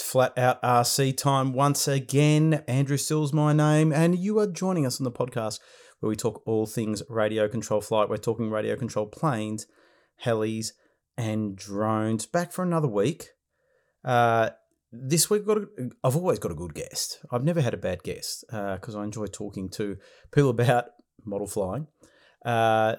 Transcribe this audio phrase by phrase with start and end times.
[0.00, 2.64] It's flat out RC time once again.
[2.66, 5.60] Andrew Sill's my name, and you are joining us on the podcast
[5.98, 8.08] where we talk all things radio control flight.
[8.08, 9.66] We're talking radio control planes,
[10.24, 10.68] helis,
[11.18, 12.24] and drones.
[12.24, 13.26] Back for another week.
[14.02, 14.50] Uh,
[14.90, 15.68] this week, got a,
[16.02, 17.18] I've always got a good guest.
[17.30, 19.98] I've never had a bad guest because uh, I enjoy talking to
[20.32, 20.86] people about
[21.26, 21.88] model flying.
[22.42, 22.96] Uh,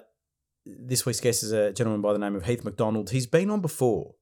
[0.64, 3.10] this week's guest is a gentleman by the name of Heath McDonald.
[3.10, 4.14] He's been on before.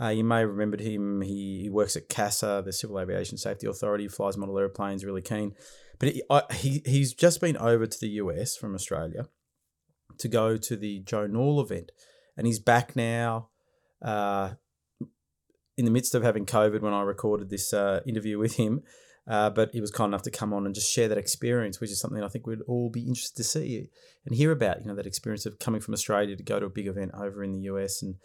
[0.00, 1.22] Uh, you may have remembered him.
[1.22, 5.54] He, he works at CASA, the Civil Aviation Safety Authority, flies model airplanes, really keen.
[5.98, 9.28] But I, he he's just been over to the US from Australia
[10.18, 11.92] to go to the Joe Nall event.
[12.36, 13.48] And he's back now
[14.02, 14.50] uh,
[15.78, 18.82] in the midst of having COVID when I recorded this uh, interview with him.
[19.28, 21.90] Uh, but he was kind enough to come on and just share that experience, which
[21.90, 23.88] is something I think we'd all be interested to see
[24.24, 24.82] and hear about.
[24.82, 27.42] You know, that experience of coming from Australia to go to a big event over
[27.42, 28.16] in the US and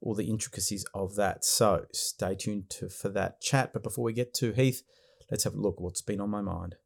[0.00, 1.44] all the intricacies of that.
[1.44, 3.72] So stay tuned to, for that chat.
[3.72, 4.82] But before we get to Heath,
[5.30, 6.76] let's have a look what's been on my mind.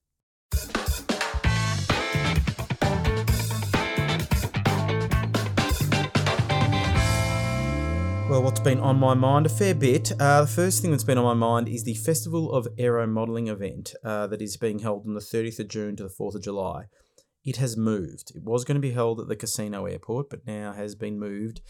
[8.28, 9.46] Well, what's been on my mind?
[9.46, 10.10] A fair bit.
[10.18, 13.48] Uh, the first thing that's been on my mind is the Festival of Aero Modelling
[13.48, 16.42] event uh, that is being held on the 30th of June to the 4th of
[16.42, 16.86] July.
[17.44, 18.32] It has moved.
[18.34, 21.60] It was going to be held at the Casino airport, but now has been moved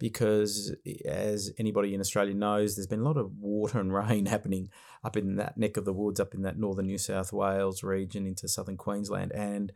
[0.00, 4.70] because, as anybody in Australia knows, there's been a lot of water and rain happening
[5.04, 8.26] up in that neck of the woods, up in that northern New South Wales region
[8.26, 9.72] into southern Queensland, and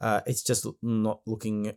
[0.00, 1.72] uh, it's just not looking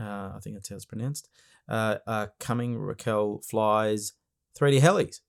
[0.00, 1.28] Uh, I think that's how it's pronounced
[1.68, 2.78] uh, coming.
[2.78, 4.12] Raquel flies
[4.58, 5.20] 3D helis.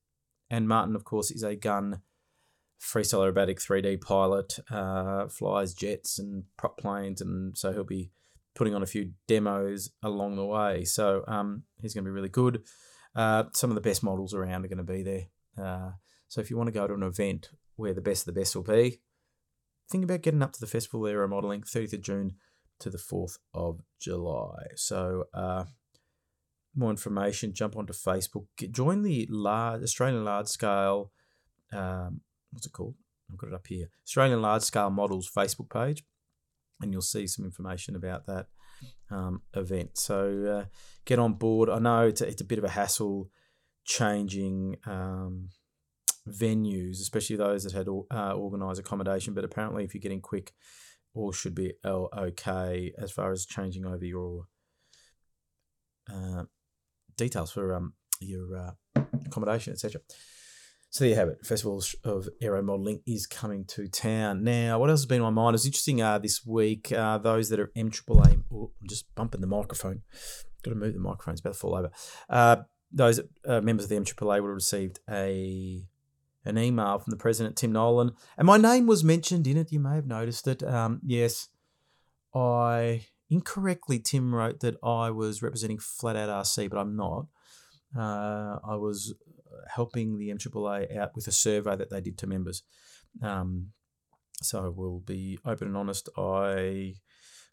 [0.49, 2.01] And Martin, of course, is a gun
[2.81, 8.11] freestyle aerobatic 3D pilot, uh, flies jets and prop planes, and so he'll be
[8.55, 10.83] putting on a few demos along the way.
[10.85, 12.63] So um, he's going to be really good.
[13.15, 15.27] Uh, some of the best models around are going to be there.
[15.57, 15.91] Uh,
[16.27, 18.55] so if you want to go to an event where the best of the best
[18.55, 19.01] will be,
[19.89, 22.35] think about getting up to the Festival Aero Modelling, 30th of June
[22.79, 24.67] to the 4th of July.
[24.75, 25.65] So uh,
[26.79, 31.11] more information, jump onto Facebook, get, join the large Australian large scale.
[31.71, 32.95] Um, what's it called?
[33.29, 33.89] I've got it up here.
[34.05, 36.03] Australian large scale models Facebook page,
[36.81, 38.47] and you'll see some information about that
[39.11, 39.97] um, event.
[39.97, 40.65] So uh,
[41.05, 41.69] get on board.
[41.69, 43.29] I know it's a, it's a bit of a hassle
[43.85, 45.49] changing um,
[46.27, 49.33] venues, especially those that had uh, organised accommodation.
[49.33, 50.53] But apparently, if you're getting quick,
[51.13, 54.47] all should be okay as far as changing over your
[56.11, 56.43] uh,
[57.19, 60.01] details for um, your uh, accommodation, etc.
[60.89, 61.45] So there you have it.
[61.45, 64.43] Festival of Aero Modelling is coming to town.
[64.43, 65.55] Now, what else has been on my mind?
[65.55, 69.47] It's interesting uh, this week, uh, those that are MAAA, oh, I'm just bumping the
[69.47, 70.01] microphone.
[70.63, 71.91] Got to move the microphone, it's about to fall over.
[72.27, 72.57] Uh,
[72.91, 75.83] those uh, members of the MAAA would have received a
[76.45, 79.71] an email from the president, Tim Nolan, and my name was mentioned in it.
[79.71, 80.63] You may have noticed it.
[80.63, 81.49] Um, yes,
[82.33, 87.27] I incorrectly, Tim wrote that I was representing Flat Out RC, but I'm not.
[87.97, 89.15] Uh, I was
[89.67, 92.63] helping the MAAA out with a survey that they did to members.
[93.21, 93.71] Um,
[94.41, 96.09] so we'll be open and honest.
[96.17, 96.95] I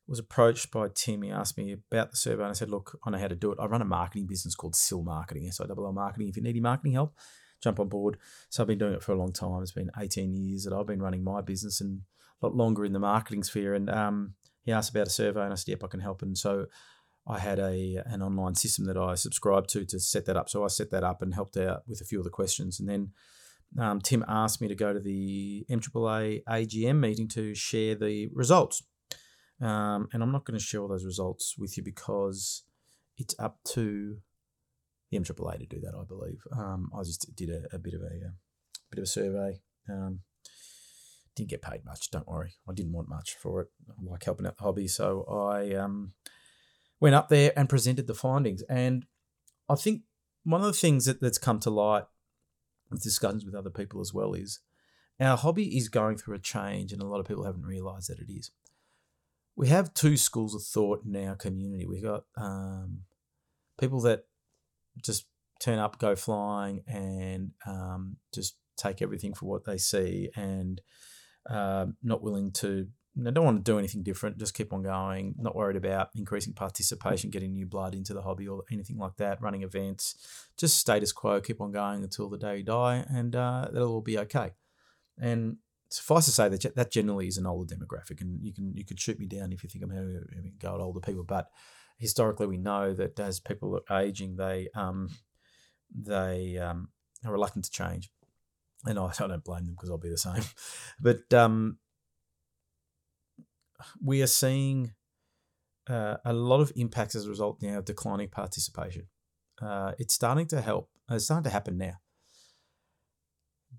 [0.06, 1.23] was approached by Tim.
[1.23, 3.52] He asked me about the survey, and I said, "Look, I know how to do
[3.52, 3.58] it.
[3.61, 6.29] I run a marketing business called Sill Marketing, S I L L Marketing.
[6.29, 7.14] If you need any marketing help,
[7.61, 8.19] jump on board."
[8.50, 9.62] So I've been doing it for a long time.
[9.62, 12.02] It's been 18 years that I've been running my business, and
[12.40, 13.75] a lot longer in the marketing sphere.
[13.75, 14.34] And um,
[14.67, 16.67] he asked about a survey, and I said, "Yep, I can help." And so
[17.27, 20.51] I had a an online system that I subscribed to to set that up.
[20.51, 22.89] So I set that up and helped out with a few of the questions, and
[22.89, 23.13] then
[23.79, 28.83] um, Tim asked me to go to the MAAA AGM meeting to share the results.
[29.61, 32.65] Um, and I'm not going to share all those results with you because
[33.17, 34.19] it's up to
[35.11, 36.41] the MAAA to do that, I believe.
[36.53, 38.33] Um, I just did a, a, bit of a, a,
[38.91, 39.61] bit of a survey.
[39.89, 40.21] Um,
[41.37, 42.55] didn't get paid much, don't worry.
[42.69, 43.69] I didn't want much for it.
[43.88, 44.88] I like helping out the hobby.
[44.88, 46.15] So I um,
[46.99, 48.62] went up there and presented the findings.
[48.62, 49.05] And
[49.69, 50.03] I think
[50.44, 52.05] one of the things that, that's come to light
[52.91, 54.61] with discussions with other people as well is
[55.21, 58.19] our hobby is going through a change, and a lot of people haven't realised that
[58.19, 58.50] it is.
[59.56, 61.87] We have two schools of thought in our community.
[61.87, 63.00] We've got um,
[63.79, 64.27] people that
[65.03, 65.27] just
[65.59, 70.81] turn up, go flying, and um, just take everything for what they see, and
[71.48, 75.34] uh, not willing to they don't want to do anything different, just keep on going,
[75.38, 79.40] not worried about increasing participation, getting new blood into the hobby or anything like that,
[79.40, 80.16] running events,
[80.58, 84.00] just status quo, keep on going until the day you die, and uh, that'll all
[84.02, 84.52] be okay.
[85.19, 85.56] And
[85.88, 89.00] suffice to say that that generally is an older demographic, and you can you could
[89.00, 91.48] shoot me down if you think I'm having a go at older people, but
[91.98, 95.08] historically we know that as people are aging, they um,
[95.94, 96.88] they um,
[97.25, 98.10] are reluctant to change,
[98.87, 100.43] and I, don't blame them because I'll be the same,
[101.00, 101.79] but um,
[104.03, 104.93] we are seeing
[105.88, 109.06] uh, a lot of impacts as a result now of declining participation.
[109.61, 110.91] Uh, it's starting to help.
[111.11, 111.94] It's starting to happen now.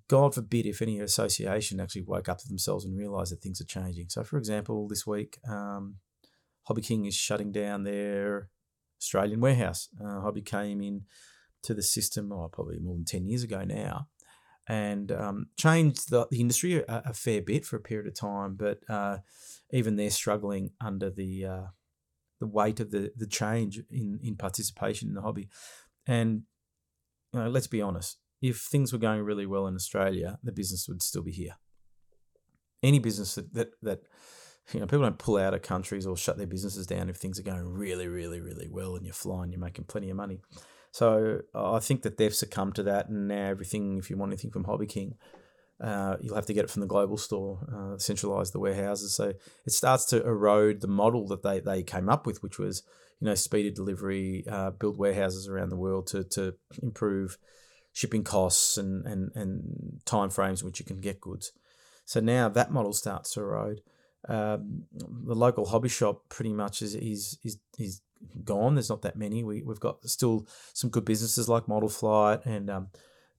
[0.07, 3.65] God forbid if any association actually woke up to themselves and realised that things are
[3.65, 4.07] changing.
[4.09, 5.95] So, for example, this week, um,
[6.63, 8.49] Hobby King is shutting down their
[9.01, 9.89] Australian warehouse.
[10.01, 11.03] Uh, Hobby came in
[11.63, 14.07] to the system, oh, probably more than 10 years ago now,
[14.67, 18.55] and um, changed the, industry a, a, fair bit for a period of time.
[18.55, 19.19] But uh,
[19.71, 21.67] even they're struggling under the uh,
[22.39, 25.49] the weight of the the change in in participation in the hobby.
[26.05, 26.43] And
[27.33, 30.87] you know, let's be honest, if things were going really well in Australia, the business
[30.87, 31.55] would still be here.
[32.83, 34.01] Any business that that, that
[34.73, 37.39] you know, people don't pull out of countries or shut their businesses down if things
[37.39, 40.41] are going really, really, really well and you're flying, you're making plenty of money.
[40.97, 44.49] So I think that they've succumbed to that, and now everything, if you want anything
[44.49, 45.13] from Hobby King,
[45.79, 49.13] uh, you'll have to get it from the global store, uh, centralize the warehouses.
[49.13, 49.33] So
[49.63, 52.81] it starts to erode the model that they, they came up with, which was
[53.19, 57.37] you know speeded delivery, uh, build warehouses around the world to to improve
[57.93, 61.51] shipping costs and and and time frames in which you can get goods.
[62.05, 63.81] So now that model starts to erode.
[64.27, 68.01] Um, the local hobby shop pretty much is is is, is
[68.43, 68.75] gone.
[68.75, 69.43] There's not that many.
[69.43, 72.87] We we've got still some good businesses like Model Flight and um,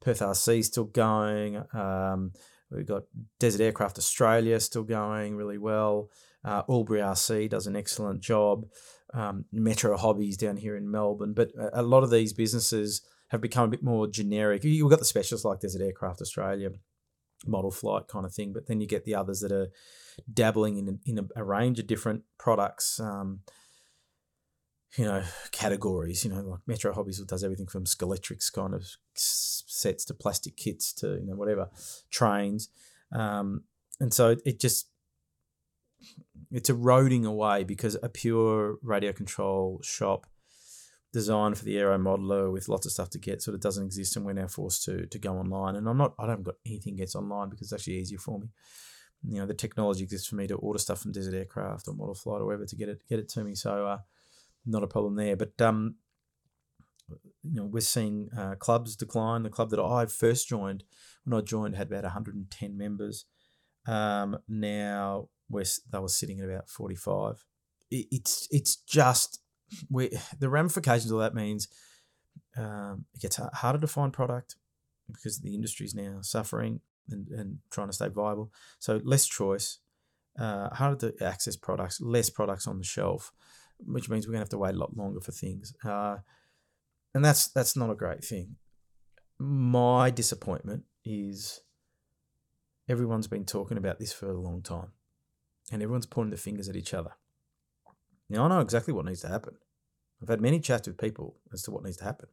[0.00, 1.62] Perth RC still going.
[1.72, 2.32] Um,
[2.70, 3.04] we've got
[3.38, 6.10] Desert Aircraft Australia still going really well.
[6.44, 8.66] Uh, Albury RC does an excellent job.
[9.14, 13.40] Um, Metro Hobbies down here in Melbourne, but a, a lot of these businesses have
[13.40, 14.64] become a bit more generic.
[14.64, 16.70] You've got the specialists like Desert Aircraft Australia,
[17.46, 19.68] Model Flight kind of thing, but then you get the others that are
[20.32, 23.00] dabbling in, in a, a range of different products.
[23.00, 23.40] Um,
[24.96, 26.24] you know, categories.
[26.24, 30.92] You know, like Metro Hobbies does everything from Scalextric kind of sets to plastic kits
[30.94, 31.68] to you know whatever
[32.10, 32.68] trains,
[33.12, 33.64] um,
[34.00, 34.88] and so it just
[36.50, 40.26] it's eroding away because a pure radio control shop
[41.12, 44.16] designed for the aero modeler with lots of stuff to get sort of doesn't exist
[44.16, 46.96] and we're now forced to to go online and I'm not I don't got anything
[46.96, 48.48] gets online because it's actually easier for me
[49.26, 52.14] you know the technology exists for me to order stuff from Desert Aircraft or Model
[52.14, 53.98] Flight or whatever to get it get it to me so uh,
[54.68, 55.36] not a problem there.
[55.36, 55.96] But um,
[57.42, 59.42] you know, we're seeing uh, clubs decline.
[59.42, 60.84] The club that I first joined,
[61.24, 63.24] when I joined, had about 110 members.
[63.86, 67.44] Um, now we're, they were sitting at about 45.
[67.90, 69.40] It, it's it's just
[69.90, 71.68] we the ramifications of that means
[72.56, 74.56] um, it gets harder to find product
[75.10, 78.52] because the industry is now suffering and, and trying to stay viable.
[78.78, 79.78] So less choice,
[80.38, 83.32] uh, harder to access products, less products on the shelf
[83.86, 85.74] which means we're going to have to wait a lot longer for things.
[85.84, 86.18] Uh,
[87.14, 88.56] and that's that's not a great thing.
[89.38, 91.60] My disappointment is
[92.88, 94.92] everyone's been talking about this for a long time,
[95.72, 97.12] and everyone's pointing the fingers at each other.
[98.28, 99.54] Now I know exactly what needs to happen.
[100.22, 102.28] I've had many chats with people as to what needs to happen.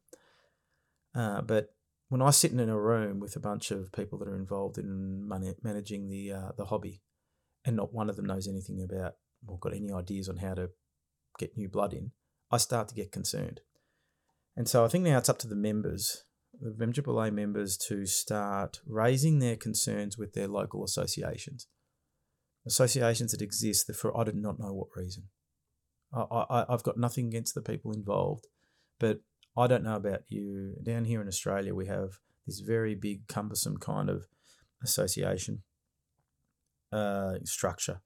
[1.13, 1.69] Uh, but
[2.09, 5.27] when I sit in a room with a bunch of people that are involved in
[5.27, 7.01] managing the uh, the hobby,
[7.65, 9.15] and not one of them knows anything about
[9.47, 10.69] or got any ideas on how to
[11.37, 12.11] get new blood in,
[12.51, 13.61] I start to get concerned.
[14.55, 16.23] And so I think now it's up to the members,
[16.59, 21.67] the MAAA members, to start raising their concerns with their local associations.
[22.65, 25.25] Associations that exist for I did not know what reason.
[26.13, 28.47] I, I, I've got nothing against the people involved,
[28.99, 29.19] but
[29.57, 30.75] I don't know about you.
[30.81, 34.27] Down here in Australia, we have this very big, cumbersome kind of
[34.83, 35.63] association
[36.91, 38.01] uh, structure.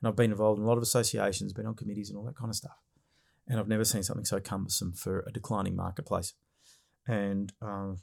[0.00, 2.36] And I've been involved in a lot of associations, been on committees and all that
[2.36, 2.78] kind of stuff.
[3.48, 6.34] And I've never seen something so cumbersome for a declining marketplace.
[7.06, 7.98] And um,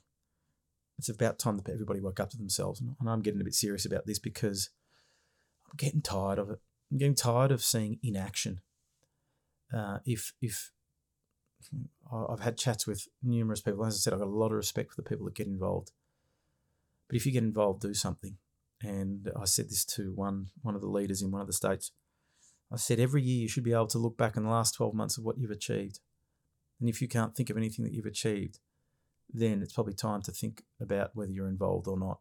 [0.98, 2.82] it's about time that everybody woke up to themselves.
[2.82, 4.70] And I'm getting a bit serious about this because
[5.66, 6.60] I'm getting tired of it.
[6.92, 8.62] I'm getting tired of seeing inaction.
[9.74, 10.72] Uh, if if
[12.12, 14.92] I've had chats with numerous people, as I said, I've got a lot of respect
[14.94, 15.92] for the people that get involved.
[17.08, 18.38] But if you get involved, do something.
[18.82, 21.92] And I said this to one one of the leaders in one of the states.
[22.72, 24.94] I said every year you should be able to look back in the last 12
[24.94, 26.00] months of what you've achieved.
[26.80, 28.60] And if you can't think of anything that you've achieved,
[29.34, 32.20] then it's probably time to think about whether you're involved or not.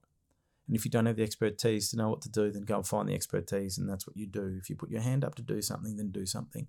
[0.66, 2.86] And if you don't have the expertise to know what to do, then go and
[2.86, 4.56] find the expertise, and that's what you do.
[4.60, 6.66] If you put your hand up to do something, then do something.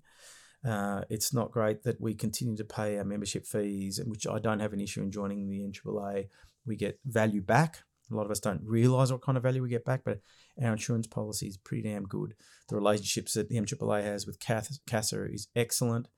[0.64, 4.60] Uh, it's not great that we continue to pay our membership fees, which I don't
[4.60, 6.28] have an issue in joining the MAAA.
[6.66, 7.82] We get value back.
[8.10, 10.20] A lot of us don't realise what kind of value we get back, but
[10.62, 12.34] our insurance policy is pretty damn good.
[12.68, 16.08] The relationships that the MAAA has with CASA is excellent,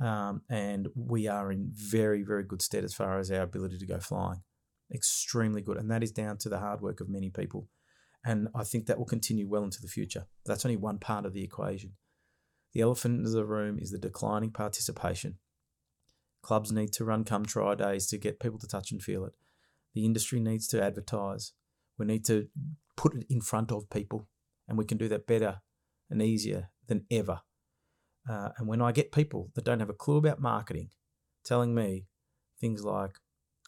[0.00, 3.86] um, and we are in very, very good stead as far as our ability to
[3.86, 4.42] go flying.
[4.92, 7.68] Extremely good, and that is down to the hard work of many people.
[8.24, 10.26] And I think that will continue well into the future.
[10.44, 11.92] That's only one part of the equation.
[12.74, 15.38] The elephant in the room is the declining participation.
[16.42, 19.32] Clubs need to run come try days to get people to touch and feel it.
[19.98, 21.54] The industry needs to advertise.
[21.98, 22.46] We need to
[22.96, 24.28] put it in front of people,
[24.68, 25.60] and we can do that better
[26.08, 27.40] and easier than ever.
[28.30, 30.90] Uh, and when I get people that don't have a clue about marketing
[31.44, 32.06] telling me
[32.60, 33.18] things like,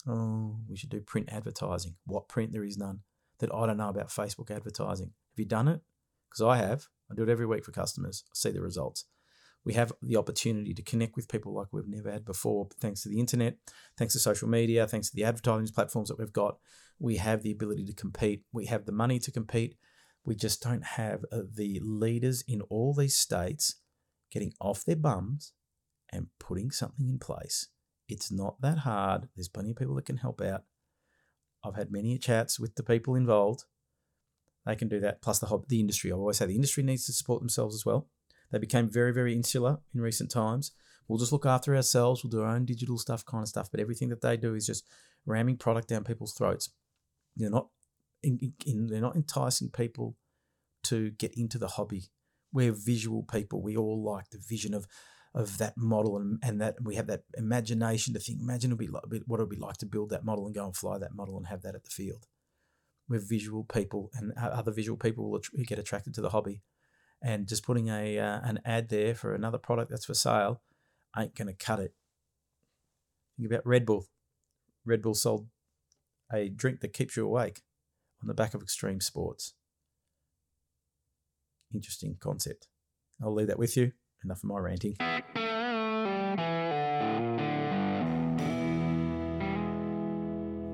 [0.07, 3.01] oh, we should do print advertising, what print there is none,
[3.39, 5.07] that I don't know about Facebook advertising.
[5.33, 5.81] Have you done it?
[6.29, 6.87] Because I have.
[7.11, 8.23] I do it every week for customers.
[8.27, 9.03] I see the results.
[9.63, 13.09] We have the opportunity to connect with people like we've never had before, thanks to
[13.09, 13.57] the internet,
[13.97, 16.57] thanks to social media, thanks to the advertising platforms that we've got.
[16.99, 18.43] We have the ability to compete.
[18.51, 19.75] We have the money to compete.
[20.25, 23.75] We just don't have uh, the leaders in all these states
[24.31, 25.53] getting off their bums
[26.11, 27.67] and putting something in place.
[28.07, 29.29] It's not that hard.
[29.35, 30.63] There's plenty of people that can help out.
[31.63, 33.65] I've had many chats with the people involved
[34.65, 35.21] they can do that.
[35.21, 36.11] Plus the whole, the industry.
[36.11, 38.07] I always say the industry needs to support themselves as well.
[38.51, 40.71] They became very very insular in recent times.
[41.07, 42.23] We'll just look after ourselves.
[42.23, 43.69] We'll do our own digital stuff, kind of stuff.
[43.69, 44.87] But everything that they do is just
[45.25, 46.69] ramming product down people's throats.
[47.35, 47.67] They're not
[48.23, 50.15] in, in, they're not enticing people
[50.83, 52.11] to get into the hobby.
[52.53, 53.61] We're visual people.
[53.61, 54.87] We all like the vision of
[55.33, 58.87] of that model and, and that we have that imagination to think imagine it'll be
[58.87, 61.15] like, what it would be like to build that model and go and fly that
[61.15, 62.27] model and have that at the field
[63.11, 66.61] we're visual people, and uh, other visual people will get attracted to the hobby.
[67.23, 70.61] And just putting a uh, an ad there for another product that's for sale
[71.17, 71.93] ain't going to cut it.
[73.37, 74.07] Think about Red Bull.
[74.85, 75.47] Red Bull sold
[76.33, 77.61] a drink that keeps you awake
[78.21, 79.53] on the back of extreme sports.
[81.73, 82.67] Interesting concept.
[83.23, 83.91] I'll leave that with you.
[84.23, 84.95] Enough of my ranting.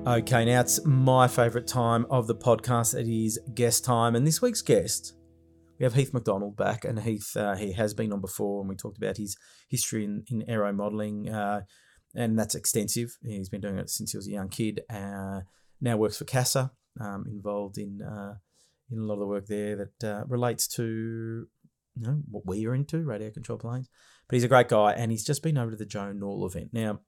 [0.06, 2.98] Okay, now it's my favourite time of the podcast.
[2.98, 5.12] It is guest time, and this week's guest,
[5.78, 8.76] we have Heath McDonald back, and Heath uh, he has been on before, and we
[8.76, 9.36] talked about his
[9.68, 11.62] history in, in aero modelling, uh,
[12.14, 13.16] and that's extensive.
[13.22, 14.80] He's been doing it since he was a young kid.
[14.90, 15.42] Uh,
[15.80, 18.34] now works for CASA, um, involved in uh,
[18.90, 21.46] in a lot of the work there that uh, relates to
[21.94, 23.88] you know what we are into, radio control planes.
[24.28, 26.70] But he's a great guy, and he's just been over to the Joe Nall event
[26.72, 27.00] now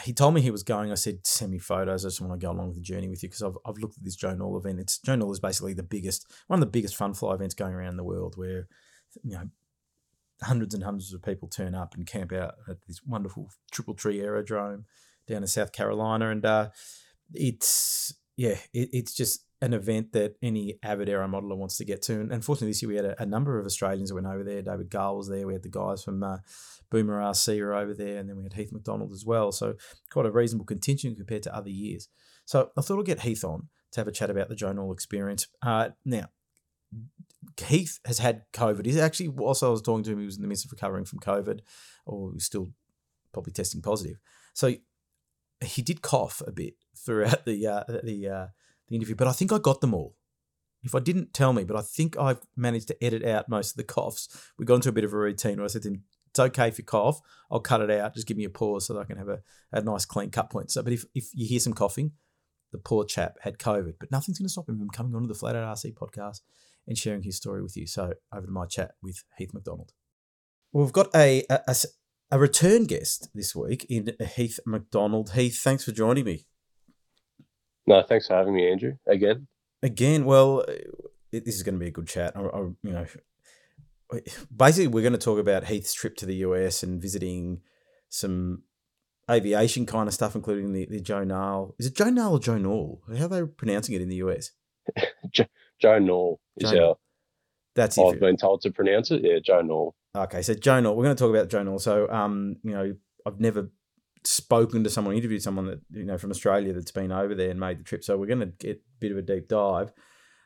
[0.00, 0.90] he told me he was going.
[0.90, 2.04] I said, send me photos.
[2.04, 3.98] I just want to go along with the journey with you because I've, I've looked
[3.98, 4.80] at this Joe Nall event.
[4.80, 7.74] It's Joe Nall is basically the biggest, one of the biggest fun fly events going
[7.74, 8.68] around the world where,
[9.22, 9.50] you know,
[10.42, 14.20] hundreds and hundreds of people turn up and camp out at this wonderful Triple Tree
[14.20, 14.86] Aerodrome
[15.28, 16.30] down in South Carolina.
[16.30, 16.70] And uh,
[17.34, 22.02] it's, yeah, it, it's just an event that any avid aero modeler wants to get
[22.02, 22.20] to.
[22.20, 24.60] And unfortunately, this year we had a, a, number of Australians that went over there.
[24.60, 25.46] David Gull was there.
[25.46, 26.38] We had the guys from uh,
[26.90, 29.52] Boomer RC were over there, and then we had Heath McDonald as well.
[29.52, 29.74] So
[30.10, 32.08] quite a reasonable contingent compared to other years.
[32.44, 35.46] So I thought I'd get Heath on to have a chat about the Nall experience.
[35.62, 36.26] Uh, now,
[37.64, 38.84] Heath has had COVID.
[38.84, 41.04] He's actually, whilst I was talking to him, he was in the midst of recovering
[41.04, 41.60] from COVID,
[42.04, 42.72] or he's still
[43.32, 44.18] probably testing positive.
[44.54, 44.74] So
[45.64, 48.46] he did cough a bit throughout the uh, the uh,
[48.92, 50.14] the interview, but I think I got them all.
[50.84, 53.76] if I didn't tell me, but I think I've managed to edit out most of
[53.76, 54.28] the coughs.
[54.58, 56.68] We got into a bit of a routine where I said to him, it's okay
[56.68, 57.20] if you cough.
[57.50, 58.14] I'll cut it out.
[58.14, 60.50] Just give me a pause so that I can have a, a nice clean cut
[60.50, 60.70] point.
[60.70, 62.12] So, but if, if you hear some coughing,
[62.72, 65.34] the poor chap had COVID, but nothing's going to stop him from coming onto the
[65.34, 66.40] Flat Out RC podcast
[66.88, 67.86] and sharing his story with you.
[67.86, 69.92] So over to my chat with Heath McDonald.
[70.72, 71.76] Well, we've got a, a,
[72.30, 75.32] a return guest this week in Heath McDonald.
[75.32, 76.46] Heath, thanks for joining me.
[77.86, 78.94] No, thanks for having me, Andrew.
[79.06, 79.46] Again.
[79.82, 80.64] Again, well,
[81.30, 82.36] this is going to be a good chat.
[82.36, 83.06] I, I, you know,
[84.54, 87.62] basically, we're going to talk about Heath's trip to the US and visiting
[88.08, 88.62] some
[89.30, 91.74] aviation kind of stuff, including the, the Joe Nall.
[91.78, 92.98] Is it Joe Nall or Joe Nall?
[93.18, 94.52] How are they pronouncing it in the US?
[95.30, 95.46] Joe,
[95.80, 96.98] Joe Nall is Joe, how
[97.74, 99.22] that's I've been told to pronounce it.
[99.22, 99.92] Yeah, Joe Nall.
[100.14, 100.94] Okay, so Joe Nall.
[100.94, 101.80] We're going to talk about Joe Nall.
[101.80, 102.94] So, um, you know,
[103.26, 103.70] I've never
[104.24, 107.60] spoken to someone, interviewed someone that you know from Australia that's been over there and
[107.60, 108.04] made the trip.
[108.04, 109.92] So we're going to get a bit of a deep dive.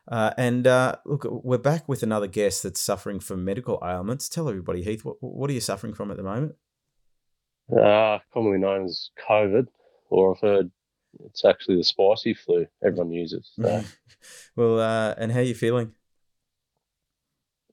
[0.09, 4.29] Uh, and uh, look, we're back with another guest that's suffering from medical ailments.
[4.29, 6.55] Tell everybody, Heath, what, what are you suffering from at the moment?
[7.73, 9.67] Uh, commonly known as COVID,
[10.11, 10.71] or I've heard
[11.25, 13.51] it's actually the spicy flu everyone uses.
[13.61, 13.83] So.
[14.57, 15.93] well, uh, and how are you feeling?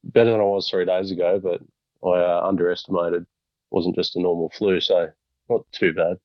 [0.03, 1.61] Better than I was three days ago, but
[2.07, 3.25] I uh, underestimated.
[3.69, 5.09] wasn't just a normal flu, so
[5.49, 6.17] not too bad,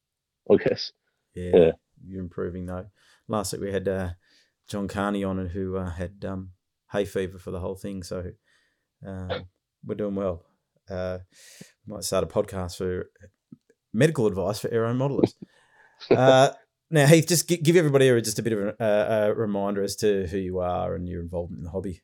[0.50, 0.92] I guess.
[1.34, 1.70] Yeah, yeah.
[2.06, 2.86] you're improving though.
[3.28, 4.10] Last week we had uh,
[4.68, 6.50] John Carney on it, who uh, had um,
[6.92, 8.24] hay fever for the whole thing, so
[9.06, 9.46] um,
[9.84, 10.44] we're doing well.
[10.90, 11.18] Uh,
[11.86, 13.10] might start a podcast for
[13.92, 15.34] medical advice for aero modelers.
[16.12, 16.50] Uh,
[16.92, 20.38] now, Heath, just give everybody just a bit of a, a, reminder as to who
[20.38, 22.02] you are and your involvement in the hobby.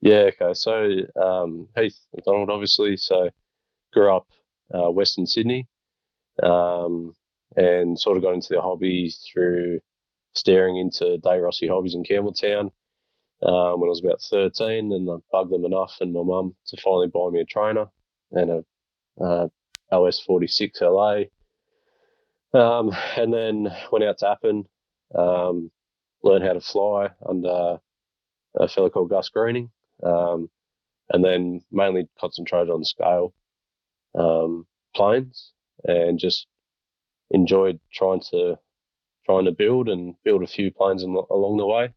[0.00, 0.54] Yeah, okay.
[0.54, 2.96] So, um, Heath McDonald, obviously.
[2.96, 3.30] So,
[3.92, 4.26] grew up
[4.74, 5.66] uh, Western Sydney
[6.42, 7.14] um,
[7.56, 9.80] and sort of got into the hobby through
[10.34, 12.70] staring into Dave Rossi Hobbies in Campbelltown
[13.42, 14.92] um, when I was about 13.
[14.92, 17.86] And I bugged them enough and my mum to finally buy me a trainer
[18.32, 18.64] and a
[19.22, 19.48] uh,
[19.90, 21.22] OS 46 LA.
[22.54, 24.64] Um, and then went out to Appin,
[25.14, 25.70] um,
[26.22, 27.78] learned how to fly under
[28.56, 29.70] a fellow called Gus Greening,
[30.02, 30.48] um,
[31.10, 33.34] and then mainly concentrated on scale
[34.14, 35.52] um, planes
[35.84, 36.46] and just
[37.30, 38.58] enjoyed trying to
[39.26, 41.92] trying to build and build a few planes along the way.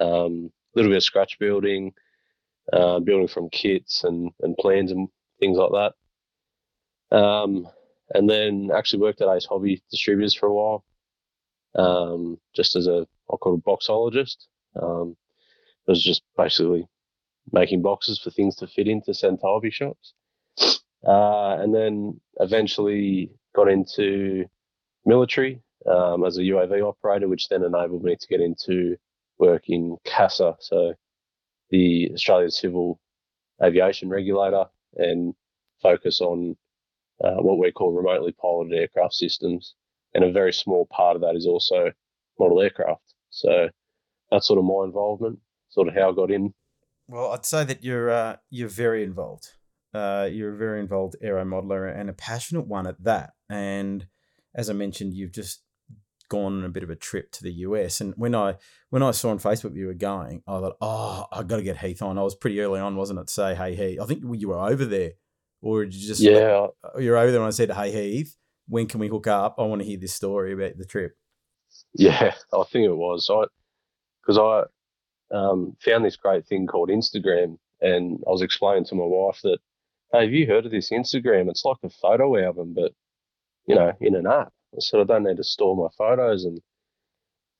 [0.00, 1.92] A um, little bit of scratch building,
[2.72, 5.08] uh, building from kits and, and plans and
[5.40, 5.92] things like
[7.10, 7.16] that.
[7.16, 7.68] Um,
[8.14, 10.84] and then actually worked at Ace Hobby Distributors for a while,
[11.76, 14.46] um, just as a I call it a boxologist.
[14.80, 15.16] Um,
[15.86, 16.88] it was just basically
[17.52, 20.14] making boxes for things to fit into send to hobby shops.
[21.06, 24.44] Uh, and then eventually got into
[25.04, 28.96] military um, as a UAV operator, which then enabled me to get into
[29.38, 30.94] work in CASA, so
[31.70, 33.00] the Australian Civil
[33.62, 34.64] Aviation Regulator,
[34.96, 35.34] and
[35.82, 36.56] focus on
[37.22, 39.74] uh, what we call remotely piloted aircraft systems.
[40.14, 41.90] And a very small part of that is also
[42.38, 43.14] model aircraft.
[43.30, 43.68] So
[44.30, 45.40] that's sort of my involvement,
[45.70, 46.54] sort of how I got in.
[47.08, 49.50] Well, I'd say that you're uh, you're very involved.
[49.94, 53.30] Uh, you're a very involved aero modeler and a passionate one at that.
[53.48, 54.06] And
[54.54, 55.62] as I mentioned, you've just
[56.28, 58.00] gone on a bit of a trip to the US.
[58.00, 58.56] And when I
[58.90, 61.78] when I saw on Facebook you were going, I thought, oh, I've got to get
[61.78, 62.18] Heath on.
[62.18, 63.30] I was pretty early on, wasn't it?
[63.30, 64.00] Say, hey, Heath.
[64.00, 65.12] I think you were over there
[65.64, 68.36] or did you just yeah like, you're over there and I said hey Heath
[68.68, 71.16] when can we hook up I want to hear this story about the trip
[71.94, 73.44] yeah I think it was I
[74.22, 74.64] because I
[75.36, 79.58] um, found this great thing called Instagram and I was explaining to my wife that
[80.12, 82.92] hey have you heard of this Instagram it's like a photo album but
[83.66, 86.60] you know in an app I said I don't need to store my photos and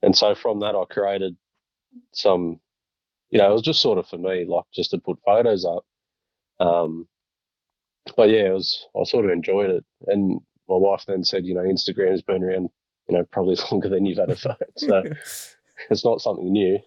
[0.03, 1.37] and so from that I created
[2.13, 2.61] some
[3.31, 5.85] you know it was just sort of for me like just to put photos up
[6.61, 7.09] um,
[8.17, 9.85] but yeah, it was I sort of enjoyed it.
[10.07, 12.69] And my wife then said, you know, Instagram's been around,
[13.09, 15.03] you know, probably longer than you've had a phone, so
[15.91, 16.79] it's not something new.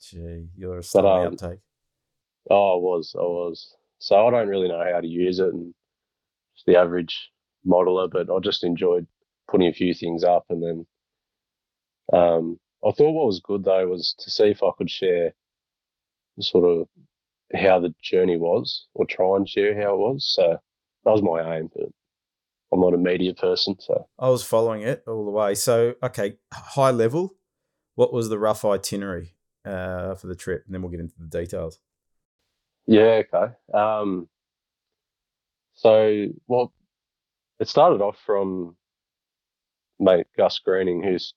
[0.00, 1.60] Gee, you're a slow um, outtake.
[2.50, 3.74] Oh, I was, I was.
[3.98, 5.74] So I don't really know how to use it, and
[6.54, 7.30] just the average
[7.66, 9.06] modeler, but I just enjoyed
[9.48, 10.86] putting a few things up, and then
[12.12, 15.34] um, I thought what was good though was to see if I could share
[16.40, 16.88] sort of
[17.54, 20.32] how the journey was or try and share how it was.
[20.34, 20.58] So
[21.04, 21.88] that was my aim, but
[22.72, 23.76] I'm not a media person.
[23.80, 25.54] So I was following it all the way.
[25.54, 27.36] So, okay, high level,
[27.94, 30.64] what was the rough itinerary uh, for the trip?
[30.66, 31.80] And then we'll get into the details.
[32.86, 33.54] Yeah, okay.
[33.74, 34.28] Um,
[35.74, 36.72] so, well,
[37.60, 38.76] it started off from
[39.98, 41.34] mate Gus Greening, who's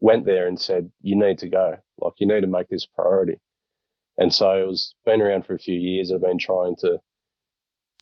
[0.00, 3.40] went there and said, "You need to go." Like you need to make this priority.
[4.18, 6.12] And so it was been around for a few years.
[6.12, 7.00] I've been trying to,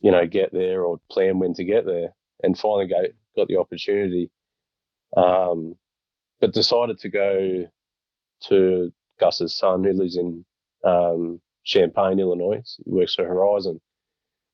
[0.01, 3.07] you know, get there or plan when to get there, and finally got
[3.37, 4.31] got the opportunity.
[5.17, 5.77] Um,
[6.41, 7.69] but decided to go
[8.49, 10.45] to Gus's son, who lives in
[10.85, 12.63] um, Champaign, Illinois.
[12.85, 13.81] He works for Horizon.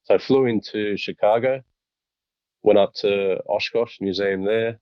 [0.04, 1.62] So I flew into Chicago,
[2.62, 4.78] went up to Oshkosh Museum there,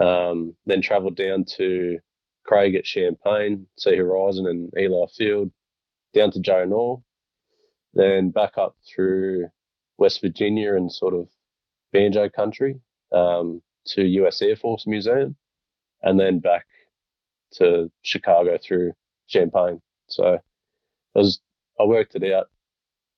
[0.00, 1.98] um, then travelled down to
[2.44, 5.50] Craig at Champaign, see Horizon and Eli Field,
[6.14, 7.02] down to Joe Nall,
[7.94, 9.48] then back up through
[9.98, 11.28] West Virginia and sort of
[11.92, 12.80] banjo country
[13.12, 15.36] um, to US Air Force Museum,
[16.02, 16.66] and then back
[17.52, 18.92] to Chicago through
[19.28, 19.80] Champaign.
[20.08, 20.42] So it
[21.14, 21.40] was
[21.80, 22.48] I worked it out.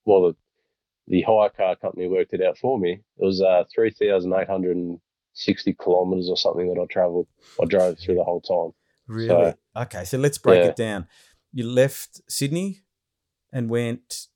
[0.04, 0.36] Well, the,
[1.08, 2.92] the hire car company worked it out for me.
[2.92, 4.98] It was uh, three thousand eight hundred and
[5.32, 7.26] sixty kilometers or something that I travelled.
[7.60, 8.74] I drove through the whole time.
[9.08, 9.28] Really?
[9.28, 10.70] So, okay, so let's break yeah.
[10.70, 11.06] it down.
[11.52, 12.82] You left Sydney
[13.52, 14.28] and went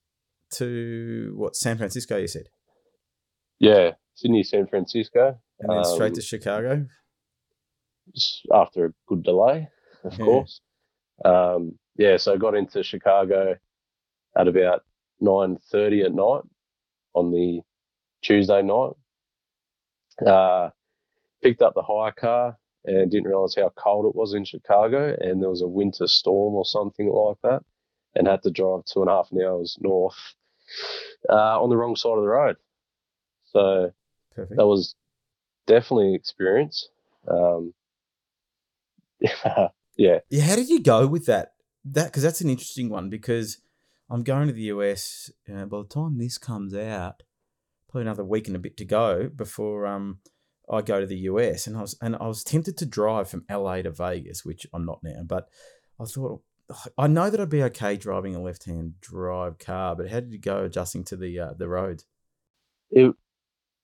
[0.53, 2.17] to what San Francisco?
[2.17, 2.49] You said.
[3.59, 6.87] Yeah, Sydney, San Francisco, and then straight um, to Chicago.
[8.53, 9.69] After a good delay,
[10.05, 10.25] of yeah.
[10.25, 10.61] course.
[11.25, 13.57] Um, yeah, so I got into Chicago
[14.37, 14.83] at about
[15.21, 16.43] nine thirty at night
[17.15, 17.61] on the
[18.23, 18.93] Tuesday night.
[20.27, 20.71] Uh,
[21.43, 25.43] picked up the hire car and didn't realize how cold it was in Chicago, and
[25.43, 27.63] there was a winter storm or something like that,
[28.15, 30.17] and had to drive two and a half hours north
[31.29, 32.57] uh, on the wrong side of the road.
[33.53, 33.93] So
[34.35, 34.57] Perfect.
[34.57, 34.95] that was
[35.67, 36.89] definitely an experience.
[37.29, 37.75] Um,
[39.21, 39.69] yeah.
[39.97, 40.43] Yeah.
[40.43, 41.53] How did you go with that?
[41.85, 43.59] That because that's an interesting one because
[44.09, 45.31] I'm going to the US.
[45.49, 47.23] Uh, by the time this comes out,
[47.89, 50.19] probably another week and a bit to go before um
[50.71, 51.67] I go to the US.
[51.67, 54.85] And I was and I was tempted to drive from LA to Vegas, which I'm
[54.85, 55.23] not now.
[55.25, 55.49] But
[56.01, 56.43] I thought
[56.99, 59.95] I know that I'd be okay driving a left hand drive car.
[59.95, 62.05] But how did you go adjusting to the uh, the roads?
[62.91, 63.15] It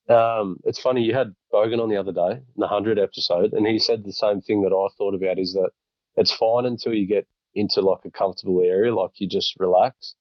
[0.08, 3.66] um, it's funny you had Bogan on the other day in the hundred episode, and
[3.66, 5.70] he said the same thing that I thought about is that
[6.16, 10.14] it's fine until you get into like a comfortable area, like you just relax.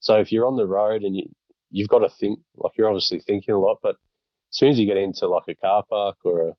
[0.00, 1.24] So if you're on the road and you
[1.70, 3.96] you've got to think, like you're obviously thinking a lot, but
[4.50, 6.54] as soon as you get into like a car park or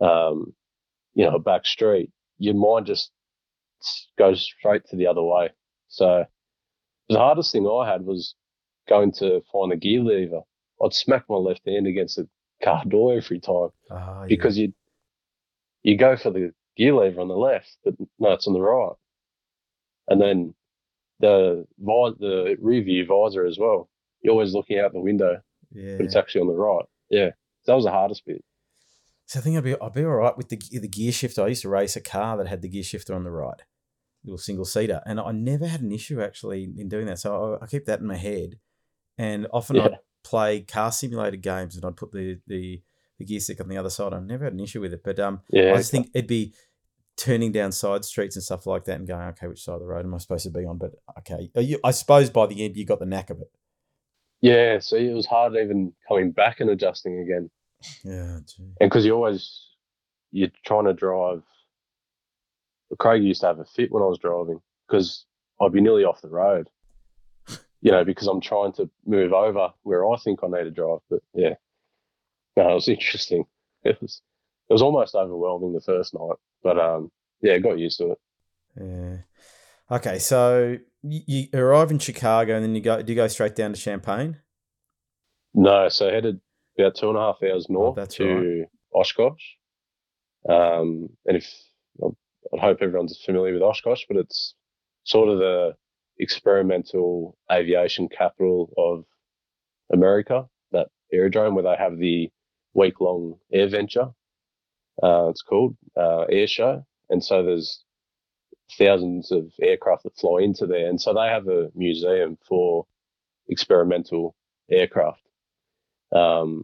[0.00, 0.54] a um,
[1.14, 3.10] you know a back street, your mind just
[4.18, 5.50] goes straight to the other way.
[5.88, 6.24] So
[7.08, 8.34] the hardest thing I had was
[8.88, 10.40] going to find the gear lever.
[10.84, 12.28] I'd smack my left hand against the
[12.62, 14.66] car door every time oh, because yeah.
[14.66, 14.72] you
[15.82, 18.96] you go for the gear lever on the left, but no, it's on the right
[20.08, 20.54] and then
[21.20, 23.88] the the rear view visor as well.
[24.22, 25.40] You're always looking out the window,
[25.72, 25.96] yeah.
[25.96, 26.84] but it's actually on the right.
[27.10, 27.30] Yeah,
[27.66, 28.44] that was the hardest bit.
[29.26, 31.42] So I think I'd be I'd be all right with the the gear shifter.
[31.42, 33.60] I used to race a car that had the gear shifter on the right,
[34.24, 37.18] little single seater, and I never had an issue actually in doing that.
[37.18, 38.58] So I, I keep that in my head,
[39.18, 39.84] and often yeah.
[39.84, 42.82] I'd play car simulated games and I'd put the the
[43.18, 44.12] the gear stick on the other side.
[44.12, 46.52] I never had an issue with it, but um, yeah, I just think it'd be
[47.16, 49.86] turning down side streets and stuff like that and going, okay, which side of the
[49.86, 50.78] road am I supposed to be on?
[50.78, 53.50] But okay, you, I suppose by the end you got the knack of it.
[54.40, 57.50] Yeah, so it was hard even coming back and adjusting again.
[58.04, 58.72] Yeah, gee.
[58.80, 59.66] and because you always
[60.32, 61.42] you're trying to drive.
[62.98, 65.24] Craig used to have a fit when I was driving because
[65.60, 66.68] I'd be nearly off the road,
[67.80, 71.00] you know, because I'm trying to move over where I think I need to drive.
[71.10, 71.54] But yeah,
[72.56, 73.46] no, it was interesting.
[73.84, 74.20] It was
[74.68, 78.18] it was almost overwhelming the first night, but um, yeah, got used to it.
[78.76, 79.16] Yeah.
[79.96, 83.00] Okay, so you, you arrive in Chicago and then you go.
[83.02, 84.38] Do you go straight down to Champaign?
[85.54, 86.40] No, so headed
[86.76, 88.68] about two and a half hours oh, north oh, to right.
[88.92, 89.44] Oshkosh.
[90.48, 91.54] Um, and if
[92.02, 94.54] I hope everyone's familiar with Oshkosh, but it's
[95.04, 95.74] sort of the
[96.18, 99.04] experimental aviation capital of
[99.92, 102.28] America, that aerodrome where they have the
[102.74, 104.10] week long air venture
[105.02, 107.84] uh, it's called uh, air show, and so there's
[108.78, 112.86] thousands of aircraft that fly into there, and so they have a museum for
[113.48, 114.34] experimental
[114.70, 115.22] aircraft.
[116.14, 116.62] Um,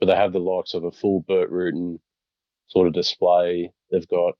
[0.00, 1.98] but they have the likes of a full Burt Rutan
[2.68, 3.72] sort of display.
[3.90, 4.34] They've got,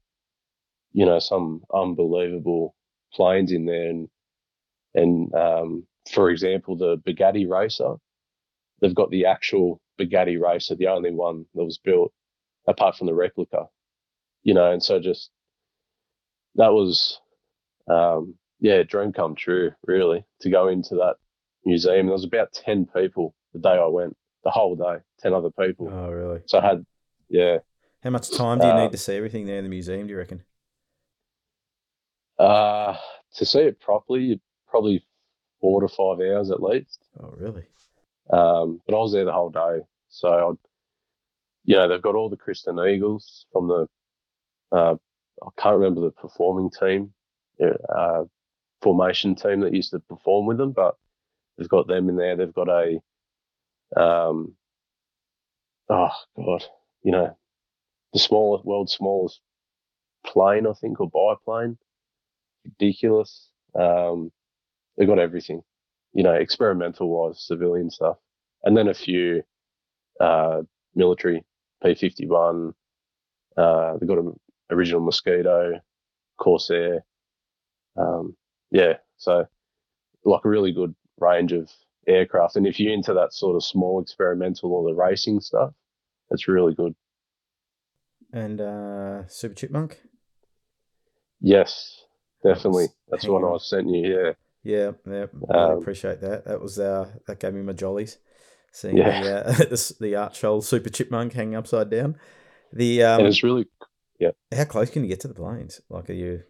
[0.92, 2.74] you know, some unbelievable
[3.12, 4.09] planes in there, and
[4.94, 7.94] and um, for example, the Bugatti Racer.
[8.80, 12.12] They've got the actual Bugatti Racer, the only one that was built
[12.66, 13.66] apart from the replica,
[14.42, 15.31] you know, and so just
[16.57, 17.20] that was,
[17.88, 21.16] um, yeah, dream come true, really, to go into that
[21.64, 22.07] museum.
[22.07, 25.88] There was about 10 people the day I went, the whole day, 10 other people.
[25.90, 26.40] Oh, really?
[26.46, 26.87] So I had,
[27.29, 27.59] yeah.
[28.03, 30.18] How much time do you need to see everything there in the museum, do you
[30.18, 30.42] reckon?
[32.38, 32.96] Uh,
[33.37, 35.05] to see it properly, probably
[35.61, 37.05] four to five hours at least.
[37.20, 37.64] Oh, really?
[38.31, 40.53] Um, but I was there the whole day, so I,
[41.64, 43.88] you know, they've got all the Christen Eagles from the.
[44.70, 44.96] Uh,
[45.42, 47.12] I can't remember the performing team,
[47.61, 48.24] uh,
[48.83, 50.94] formation team that used to perform with them, but
[51.57, 52.37] they've got them in there.
[52.37, 53.00] They've got a,
[54.00, 54.55] um,
[55.88, 56.64] oh god,
[57.03, 57.37] you know,
[58.12, 59.40] the smallest world's smallest
[60.27, 61.77] plane, I think, or biplane.
[62.64, 63.48] Ridiculous.
[63.79, 64.33] Um,
[64.96, 65.62] they've got everything,
[66.12, 68.16] you know, experimental wise, civilian stuff,
[68.62, 69.42] and then a few
[70.20, 70.62] uh,
[70.94, 71.44] military
[71.84, 72.74] P fifty one.
[73.56, 74.38] Uh, they've got an
[74.70, 75.80] original Mosquito,
[76.38, 77.04] Corsair.
[77.96, 78.36] Um,
[78.70, 79.46] yeah, so
[80.24, 81.70] like a really good range of
[82.08, 82.56] aircraft.
[82.56, 85.72] And if you're into that sort of small experimental or the racing stuff,
[86.30, 86.94] it's really good.
[88.32, 90.00] And uh, Super Chipmunk?
[91.40, 92.02] Yes,
[92.42, 92.86] definitely.
[93.08, 94.16] That's what I sent you.
[94.16, 94.32] Yeah.
[94.66, 96.46] Yeah, yeah, I um, appreciate that.
[96.46, 98.16] That was uh, that gave me my jollies.
[98.74, 99.20] Seeing yeah.
[99.22, 102.16] the, uh, the the Super Chipmunk hanging upside down.
[102.72, 103.68] The um, and it's really
[104.18, 104.32] yeah.
[104.52, 105.80] How close can you get to the planes?
[105.88, 106.42] Like, are you?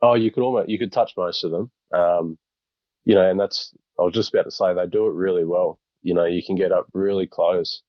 [0.00, 1.72] Oh, you could almost you could touch most of them.
[1.92, 2.38] Um,
[3.04, 5.80] you know, and that's I was just about to say they do it really well.
[6.02, 7.82] You know, you can get up really close.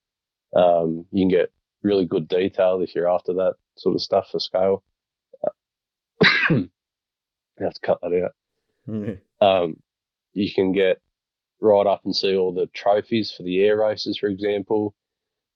[0.56, 1.52] Um, you can get
[1.84, 4.84] really good detail if you're after that sort of stuff for scale.
[6.50, 6.70] you
[7.60, 8.32] have to cut that out.
[8.88, 9.46] Mm-hmm.
[9.46, 9.78] Um,
[10.34, 11.00] you can get
[11.62, 14.96] right up and see all the trophies for the air races, for example.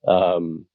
[0.08, 0.66] Um,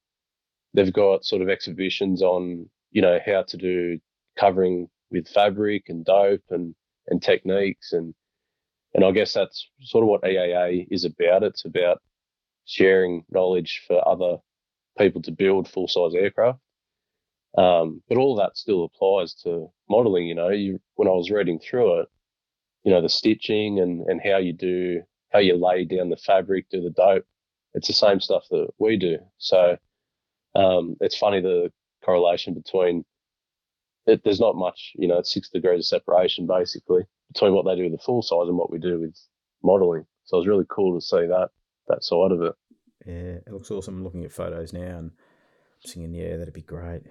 [0.73, 3.99] they've got sort of exhibitions on, you know, how to do
[4.37, 6.75] covering with fabric and dope and,
[7.07, 7.93] and techniques.
[7.93, 8.13] And,
[8.93, 11.43] and I guess that's sort of what EAA is about.
[11.43, 12.01] It's about
[12.65, 14.37] sharing knowledge for other
[14.97, 16.59] people to build full size aircraft.
[17.57, 20.27] Um, but all that still applies to modeling.
[20.27, 22.09] You know, you, when I was reading through it,
[22.83, 26.69] you know, the stitching and, and how you do, how you lay down the fabric,
[26.69, 27.25] do the dope,
[27.73, 29.17] it's the same stuff that we do.
[29.37, 29.77] So
[30.55, 31.71] um, it's funny the
[32.03, 33.05] correlation between
[34.05, 37.75] it, there's not much, you know, it's six degrees of separation basically between what they
[37.75, 39.15] do with the full size and what we do with
[39.63, 40.05] modeling.
[40.25, 41.49] So it was really cool to see that
[41.87, 42.53] that side of it.
[43.05, 43.97] Yeah, it looks awesome.
[43.97, 47.03] I'm looking at photos now and I'm thinking, yeah, that'd be great.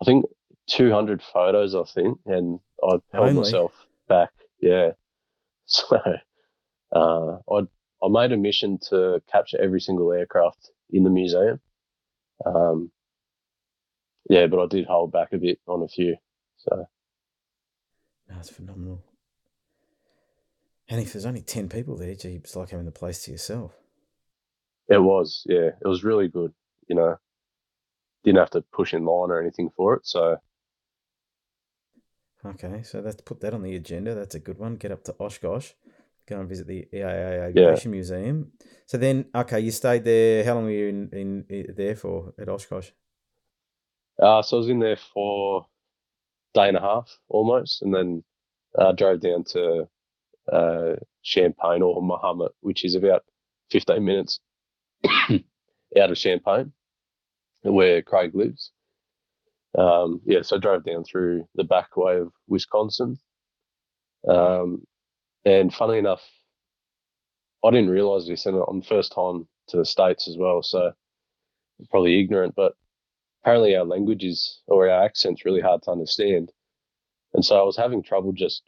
[0.00, 0.26] I think
[0.68, 3.34] 200 photos, I think, and I held Only.
[3.34, 3.72] myself
[4.08, 4.30] back.
[4.60, 4.90] Yeah.
[5.66, 5.98] So
[6.94, 7.60] uh, I
[8.02, 11.60] I made a mission to capture every single aircraft in the museum.
[12.44, 12.90] Um,
[14.28, 16.16] yeah, but I did hold back a bit on a few.
[16.58, 16.86] So
[18.28, 19.02] that's phenomenal.
[20.88, 23.72] And if there's only ten people there, gee, it's like having the place to yourself.
[24.88, 26.52] It was, yeah, it was really good.
[26.88, 27.16] You know,
[28.22, 30.06] didn't have to push in line or anything for it.
[30.06, 30.36] So
[32.44, 34.14] okay, so let's put that on the agenda.
[34.14, 34.76] That's a good one.
[34.76, 35.72] Get up to Oshkosh
[36.28, 37.96] go and visit the EAA Aviation yeah.
[37.96, 38.52] Museum.
[38.86, 40.44] So then, okay, you stayed there.
[40.44, 42.90] How long were you in, in, in there for at Oshkosh?
[44.20, 45.66] Uh, so I was in there for
[46.54, 48.22] a day and a half almost, and then
[48.78, 49.88] uh, drove down to
[50.52, 53.24] uh, Champaign or Mahomet, which is about
[53.70, 54.40] 15 minutes
[55.04, 55.40] out
[56.10, 56.72] of Champaign,
[57.62, 58.70] where Craig lives.
[59.76, 63.18] Um, yeah, so I drove down through the back way of Wisconsin.
[64.28, 64.84] Um,
[65.44, 66.22] and funnily enough,
[67.64, 70.92] I didn't realize this, and I'm first time to the States as well, so
[71.78, 72.74] I'm probably ignorant, but
[73.42, 76.52] apparently our language is, or our accent's really hard to understand.
[77.34, 78.62] And so I was having trouble just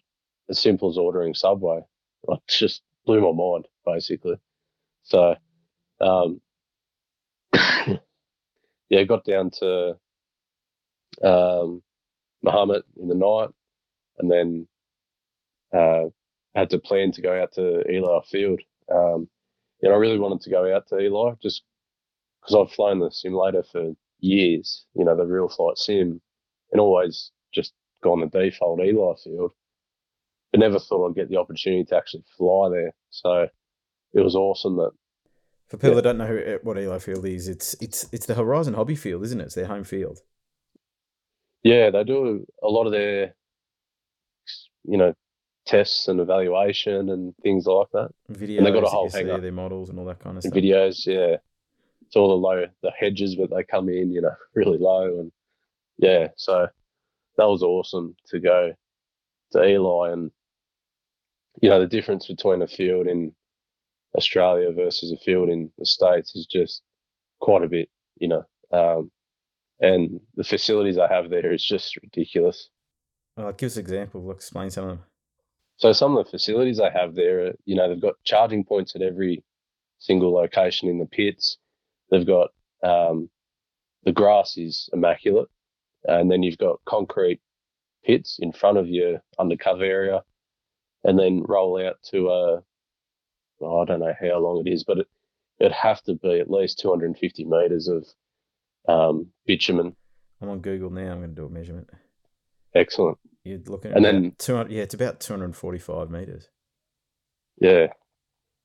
[0.49, 1.81] as simple as ordering Subway.
[2.29, 4.35] It just blew my mind, basically.
[5.05, 5.37] So,
[6.01, 6.41] um,
[8.91, 9.91] yeah, got down to
[11.23, 11.83] um,
[12.45, 13.51] Mahomet in the night,
[14.19, 14.69] and then
[15.73, 16.07] uh,
[16.57, 18.61] had to plan to go out to Eli Field.
[18.93, 19.29] Um,
[19.83, 21.63] and I really wanted to go out to Eli just
[22.41, 26.21] because I've flown the simulator for years, you know, the real flight sim,
[26.73, 29.51] and always just gone the default Eli Field,
[30.51, 32.93] but never thought I'd get the opportunity to actually fly there.
[33.11, 33.49] So
[34.15, 34.93] it was awesome that.
[35.69, 35.95] For people yeah.
[35.97, 39.25] that don't know who, what Eli Field is, it's it's it's the Horizon Hobby Field,
[39.25, 39.45] isn't it?
[39.45, 40.21] It's their home field.
[41.65, 43.35] Yeah, they do a lot of their,
[44.85, 45.13] you know,
[45.67, 48.11] tests and evaluation and things like that.
[48.33, 49.39] Videos, and they got a whole hangar.
[49.39, 50.55] Their models and all that kind of stuff.
[50.55, 51.37] Videos, yeah.
[52.07, 55.33] It's all the low, the hedges where they come in, you know, really low, and
[55.99, 56.29] yeah.
[56.37, 56.69] So
[57.37, 58.73] that was awesome to go
[59.53, 60.31] to Eli, and
[61.61, 63.35] you know, the difference between a field in
[64.17, 66.83] Australia versus a field in the states is just
[67.41, 67.89] quite a bit.
[68.19, 69.11] You know, um,
[69.81, 72.69] and the facilities I have there is just ridiculous.
[73.37, 74.31] Uh, give us an example.
[74.31, 75.01] Explain some of them.
[75.77, 79.03] So some of the facilities they have there, you know, they've got charging points at
[79.03, 79.45] every
[79.99, 81.59] single location in the pits.
[82.11, 82.51] They've got
[82.83, 83.29] um,
[84.05, 85.49] the grass is immaculate,
[86.05, 87.41] and then you've got concrete
[88.05, 90.23] pits in front of your undercover area,
[91.05, 92.63] and then roll out to a
[93.61, 95.09] oh, I don't know how long it is, but it
[95.59, 98.07] it'd have to be at least 250 meters of
[98.89, 99.97] um, bitumen.
[100.41, 101.13] I'm on Google now.
[101.13, 101.89] I'm going to do a measurement.
[102.75, 103.19] Excellent.
[103.47, 104.73] You're looking at And then- 200.
[104.73, 106.49] Yeah, it's about 245 meters.
[107.61, 107.93] Yeah,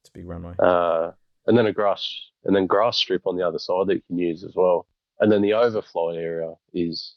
[0.01, 0.55] It's a big runway.
[0.59, 1.11] uh,
[1.47, 2.03] and then a grass
[2.43, 4.87] and then grass strip on the other side that you can use as well.
[5.19, 7.15] And then the overflow area is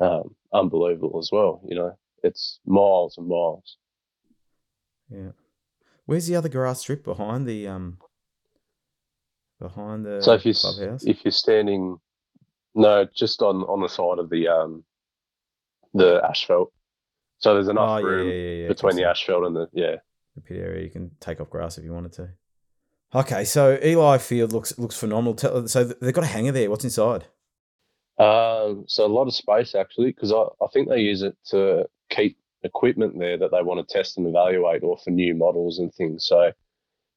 [0.00, 1.62] um, unbelievable as well.
[1.66, 3.78] You know, it's miles and miles.
[5.08, 5.30] Yeah.
[6.04, 7.98] Where's the other grass strip behind the um
[9.58, 11.04] behind the so if you clubhouse?
[11.04, 11.96] if you're standing,
[12.74, 14.84] no, just on on the side of the um
[15.94, 16.72] the asphalt.
[17.38, 18.68] So there's enough oh room yeah, yeah, yeah.
[18.68, 19.96] between the asphalt and the yeah.
[20.34, 20.84] the pit area.
[20.84, 22.30] You can take off grass if you wanted to.
[23.14, 25.34] Okay, so Eli Field looks looks phenomenal.
[25.34, 26.68] Tell, so they've got a hangar there.
[26.68, 27.26] What's inside?
[28.18, 31.86] Um, so a lot of space actually, because I, I think they use it to
[32.10, 35.92] keep equipment there that they want to test and evaluate, or for new models and
[35.94, 36.26] things.
[36.26, 36.52] So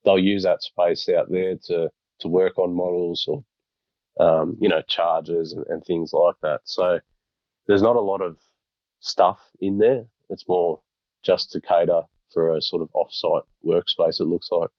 [0.06, 3.44] they'll use that space out there to to work on models or
[4.20, 6.62] um, you know charges and, and things like that.
[6.66, 7.00] So
[7.68, 8.38] there's not a lot of
[9.08, 10.06] stuff in there.
[10.30, 10.80] It's more
[11.24, 12.02] just to cater
[12.34, 14.20] for a sort of off-site workspace.
[14.20, 14.70] It looks like,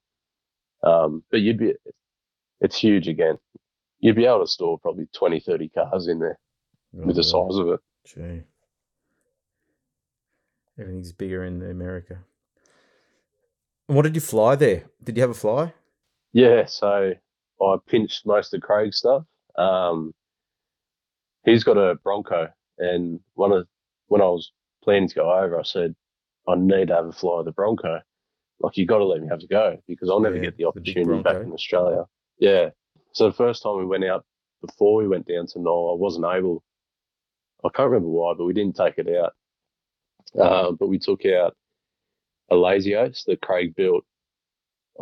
[0.83, 1.73] um, but you'd be
[2.61, 3.37] it's huge again.
[3.99, 6.39] You'd be able to store probably 20, 30 cars in there
[6.93, 7.79] with the size of it.
[8.05, 8.43] Gee.
[10.79, 12.19] Everything's bigger in America.
[13.87, 14.85] And what did you fly there?
[15.03, 15.73] Did you have a fly?
[16.31, 17.13] Yeah, so
[17.61, 19.23] I pinched most of Craig's stuff.
[19.57, 20.13] Um,
[21.43, 23.67] he's got a Bronco, and one of
[24.09, 24.51] when I was
[24.83, 25.95] planning to go over, I said
[26.47, 28.01] I need to have a fly of the Bronco.
[28.59, 30.65] Like you got to let me have a go because I'll never Yeah, get the
[30.65, 32.05] opportunity back in Australia.
[32.39, 32.69] Yeah.
[33.13, 34.25] So the first time we went out
[34.61, 36.63] before we went down to Nall, I wasn't able.
[37.63, 39.33] I can't remember why, but we didn't take it out.
[40.37, 41.55] Uh, but we took out
[42.49, 44.03] a Lazy that Craig built,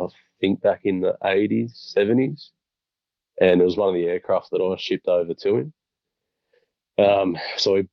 [0.00, 0.06] I
[0.40, 2.50] think back in the 80s, 70s.
[3.40, 5.72] And it was one of the aircraft that I shipped over to him.
[6.98, 7.88] Um, so we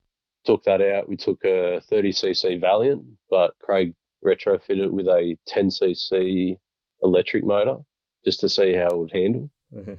[0.46, 1.08] took that out.
[1.08, 6.56] We took a 30cc Valiant, but Craig retrofitted it with a 10cc
[7.02, 7.76] electric motor
[8.24, 9.50] just to see how it would handle.
[9.74, 9.98] Mhm.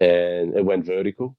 [0.00, 1.36] And it went vertical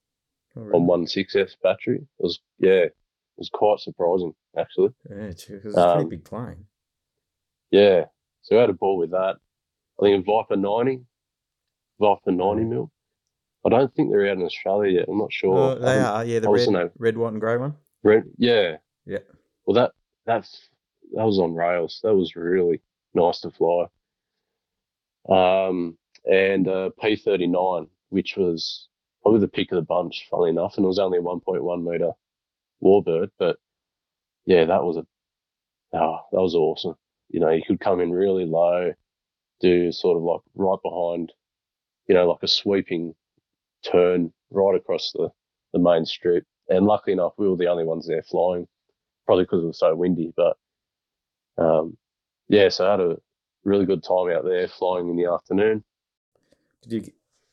[0.56, 0.84] Oh, on really?
[0.86, 1.98] one 6S battery.
[1.98, 2.96] It was, yeah, it
[3.38, 4.94] was quite surprising, actually.
[5.10, 6.66] Yeah, because it's a pretty Um, big plane.
[7.70, 8.06] Yeah.
[8.42, 9.38] So we had a ball with that.
[10.00, 11.06] I think a Viper 90,
[12.00, 12.70] Viper 90 Mhm.
[12.70, 12.92] mil.
[13.66, 15.10] I don't think they're out in Australia yet.
[15.10, 15.72] I'm not sure.
[15.72, 16.26] I they are.
[16.26, 17.76] Yeah, the red, red, white, and grey one.
[18.08, 18.78] Rent, yeah.
[19.06, 19.20] Yeah.
[19.66, 19.92] Well, that
[20.26, 20.70] that's
[21.14, 22.00] that was on rails.
[22.04, 22.82] That was really
[23.14, 23.88] nice to fly.
[25.30, 28.88] Um, and uh, P39, which was
[29.22, 32.12] probably the pick of the bunch, funnily enough, and it was only a 1.1 meter
[32.82, 33.58] warbird, but
[34.46, 35.06] yeah, that was a
[35.94, 36.96] oh, that was awesome.
[37.30, 38.94] You know, you could come in really low,
[39.60, 41.34] do sort of like right behind,
[42.08, 43.16] you know, like a sweeping
[43.84, 45.30] turn right across the
[45.74, 46.46] the main strip.
[46.70, 48.68] And luckily enough, we were the only ones there flying,
[49.26, 50.34] probably because it was so windy.
[50.36, 50.58] But
[51.58, 51.98] um,
[52.50, 53.18] yeah, so I had a
[53.64, 55.84] really good time out there flying in the afternoon.
[56.84, 57.12] Did you?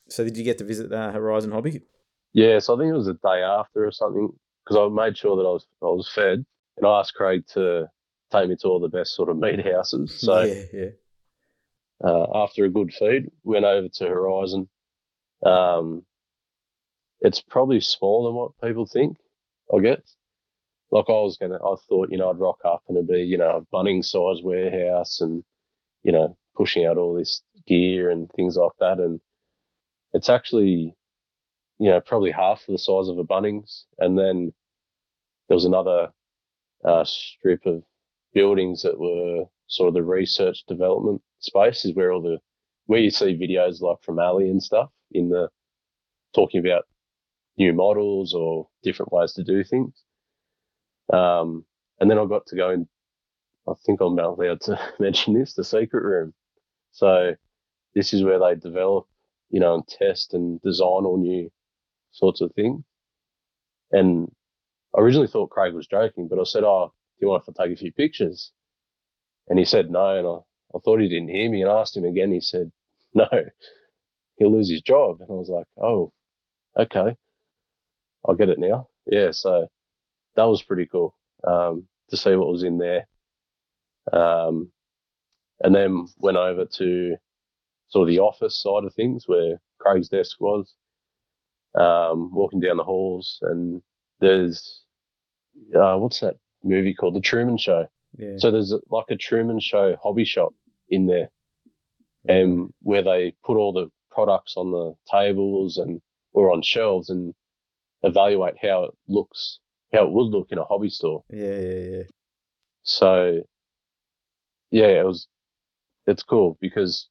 [0.09, 1.83] So did you get to visit the Horizon Hobby?
[2.33, 4.29] Yeah, so I think it was the day after or something
[4.65, 6.45] because I made sure that I was I was fed,
[6.77, 7.89] and I asked Craig to
[8.33, 10.21] take me to all the best sort of meat houses.
[10.21, 10.89] So yeah, yeah.
[12.05, 14.69] uh, after a good feed, went over to Horizon.
[15.45, 16.05] Um,
[17.25, 19.17] it's probably smaller than what people think,
[19.75, 20.17] I guess.
[20.91, 23.39] Like I was gonna, I thought, you know, I'd rock up and it'd be, you
[23.39, 25.43] know, a Bunnings size warehouse and,
[26.03, 28.99] you know, pushing out all this gear and things like that.
[28.99, 29.21] And
[30.13, 30.95] it's actually,
[31.79, 33.85] you know, probably half the size of a Bunnings.
[33.99, 34.53] And then
[35.49, 36.11] there was another
[36.85, 37.83] uh, strip of
[38.35, 42.39] buildings that were sort of the research development space is where all the
[42.87, 45.49] where you see videos like from Ali and stuff in the
[46.35, 46.85] talking about
[47.59, 49.95] new models or different ways to do things.
[51.13, 51.65] Um,
[52.01, 52.89] and then I got to go in.
[53.69, 56.35] I think I'm not allowed to mention this, the secret room.
[56.93, 57.35] So
[57.95, 59.07] this is where they develop,
[59.51, 61.51] you know, and test and design all new
[62.13, 62.85] sorts of things.
[63.93, 64.31] And
[64.97, 67.65] I originally thought Craig was joking, but I said, "Oh, do you want if I
[67.67, 68.53] take a few pictures?"
[69.49, 71.97] And he said no, and I, I thought he didn't hear me, and I asked
[71.97, 72.33] him again.
[72.33, 72.73] He said,
[73.15, 73.29] "No,
[74.39, 76.13] he'll lose his job." And I was like, "Oh,
[76.79, 77.17] okay."
[78.29, 78.89] I get it now.
[79.07, 79.69] Yeah, so
[80.37, 81.15] that was pretty cool
[81.47, 83.07] um, to see what was in there.
[84.13, 84.71] Um,
[85.61, 87.17] and then went over to
[87.89, 90.75] sort of the office side of things where Craig's desk was.
[91.75, 93.83] Um, walking down the halls, and
[94.21, 94.85] there's
[95.75, 97.15] uh, what's that movie called?
[97.17, 97.89] The Truman Show.
[98.17, 98.35] Yeah.
[98.39, 100.55] So there's like a Truman Show hobby shop
[100.89, 101.31] in there,
[102.29, 106.01] and where they put all the products on the tables and
[106.33, 107.35] or on shelves and
[108.05, 109.59] evaluate how it looks,
[109.93, 111.25] how it would look in a hobby store.
[111.31, 112.03] yeah, yeah, yeah.
[112.83, 113.43] So
[114.71, 115.27] yeah, it was
[116.07, 117.09] it's cool because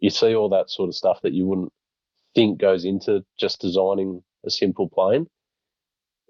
[0.00, 1.72] you see all that sort of stuff that you wouldn't
[2.34, 5.26] think goes into just designing a simple plane.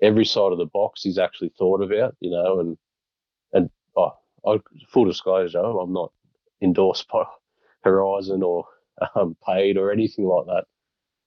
[0.03, 2.77] Every side of the box is actually thought about, you know, and
[3.53, 4.13] and oh,
[4.47, 6.13] I, full disclosure, I'm not
[6.61, 7.25] endorsed by
[7.85, 8.67] Horizon or
[9.15, 10.65] um, paid or anything like that.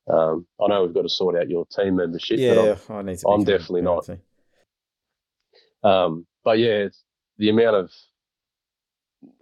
[0.08, 3.02] Um, I know we've got to sort out your team membership, but I'm- Yeah, I
[3.02, 3.28] need to.
[3.28, 4.06] I'm definitely not.
[5.84, 6.88] Um, but yeah,
[7.38, 7.92] the amount of.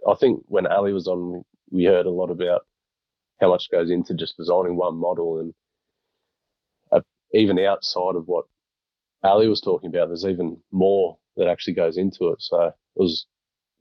[0.08, 2.62] I think when Ali was on, we heard a lot about
[3.40, 5.54] how much goes into just designing one model, and
[6.92, 7.00] uh,
[7.34, 8.46] even outside of what
[9.22, 12.40] Ali was talking about, there's even more that actually goes into it.
[12.40, 13.26] So it was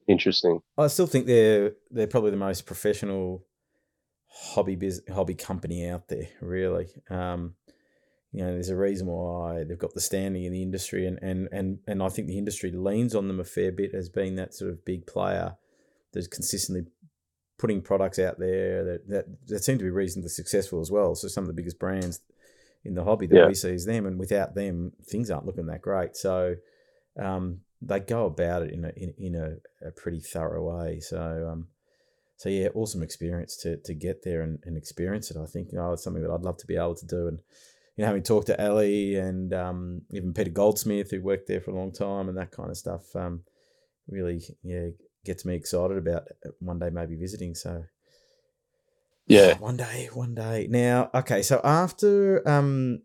[0.07, 0.59] interesting.
[0.77, 3.45] I still think they're they're probably the most professional
[4.33, 6.27] hobby biz, hobby company out there.
[6.41, 7.55] Really, um,
[8.31, 11.47] you know, there's a reason why they've got the standing in the industry, and and
[11.51, 14.53] and and I think the industry leans on them a fair bit as being that
[14.53, 15.55] sort of big player
[16.13, 16.85] that's consistently
[17.59, 21.15] putting products out there that that, that seem to be reasonably successful as well.
[21.15, 22.19] So some of the biggest brands
[22.83, 23.47] in the hobby that Yeah.
[23.47, 26.15] we see is them, and without them, things aren't looking that great.
[26.17, 26.55] So
[27.17, 30.99] um, they go about it in a in, in a, a pretty thorough way.
[30.99, 31.67] So um,
[32.43, 35.37] so yeah, awesome experience to to get there and, and experience it.
[35.37, 37.29] I think you know it's something that I'd love to be able to do.
[37.29, 37.39] And
[37.95, 41.71] you know, having talked to Ali and um, even Peter Goldsmith, who worked there for
[41.71, 43.43] a long time, and that kind of stuff, um,
[44.09, 44.87] really yeah
[45.23, 46.23] gets me excited about
[46.59, 47.55] one day maybe visiting.
[47.55, 47.85] So
[49.25, 50.67] Yeah, one day, one day.
[50.69, 53.03] Now, okay, so after um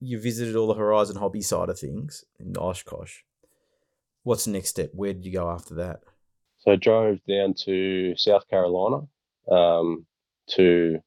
[0.00, 3.20] you visited all the Horizon hobby side of things in Oshkosh,
[4.22, 4.90] what's the next step?
[4.92, 6.00] Where did you go after that?
[6.62, 9.06] So I drove down to South Carolina,
[9.50, 10.06] um,
[10.50, 10.98] to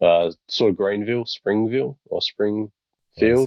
[0.00, 2.72] uh, sort of Greenville, Springville, or Springfield.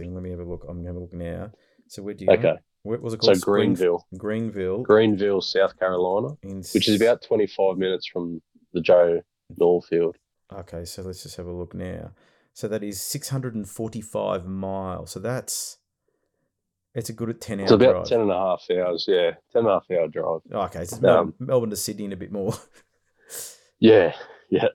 [0.05, 0.63] Let me have a look.
[0.67, 1.51] I'm gonna have a look now.
[1.87, 2.33] So where do you go?
[2.49, 3.37] Okay, What was it so called?
[3.37, 4.83] Spring- Greenville, Greenville.
[4.83, 6.35] Greenville, South Carolina.
[6.43, 8.41] in which is about 25 minutes from
[8.73, 9.21] the Joe
[9.59, 10.15] Nall field.
[10.53, 12.11] Okay, so let's just have a look now.
[12.53, 15.11] So that is 645 miles.
[15.11, 15.77] So that's
[16.95, 18.05] it's a good at 10 hour It's about drive.
[18.07, 20.41] 10 and a half hours, yeah, 10 and a half hour drive.
[20.51, 22.53] Okay, so it's Um, Melbourne, Melbourne to Sydney and a bit more.
[23.79, 24.13] Yeah,
[24.49, 24.67] yeah.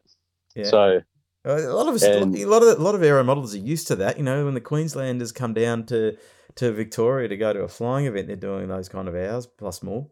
[0.57, 0.65] yeah.
[0.65, 1.01] So,
[1.45, 3.87] a lot of us, And- a lot of a lot of aero models are used
[3.87, 4.17] to that.
[4.19, 6.17] You know, when the Queenslanders come down to
[6.57, 9.81] to Victoria to go to a flying event, they're doing those kind of hours plus
[9.83, 10.09] more.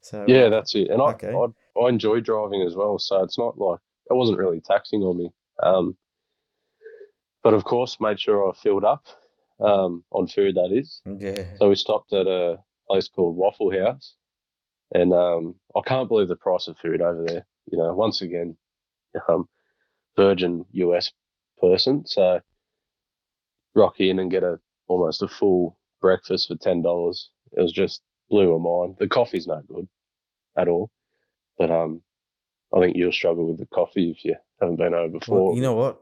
[0.00, 0.88] So yeah, uh, that's it.
[0.88, 1.34] And I, Okay.
[1.34, 3.80] I, I enjoy driving as well, so it's not like
[4.10, 5.30] it wasn't really taxing on me.
[5.62, 5.96] Um,
[7.42, 9.04] but of course, made sure I filled up
[9.60, 11.00] um, on food, that is.
[11.18, 12.58] yeah, So we stopped at a
[12.88, 14.14] place called Waffle House,
[14.94, 17.46] and um, I can't believe the price of food over there.
[17.70, 18.56] You know, once again,
[19.28, 19.48] um,
[20.16, 21.10] virgin US
[21.60, 22.40] person, so
[23.74, 24.58] rock in and get a
[24.88, 27.30] almost a full breakfast for ten dollars.
[27.52, 28.96] It was just blew my mind.
[28.98, 29.88] The coffee's no good
[30.56, 30.90] at all,
[31.58, 32.02] but um,
[32.74, 35.46] I think you'll struggle with the coffee if you haven't been over before.
[35.46, 36.00] well, you know what?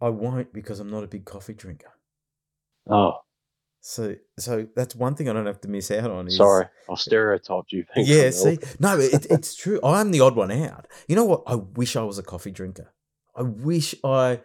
[0.00, 1.92] I won't because I'm not a big coffee drinker.
[2.88, 3.14] Oh,
[3.80, 6.26] So so that's one thing I don't have to miss out on.
[6.26, 7.84] Is, sorry, I've stereotyped you.
[7.96, 9.80] Yeah, see, no, it, it's true.
[9.82, 10.86] I'm the odd one out.
[11.08, 11.42] You know what?
[11.46, 12.92] I wish I was a coffee drinker.
[13.34, 14.40] I wish I,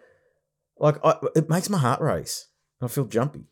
[0.78, 2.48] like, I, it makes my heart race.
[2.82, 3.46] I feel jumpy,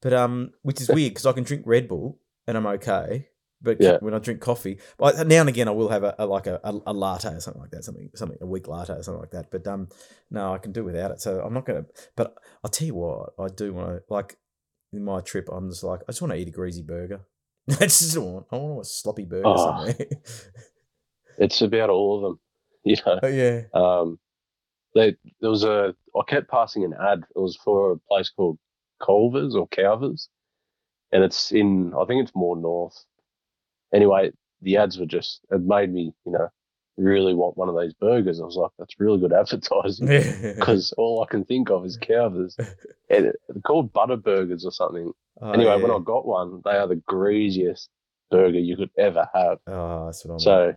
[0.00, 3.29] but um, which is weird because I can drink Red Bull and I'm okay.
[3.62, 3.98] But Yeah.
[4.00, 6.60] when I drink coffee, but now and again I will have a, a like a,
[6.64, 9.32] a, a latte or something like that, something something a weak latte or something like
[9.32, 9.50] that.
[9.50, 9.88] But um,
[10.30, 11.20] no, I can do without it.
[11.20, 11.84] So I'm not gonna.
[12.16, 12.34] But
[12.64, 14.36] I'll tell you what, I do want to like
[14.92, 15.48] in my trip.
[15.52, 17.20] I'm just like I just want to eat a greasy burger.
[17.70, 19.56] I just want I want a sloppy burger Oh.
[19.66, 19.96] somewhere.
[21.38, 22.40] It's about all of them,
[22.84, 23.18] you know.
[23.22, 23.62] oh yeah.
[23.72, 24.18] Um,
[24.94, 27.20] they there was a I kept passing an ad.
[27.34, 28.58] It was for a place called
[29.04, 30.28] Culver's or Calvers,
[31.12, 33.04] and it's in I think it's more north.
[33.92, 34.30] Anyway,
[34.62, 36.48] the ads were just it made me you know
[36.96, 38.40] really want one of those burgers.
[38.40, 40.06] I was like, that's really good advertising
[40.56, 42.56] because all I can think of is Calvers.
[43.08, 45.10] And they're called butter burgers or something.
[45.40, 45.90] Oh, anyway, when.
[45.90, 47.88] I got one, they are the greasiest
[48.30, 49.58] burger you could ever have.
[49.66, 50.40] oh, that's what I'm.
[50.40, 50.74] So,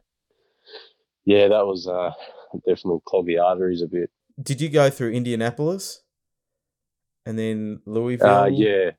[1.25, 2.11] yeah, that was uh,
[2.65, 4.09] definitely clogged the arteries a bit.
[4.41, 6.01] Did you go through Indianapolis?
[7.25, 8.91] and then Louisville, Uh, yeah,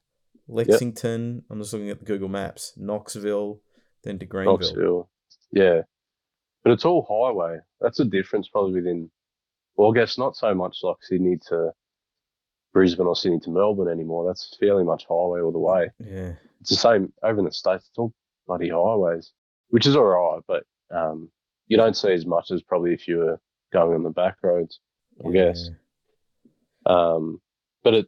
[0.49, 1.43] Lexington.
[1.51, 2.73] I'm just looking at the Google Maps.
[2.77, 3.61] Knoxville,
[4.05, 4.59] then to Greenville.
[4.59, 5.11] Knoxville.
[5.53, 5.83] Yeah,
[6.63, 7.59] but it's all highway.
[7.81, 9.11] That's the difference, probably within.
[9.77, 11.73] Well, I guess not so much like Sydney to
[12.73, 14.27] Brisbane or Sydney to Melbourne anymore.
[14.27, 15.91] That's fairly much highway all the way.
[15.99, 17.87] Yeah, It's the same over in the states.
[17.89, 18.13] It's all
[18.47, 19.33] bloody highways,
[19.69, 20.65] which is all right, but
[20.97, 21.29] um,
[21.67, 23.41] you don't see as much as probably if you were
[23.73, 24.81] going on the back roads.
[25.27, 25.71] I guess.
[26.87, 27.41] Um,
[27.83, 28.07] but it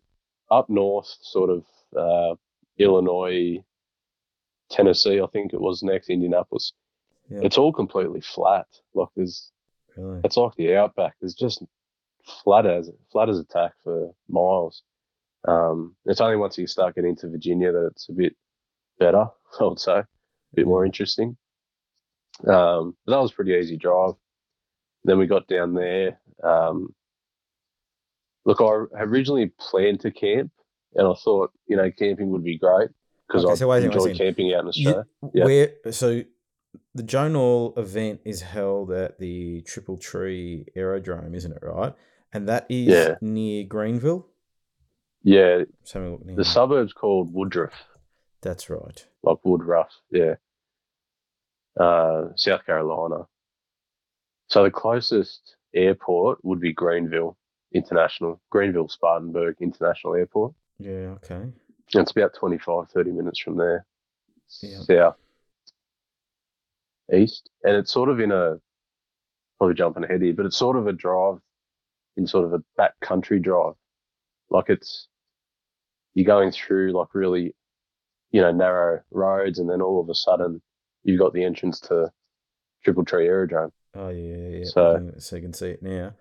[0.50, 1.64] up north, sort of
[1.96, 2.34] uh,
[2.78, 3.62] Illinois,
[4.70, 6.72] Tennessee, I think it was next, Indianapolis.
[7.30, 7.40] Yeah.
[7.42, 8.66] It's all completely flat.
[8.94, 9.50] Like there's,
[9.96, 10.20] Really?
[10.24, 11.14] it's like the outback.
[11.20, 11.62] There's just
[12.44, 14.82] flat as flat as a tack for miles.
[15.46, 18.36] Um, it's only once you start getting into Virginia that it's a bit
[18.98, 19.26] better.
[19.60, 20.06] I would say, a
[20.54, 21.36] bit more interesting.
[22.46, 24.14] Um, but that was a pretty easy drive.
[25.04, 26.20] Then we got down there.
[26.42, 26.94] Um,
[28.44, 30.50] look, I originally planned to camp,
[30.94, 32.90] and I thought you know camping would be great
[33.26, 35.06] because Okay, I so enjoy camping out in You- Australia.
[35.34, 35.44] Yeah.
[35.44, 36.22] Where so
[36.94, 41.62] the Joe Nall event is held at the Triple Tree Aerodrome, isn't it?
[41.62, 41.94] Right,
[42.32, 43.14] and that is Yeah.
[43.20, 44.26] near Greenville.
[45.22, 47.72] Yeah, Just having a look the suburb's called Woodruff,
[48.42, 49.06] That's right.
[49.24, 49.90] like Woodruff.
[50.10, 50.36] Yeah,
[51.78, 53.26] uh, South Carolina.
[54.48, 57.36] So the closest airport would be Greenville
[57.72, 60.54] International, Greenville Spartanburg International Airport.
[60.78, 61.16] Yeah.
[61.16, 61.52] Okay.
[61.94, 63.86] It's about 25, 30 minutes from there,
[64.60, 64.80] Yeah.
[64.80, 65.16] south,
[67.14, 67.48] east.
[67.62, 68.56] And it's sort of in a,
[69.58, 71.38] probably jumping ahead here, but it's sort of a drive
[72.16, 73.74] in sort of a back country drive.
[74.50, 75.08] Like it's,
[76.14, 77.54] you're going through like really,
[78.32, 80.60] you know, narrow roads and then all of a sudden
[81.04, 82.10] you've got the entrance to
[82.84, 83.72] Triple Tree Aerodrome.
[83.94, 84.58] Oh yeah, yeah.
[84.58, 84.64] yeah.
[84.64, 86.14] So- so you can see it now.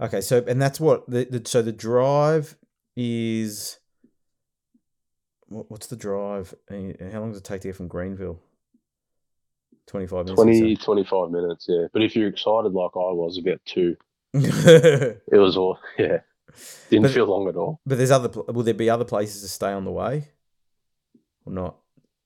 [0.00, 2.56] Okay, so and that's what the, the so the drive
[2.96, 3.78] is.
[5.50, 6.54] What, what's the drive?
[6.68, 8.40] and How long does it take to get from Greenville?
[9.86, 10.40] Twenty five minutes.
[10.40, 11.86] 20, 25 minutes, yeah.
[11.92, 13.96] But if you're excited like I was, about two.
[14.34, 16.18] It was all, yeah.
[16.88, 17.80] Didn't But- feel long at all.
[17.84, 18.28] but there's other.
[18.52, 20.28] Will there be other places to stay on the way,
[21.44, 21.76] or not?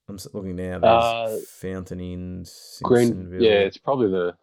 [0.06, 0.78] I'm looking now.
[0.78, 4.34] There's Uh, Fountain Inns, Green, yeah, it's probably the.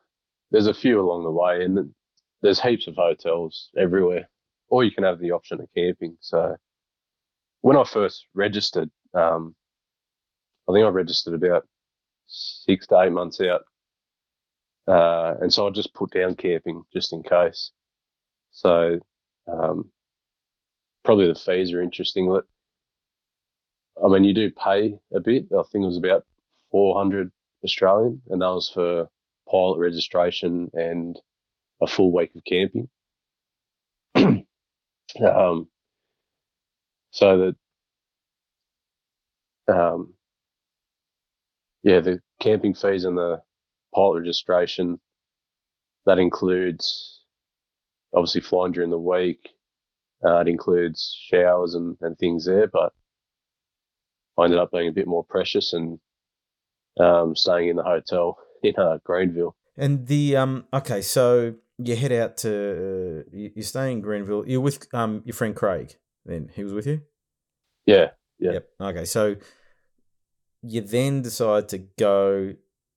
[0.49, 1.93] There's a few along the way, and
[2.41, 4.27] there's heaps of hotels everywhere,
[4.69, 6.17] or you can have the option of camping.
[6.19, 6.55] So,
[7.61, 9.55] when I first registered, um,
[10.69, 11.67] I think I registered about
[12.27, 13.63] six to eight months out,
[14.87, 17.71] uh, and so I just put down camping just in case.
[18.51, 18.99] So,
[19.47, 19.91] um,
[21.05, 22.39] probably the fees are interesting.
[24.03, 25.45] I mean, you do pay a bit.
[25.51, 26.25] I think it was about
[26.71, 27.31] four hundred
[27.63, 29.07] Australian, and that was for
[29.49, 31.19] pilot registration and
[31.81, 32.89] a full week of camping.
[35.21, 35.67] um,
[37.11, 37.53] so
[39.67, 40.13] that, um,
[41.83, 43.41] yeah, the camping fees and the
[43.93, 44.99] pilot registration
[46.05, 47.21] that includes
[48.13, 49.49] obviously flying during the week.
[50.25, 52.93] Uh, it includes showers and, and things there, but
[54.37, 55.99] I ended up being a bit more precious and
[56.99, 59.55] um, staying in the hotel in uh, Greenville.
[59.77, 64.43] And the um okay, so you head out to uh, you- you're in Greenville.
[64.45, 65.95] You're with um your friend Craig.
[66.25, 67.01] Then he was with you.
[67.85, 68.51] Yeah, Yeah.
[68.53, 68.69] Yep.
[68.81, 69.35] Okay, so
[70.61, 72.53] you then decide to go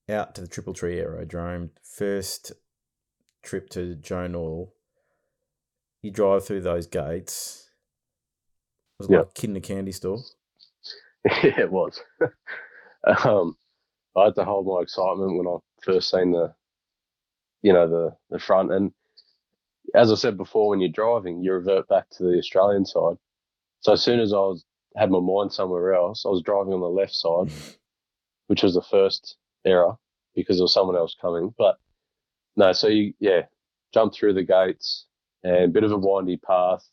[0.07, 1.71] out to the Triple Tree Aerodrome.
[1.83, 2.51] First
[3.43, 4.69] trip to Joe Nall.
[6.03, 7.69] You drive through those gates.
[8.99, 9.17] It was Yeah.
[9.19, 10.19] like a kid in a candy store.
[11.25, 11.99] yeah, it was.
[13.25, 13.57] um,
[14.15, 16.53] I had to hold my excitement when I first seen the,
[17.63, 18.71] you know, the the front.
[18.71, 18.93] And
[19.95, 23.17] as I said before, when you're driving, you revert back to the Australian side.
[23.81, 24.65] So as soon as I was
[24.95, 27.51] had my mind somewhere else, I was driving on the left side,
[28.47, 29.95] which was the first error
[30.35, 31.53] because there was someone else coming.
[31.57, 31.77] But
[32.55, 33.43] no, so you yeah,
[33.93, 35.05] jump through the gates
[35.43, 36.87] and a bit of a windy path.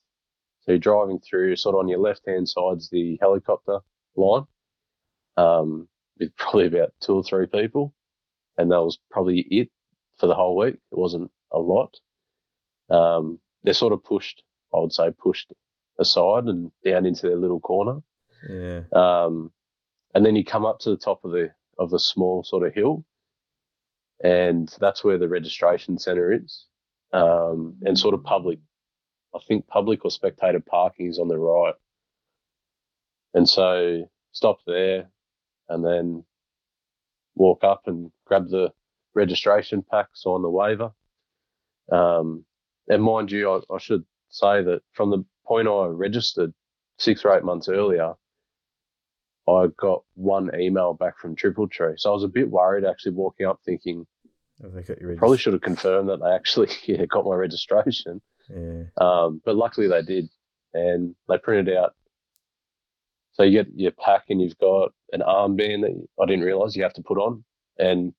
[0.62, 3.80] So you're driving through, sort of on your left hand side's the helicopter
[4.16, 4.44] line
[5.36, 5.88] um,
[6.18, 7.94] with probably about two or three people.
[8.58, 9.70] And that was probably it
[10.18, 10.74] for the whole week.
[10.74, 11.96] It wasn't a lot.
[12.92, 14.42] Um, they're sort of pushed,
[14.74, 15.52] I would say, pushed
[15.98, 18.00] aside and down into their little corner.
[18.48, 18.82] Yeah.
[18.92, 19.50] Um,
[20.14, 22.74] and then you come up to the top of the of the small sort of
[22.74, 23.04] hill,
[24.22, 26.66] and that's where the registration centre is,
[27.12, 28.58] um, and sort of public.
[29.34, 31.74] I think public or spectator parking is on the right,
[33.32, 35.08] and so stop there,
[35.68, 36.24] and then
[37.34, 38.70] walk up and grab the
[39.14, 40.92] registration pack, sign the waiver.
[41.90, 42.44] Um,
[42.88, 46.52] and mind you, I, I should say that from the point I registered,
[46.98, 48.14] six or eight months earlier,
[49.48, 51.94] I got one email back from Triple Tree.
[51.96, 54.06] So I was a bit worried actually walking up thinking,
[54.60, 58.20] they got your probably should have confirmed that they actually yeah, got my registration.
[58.48, 58.84] Yeah.
[59.00, 60.28] Um, but luckily they did.
[60.74, 61.94] And they printed out.
[63.34, 66.82] So you get your pack and you've got an armband that I didn't realize you
[66.82, 67.44] have to put on.
[67.78, 68.14] And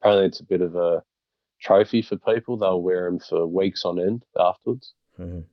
[0.00, 1.02] apparently it's a bit of a
[1.60, 2.56] trophy for people.
[2.56, 5.44] They'll wear them for weeks on end afterwards Mhm.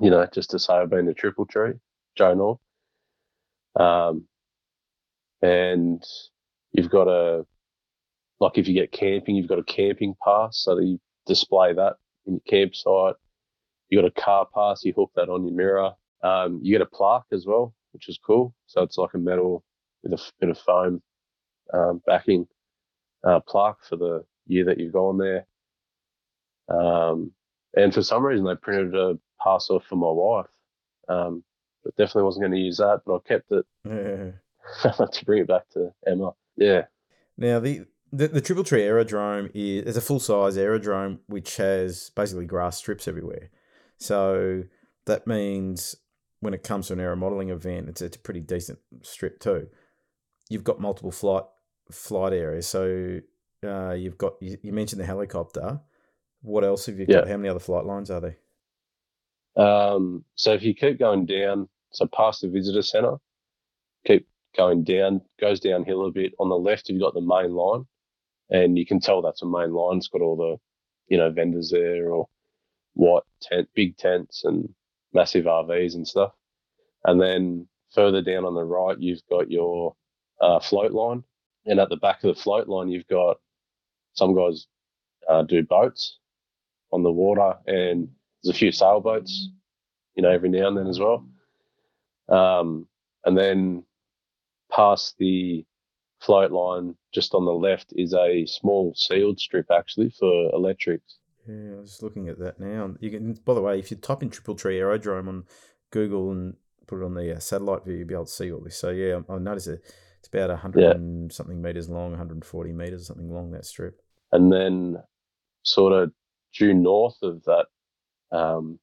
[0.00, 1.74] you know, just to say I've been a Triple Tree,
[2.16, 2.34] Joe
[3.76, 3.82] Nall.
[3.82, 4.28] Um,
[5.42, 6.02] and
[6.72, 7.44] you've got a,
[8.38, 11.96] like if you get camping, you've got a camping pass so that you display that
[12.26, 13.16] in your campsite.
[13.88, 15.92] You got a car pass, you hook that on your mirror.
[16.22, 18.54] Um, you get a plaque as well, which is cool.
[18.66, 19.64] So it's like a metal
[20.02, 21.02] with a bit of foam
[21.72, 22.46] um, backing
[23.24, 25.46] uh, plaque for the year that you've gone there.
[26.68, 27.32] Um,
[27.76, 30.50] and for some reason, they printed a pass off for my wife.
[31.08, 31.42] Um,
[31.84, 34.92] but definitely wasn't going to use that, but I kept it Yeah.
[35.12, 36.32] to bring it back to Emma.
[36.56, 36.84] Yeah.
[37.38, 42.10] Now the, the the Triple Tree Aerodrome is is a full size aerodrome which has
[42.10, 43.50] basically grass strips everywhere.
[43.96, 44.64] So
[45.06, 45.96] that means
[46.40, 49.68] when it comes to an aero modeling event, it's, it's a pretty decent strip too.
[50.50, 51.44] You've got multiple flight
[51.90, 52.66] flight areas.
[52.66, 53.20] So
[53.66, 55.80] uh, you've got you, you mentioned the helicopter.
[56.42, 57.28] What else have you got?
[57.28, 58.36] How many other flight lines are there?
[59.56, 63.16] Um, so if you keep going down, so past the visitor centre,
[64.06, 66.32] keep going down, goes downhill a bit.
[66.38, 67.86] On the left, you've got the main line,
[68.48, 69.98] and you can tell that's a main line.
[69.98, 70.56] It's got all the,
[71.12, 72.26] you know, vendors there or
[72.94, 74.72] white tent, big tents and
[75.12, 76.32] massive RVs and stuff.
[77.04, 79.94] And then further down on the right, you've got your
[80.40, 81.24] uh, float line,
[81.66, 83.38] and at the back of the float line, you've got
[84.14, 84.66] some guys
[85.28, 86.18] uh, do boats
[86.92, 88.08] on the water, and
[88.42, 89.50] there's a few sailboats,
[90.14, 91.26] you know, every now and then as well.
[92.28, 92.86] Um,
[93.24, 93.84] and then
[94.70, 95.64] past the
[96.20, 101.18] float line, just on the left, is a small sealed strip actually for electrics.
[101.46, 102.94] Yeah, I was just looking at that now.
[103.00, 105.44] You can, by the way, if you type in Triple Tree Aerodrome on
[105.90, 106.54] Google and
[106.86, 108.76] put it on the uh, satellite view, you'll be able to see all this.
[108.76, 109.82] So yeah, I noticed it.
[110.20, 110.90] It's about hundred Yeah.
[110.92, 114.00] and something meters long, 140 meters, something long that strip.
[114.32, 115.02] And then,
[115.62, 116.12] sort of
[116.52, 117.66] due north of that
[118.32, 118.78] um,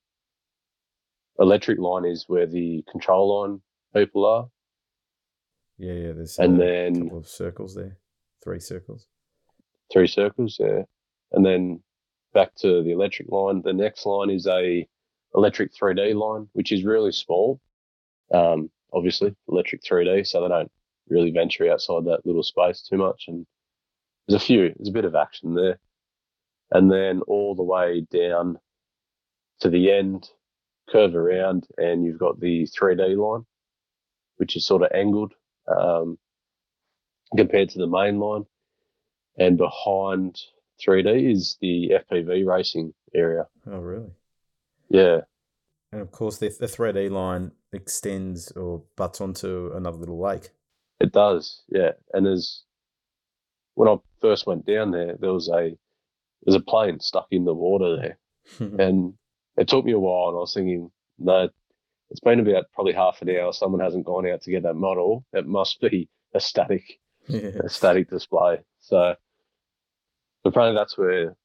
[1.39, 3.61] electric line is where the control line
[3.93, 4.49] people are.
[5.77, 6.11] Yeah, yeah.
[6.13, 7.97] There's And a then- couple of circles there,
[8.43, 9.07] three circles.
[9.93, 10.83] three circles, yeah.
[11.31, 11.81] And then
[12.33, 13.61] back to the electric line.
[13.61, 14.87] The next line is a
[15.35, 17.61] electric 3D line, which is really small.
[18.33, 20.71] Um, obviously, electric 3D, so they don't
[21.09, 23.25] really venture outside that little space too much.
[23.27, 23.45] And
[24.27, 25.79] there's a few, there's a bit of action there.
[26.71, 28.59] And then all the way down
[29.61, 30.29] to the end,
[30.89, 33.45] curve around, and you've got the 3D line,
[34.37, 35.33] which is sort of angled
[35.67, 36.17] um,
[37.35, 38.45] compared to the main line
[39.37, 40.39] and behind
[40.85, 43.45] 3D is the FPV racing area.
[43.69, 44.09] Oh, really?
[44.89, 45.21] Yeah,
[45.91, 50.49] And of course, the, the 3D line extends or butts onto another little lake.
[50.99, 51.61] It does.
[51.69, 52.63] Yeah, and there's
[53.75, 55.77] when I first went down there, there was a
[56.43, 58.17] there's a plane stuck in the water there,
[58.79, 59.13] and
[59.57, 61.49] it took me a while, and I was thinking, no,
[62.09, 63.53] it's been about probably half an hour.
[63.53, 65.25] Someone hasn't gone out to get that model.
[65.33, 67.51] It must be a static yeah.
[67.63, 68.59] a static display.
[68.79, 69.15] So
[70.45, 71.35] apparently that's where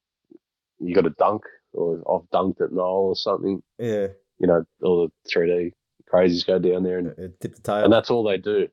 [0.78, 1.42] you got to dunk,
[1.72, 3.62] or I've dunked at Nall or something.
[3.78, 4.08] Yeah.
[4.38, 5.72] you know, all the 3D
[6.12, 7.84] crazies go down there and, Uh, Tip the tail.
[7.84, 8.68] and that's all they do.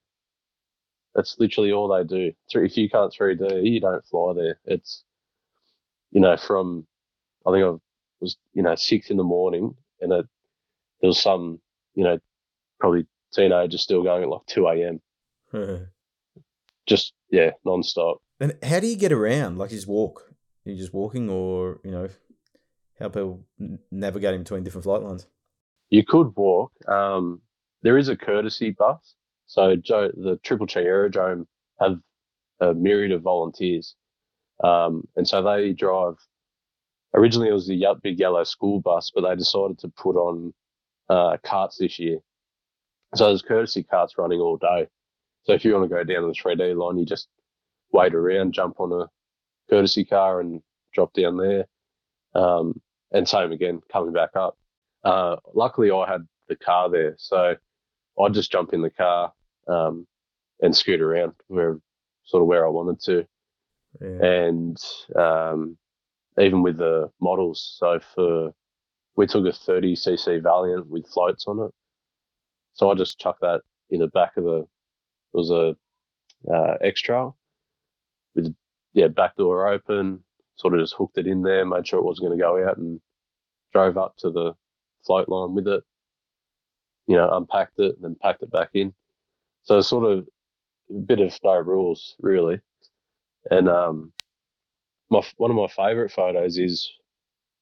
[1.15, 2.31] That's literally all they do.
[2.53, 4.59] If you can't 3D, you don't fly there.
[4.65, 5.03] It's,
[6.11, 6.85] you know, from,
[7.45, 7.73] I think I
[8.19, 10.25] was, you know, six in the morning and it,
[11.01, 11.59] there was some,
[11.95, 12.19] you know,
[12.79, 15.01] probably teenagers still going at like 2 a.m.
[16.87, 18.21] Just, yeah, non-stop.
[18.39, 19.57] And how do you get around?
[19.57, 20.33] Like, you just walk?
[20.65, 22.09] You're just walking, or you know,
[22.99, 23.45] how people
[23.91, 25.27] navigating between different flight lines?
[25.89, 26.71] You could walk.
[26.87, 27.41] Um,
[27.81, 29.15] there is a courtesy bus.
[29.49, 31.47] So Joe, the Triple Tree Aerodrome
[31.79, 31.97] have
[32.59, 33.95] a myriad of volunteers,
[34.63, 36.17] um, and so they drive.
[37.15, 40.53] Originally, it was the big yellow school bus, but they decided to put on
[41.09, 42.19] uh, carts this year.
[43.15, 44.85] So there's courtesy carts running all day.
[45.45, 47.27] So if you want to go down the 3D line, you just
[47.91, 49.07] wait around, jump on a
[49.67, 50.61] courtesy car, and
[50.93, 51.65] drop down there.
[52.35, 52.79] Um,
[53.11, 54.59] and same again, coming back up.
[55.03, 57.55] Uh, luckily, I had the car there, so
[58.21, 59.33] I'd just jump in the car
[59.69, 60.07] um,
[60.61, 61.79] and scoot around where
[62.25, 63.25] sort of where I wanted to.
[64.01, 64.25] Yeah.
[64.25, 64.77] And
[65.15, 65.77] um,
[66.39, 68.51] even with the models, so for
[69.15, 71.71] we took a 30cc Valiant with floats on it.
[72.73, 74.59] So I just chucked that in the back of the.
[74.59, 75.75] It was a
[76.51, 77.37] uh, X trail
[78.33, 78.55] with
[78.93, 80.23] yeah back door open.
[80.55, 82.77] Sort of just hooked it in there, made sure it wasn't going to go out,
[82.77, 83.01] and
[83.73, 84.53] drove up to the
[85.05, 85.83] float line with it.
[87.07, 88.93] You know, unpacked it and then packed it back in.
[89.63, 90.27] So sort of
[90.89, 92.59] a bit of no rules really.
[93.51, 94.11] And um,
[95.09, 96.89] my one of my favourite photos is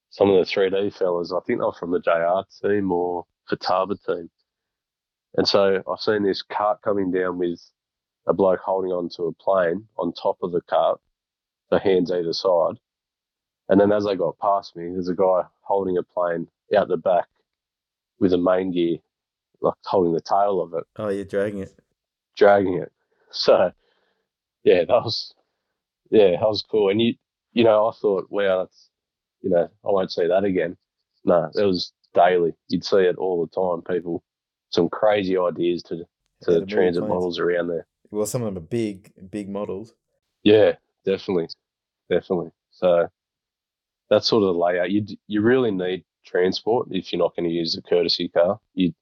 [0.10, 1.34] some of the 3D fellas.
[1.34, 4.30] I think they're from the JR team or Futaba team.
[5.36, 7.62] And so I've seen this cart coming down with
[8.28, 11.00] a bloke holding onto a plane on top of the cart,
[11.70, 12.76] the hands either side.
[13.70, 16.98] And then as they got past me, there's a guy holding a plane out the
[16.98, 17.28] back
[18.20, 18.98] with a main gear,
[19.62, 20.86] like holding the tail of it.
[20.96, 21.78] Oh, you're dragging it.
[22.38, 22.92] Dragging it.
[23.32, 23.72] So,
[24.64, 25.34] yeah, that was,
[26.12, 26.90] yeah, that was cool.
[26.90, 27.16] And you,
[27.54, 28.90] you know, I thought, wow, that's,
[29.42, 30.78] you know, I won't see that again.
[31.26, 32.54] No, it was daily.
[32.70, 33.82] You'd see it all the time.
[33.82, 34.24] People,
[34.70, 36.06] some crazy ideas to
[36.44, 37.88] to Yeah, the transit models around there.
[38.12, 39.94] Well, some of them are big, big models.
[40.44, 40.74] Yeah,
[41.06, 41.48] definitely,
[42.10, 42.52] definitely.
[42.72, 43.08] So
[44.10, 44.92] that's sort of the layout.
[44.92, 48.60] You you really need transport if you're not going to use a courtesy car.
[48.74, 48.94] You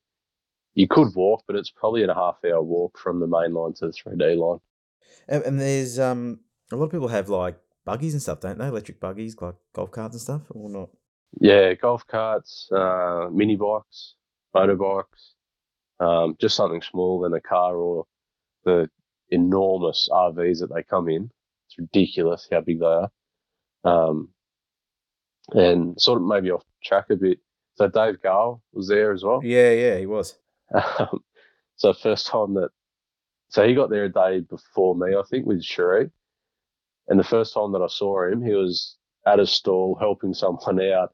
[0.75, 3.87] you could walk, but it's probably a half hour walk from the main line to
[3.87, 4.59] the 3D line.
[5.27, 8.67] And, and there's um a lot of people have like buggies and stuff, don't they?
[8.67, 10.89] Electric buggies, like golf carts and stuff, or not?
[11.39, 14.15] Yeah, golf carts, uh, mini bikes,
[14.55, 15.33] motorbikes,
[15.99, 18.05] um, just something smaller than a car or
[18.63, 18.89] the
[19.29, 21.29] enormous RVs that they come in.
[21.67, 23.09] It's ridiculous how big they are.
[23.83, 24.29] Um,
[25.51, 27.39] and sort of maybe off track a bit.
[27.75, 29.41] So Dave Gale was there as well.
[29.43, 30.35] Yeah, yeah, he was.
[30.73, 31.19] Um,
[31.75, 32.69] so first time that,
[33.49, 36.09] so he got there a day before me, I think, with Cherie.
[37.07, 38.97] And the first time that I saw him, he was
[39.27, 41.13] at a stall helping someone out,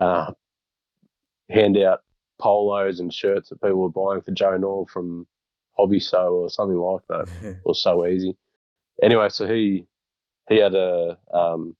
[0.00, 0.32] uh,
[1.50, 2.00] hand out
[2.40, 5.26] polos and shirts that people were buying for Joe Nall from
[5.76, 7.60] Hobby Sew or something like that.
[7.64, 8.36] Was so easy.
[9.02, 9.86] Anyway, so he
[10.48, 11.76] he had a um,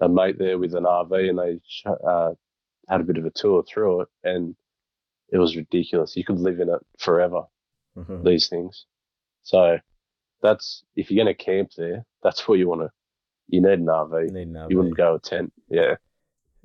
[0.00, 2.32] a mate there with an RV, and they sh- uh,
[2.88, 4.54] had a bit of a tour through it, and
[5.32, 6.16] it was ridiculous.
[6.16, 7.42] You could live in it forever.
[7.96, 8.24] Mhm.
[8.24, 8.86] These things.
[9.42, 9.78] So
[10.42, 12.90] that's if you're going to camp there, that's where you want to.
[13.48, 14.26] You need an RV.
[14.28, 14.70] You need an RV.
[14.70, 15.52] You wouldn't go a tent.
[15.68, 15.96] Yeah.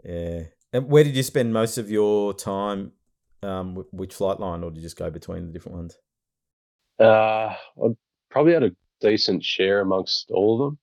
[0.03, 0.43] Yeah.
[0.71, 2.91] And where did you spend most of your time?
[3.41, 5.97] Um, wh- which flight line, or did you just go between the different ones?
[6.99, 7.53] Uh,
[7.83, 7.95] I
[8.29, 10.77] probably had a decent share amongst all of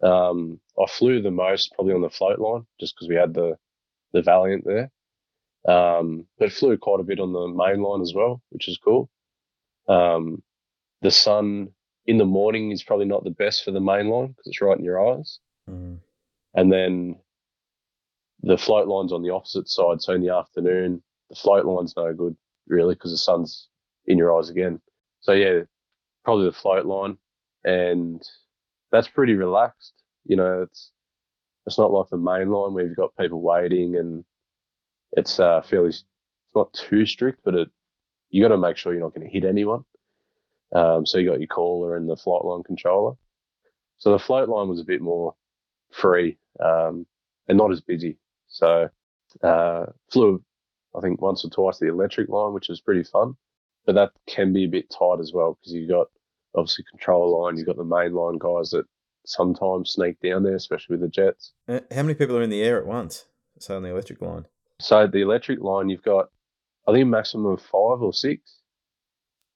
[0.00, 0.10] them.
[0.10, 3.56] Um, I flew the most probably on the float line just because we had the
[4.12, 4.90] the Valiant there.
[5.68, 9.10] Um, but flew quite a bit on the main line as well, which is cool.
[9.88, 10.42] Um,
[11.02, 11.68] the sun
[12.06, 14.78] in the morning is probably not the best for the main line because it's right
[14.78, 15.38] in your eyes.
[15.68, 15.98] Mm.
[16.54, 17.16] And then
[18.42, 20.00] the float line's on the opposite side.
[20.00, 22.36] So in the afternoon, the float line's no good
[22.66, 23.68] really because the sun's
[24.06, 24.80] in your eyes again.
[25.20, 25.60] So yeah,
[26.24, 27.18] probably the float line,
[27.64, 28.22] and
[28.90, 29.92] that's pretty relaxed.
[30.24, 30.90] You know, it's
[31.66, 34.24] it's not like the main line where you've got people waiting and
[35.12, 36.04] it's uh, fairly it's
[36.54, 37.68] not too strict, but it
[38.30, 39.84] you got to make sure you're not going to hit anyone.
[40.72, 43.14] Um, so you got your caller and the flight line controller.
[43.98, 45.34] So the float line was a bit more
[45.90, 47.06] free um,
[47.48, 48.18] and not as busy.
[48.48, 48.88] So
[49.42, 50.42] uh, flew,
[50.96, 53.34] I think once or twice the electric line, which was pretty fun.
[53.84, 56.06] But that can be a bit tight as well because you've got
[56.54, 58.84] obviously control line, you've got the main line guys that
[59.26, 61.52] sometimes sneak down there, especially with the jets.
[61.68, 63.26] Uh, How many people are in the air at once?
[63.58, 64.46] So on the electric line.
[64.80, 66.28] So the electric line, you've got,
[66.88, 68.58] I think, a maximum of five or six.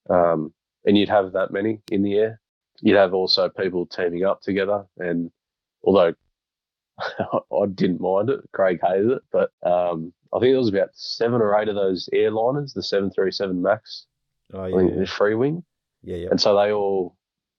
[0.09, 0.53] Um,
[0.85, 2.39] and you'd have that many in the air.
[2.81, 4.85] You'd have also people teaming up together.
[4.97, 5.31] And
[5.83, 6.13] although
[6.99, 11.41] I didn't mind it, Craig hated it, but um, I think there was about seven
[11.41, 14.05] or eight of those airliners, the 737 MAX,
[14.53, 15.63] Oh I think yeah, the free wing.
[16.03, 16.17] yeah.
[16.17, 16.27] yeah.
[16.29, 17.15] And so they all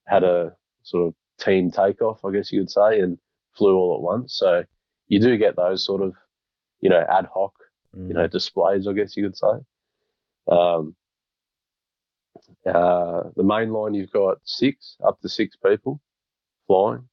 [0.06, 1.14] had a sort of
[1.44, 3.18] team takeoff, I guess you could say, and
[3.56, 4.34] flew all at once.
[4.34, 4.64] So
[5.08, 6.14] you do get those sort of,
[6.80, 7.52] you know, ad hoc
[7.96, 8.08] Mm.
[8.08, 9.54] you know, displays, I guess you could say.
[10.48, 10.94] Um,
[12.66, 16.00] uh, the main line, you've got six, up to six people
[16.66, 17.08] flying.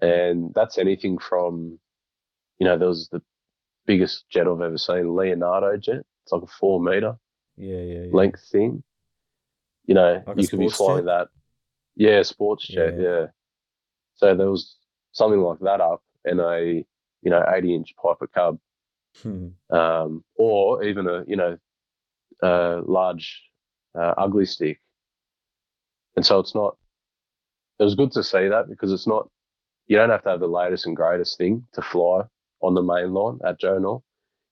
[0.00, 1.78] And that's anything from,
[2.58, 3.20] you know, there was the
[3.86, 6.04] biggest jet I've ever seen, Leonardo jet.
[6.22, 7.16] It's like a four meter
[7.56, 8.10] yeah, yeah, yeah.
[8.12, 8.82] length thing.
[9.86, 11.28] You know, Like you could be flying that.
[11.96, 13.02] Yeah, sports jet, Yeah.
[13.08, 13.26] yeah.
[14.14, 14.76] So there was
[15.12, 16.84] something like that up and a,
[17.22, 18.58] you know, 80 inch Piper Cub
[19.22, 19.48] Hmm.
[19.70, 21.58] um, or even a you know
[22.42, 23.42] a large
[23.98, 24.80] uh, ugly stick.
[26.16, 26.76] And so it's not.
[27.78, 29.28] It was good to see that because it's not.
[29.86, 32.22] You don't have to have the latest and greatest thing to fly
[32.60, 34.02] on the main line at Joe Nall.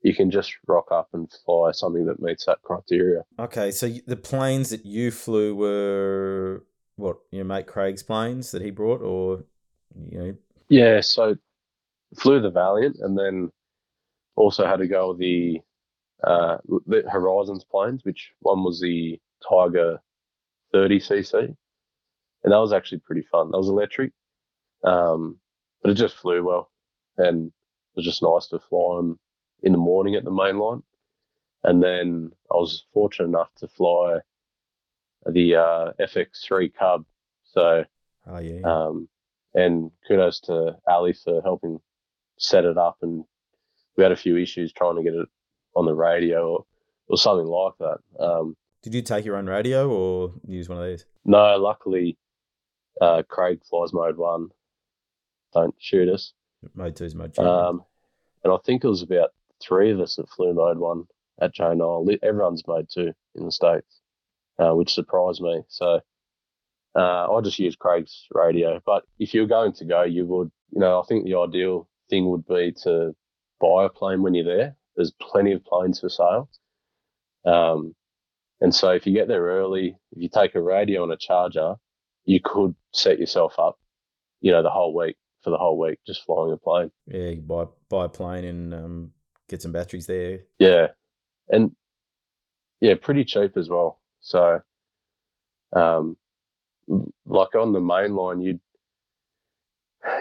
[0.02, 3.24] you can just rock up and fly something that meets that criteria.
[3.38, 6.64] Okay, so the planes that you flew were
[6.94, 9.44] what your mate Craig's planes that he brought, or
[9.94, 10.34] you know?
[10.68, 11.36] Yeah, so
[12.16, 13.50] flew the Valiant, and then
[14.37, 15.61] also had to go with the
[16.24, 20.01] uh, the Horizons planes, which one was the Tiger
[20.74, 23.51] 30cc, and that was actually pretty fun.
[23.51, 24.12] That was electric,
[24.84, 25.39] um,
[25.82, 26.70] but it just flew well,
[27.18, 27.53] and it
[27.97, 29.18] was just nice to fly them
[29.62, 30.82] in the morning at the main line.
[31.64, 34.20] And then I was fortunate enough to fly
[35.26, 37.05] the uh, FX3 Cub.
[37.45, 37.84] So,
[38.28, 38.61] oh, yeah.
[38.62, 39.09] Um,
[39.55, 41.80] and kudos to Ali for helping
[42.39, 42.99] set it up.
[43.03, 43.24] And
[43.97, 45.28] we had a few issues trying to get it
[45.74, 46.64] on the radio or,
[47.09, 47.99] or something like that.
[48.22, 51.07] Um, Did you take your own radio or use one of these?
[51.24, 52.16] No, luckily,
[53.01, 54.49] uh, Craig flies mode one.
[55.53, 56.32] Don't shoot us.
[56.74, 57.42] Mode two is mode two.
[57.42, 57.82] Um,
[58.44, 59.30] and I think it was about
[59.62, 61.05] three of us that flew mode one
[61.40, 62.18] at Joe Nall.
[62.22, 64.01] Everyone's mode two in the States,
[64.59, 65.62] uh, which surprised me.
[65.68, 66.01] So
[66.94, 68.80] uh, I just used Craig's radio.
[68.84, 72.30] But if you're going to go, you would, you know, I think the ideal thing
[72.30, 73.14] would be to
[73.61, 74.76] buy a plane when you're there.
[74.96, 76.48] There's plenty of planes for sale.
[77.44, 77.94] Um,
[78.61, 81.74] and so if you get there early, if you take a radio and a charger,
[82.24, 83.78] you could set yourself up,
[84.40, 86.90] you know, the whole week for the whole week, just flying a plane.
[87.07, 89.11] Yeah, you buy buy a plane and um,
[89.48, 90.40] get some batteries there.
[90.59, 90.88] Yeah,
[91.48, 91.70] and
[92.80, 94.00] yeah, pretty cheap as well.
[94.20, 94.61] So,
[95.74, 96.16] um,
[96.88, 98.59] like on the main line, you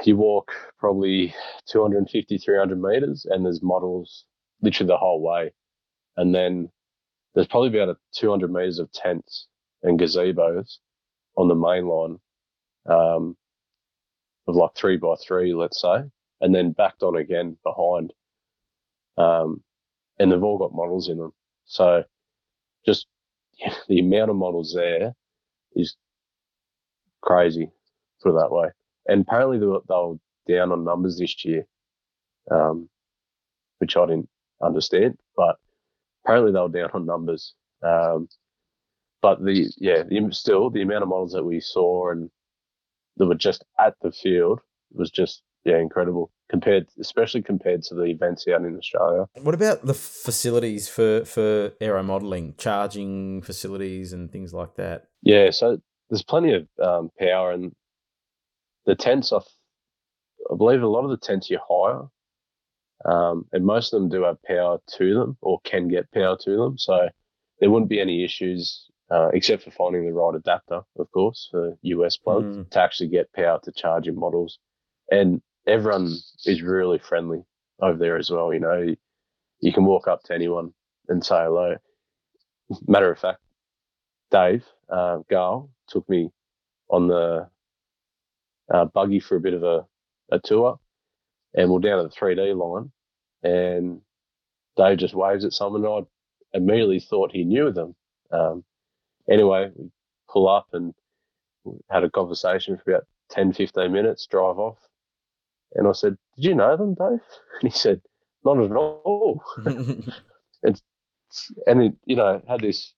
[0.03, 1.33] you walk probably
[1.67, 4.25] 250, 300 meters, and there's models
[4.61, 5.53] literally the whole way,
[6.17, 6.69] and then
[7.35, 9.47] there's probably about a 200 meters of tents
[9.83, 10.77] and gazebos
[11.37, 12.19] on the main line,
[12.87, 13.37] um,
[14.47, 16.03] of like three by three, let's say,
[16.41, 18.13] and then backed on again behind
[19.17, 19.63] um,
[20.19, 21.33] and they've all got models in them.
[21.65, 22.03] So
[22.85, 23.07] just
[23.87, 25.13] the amount of models there
[25.75, 25.95] is
[27.21, 27.69] crazy,
[28.21, 28.69] put it that way.
[29.07, 30.15] And apparently they were, they were
[30.47, 31.65] down on numbers this year,
[32.51, 32.89] um,
[33.79, 34.29] which I didn't
[34.61, 35.57] understand, but
[36.23, 37.53] apparently they were down on numbers.
[37.83, 38.27] Um,
[39.21, 42.29] but the yeah, the, still the amount of models that we saw and
[43.17, 44.59] that were just at the field
[44.93, 49.25] was just yeah incredible compared, especially compared to the events out in Australia.
[49.41, 55.07] What about the facilities for for aero modelling, charging facilities and things like that?
[55.23, 55.79] Yeah, so
[56.09, 57.73] there's plenty of um, power, and
[58.85, 59.31] the tents.
[59.31, 59.37] I,
[60.51, 62.03] I believe a lot of the tents you hire,
[63.05, 66.57] um, and most of them do have power to them or can get power to
[66.57, 66.77] them.
[66.77, 67.09] So
[67.59, 71.77] there wouldn't be any issues uh, except for finding the right adapter, of course, for
[71.81, 72.69] US plugs mm.
[72.71, 74.59] to actually get power to charge your models.
[75.11, 76.05] And everyone
[76.45, 77.43] is really friendly
[77.81, 78.53] over there as well.
[78.53, 78.95] You know,
[79.59, 80.73] you, can walk up to anyone
[81.07, 81.75] and say hello.
[82.87, 83.41] Matter of fact,
[84.31, 86.31] Dave uh, Gale took me
[86.89, 87.47] on the
[88.73, 89.85] uh, buggy for a bit of a,
[90.31, 90.79] a tour,
[91.53, 92.91] and we're down at the 3D line,
[93.43, 94.01] and
[94.77, 95.85] Dave just waves at someone.
[95.85, 96.05] And
[96.53, 97.95] I immediately thought he knew them.
[98.31, 98.63] Um,
[99.29, 99.89] anyway, we
[100.29, 100.93] pull up and
[101.89, 104.77] had a conversation for about 10, 15 minutes, drive off,
[105.75, 107.19] and I said, Did you know them, Dave?
[107.61, 108.01] And he said,
[108.43, 109.41] Not at all.
[109.65, 110.81] and
[111.67, 112.93] and it, you know, had this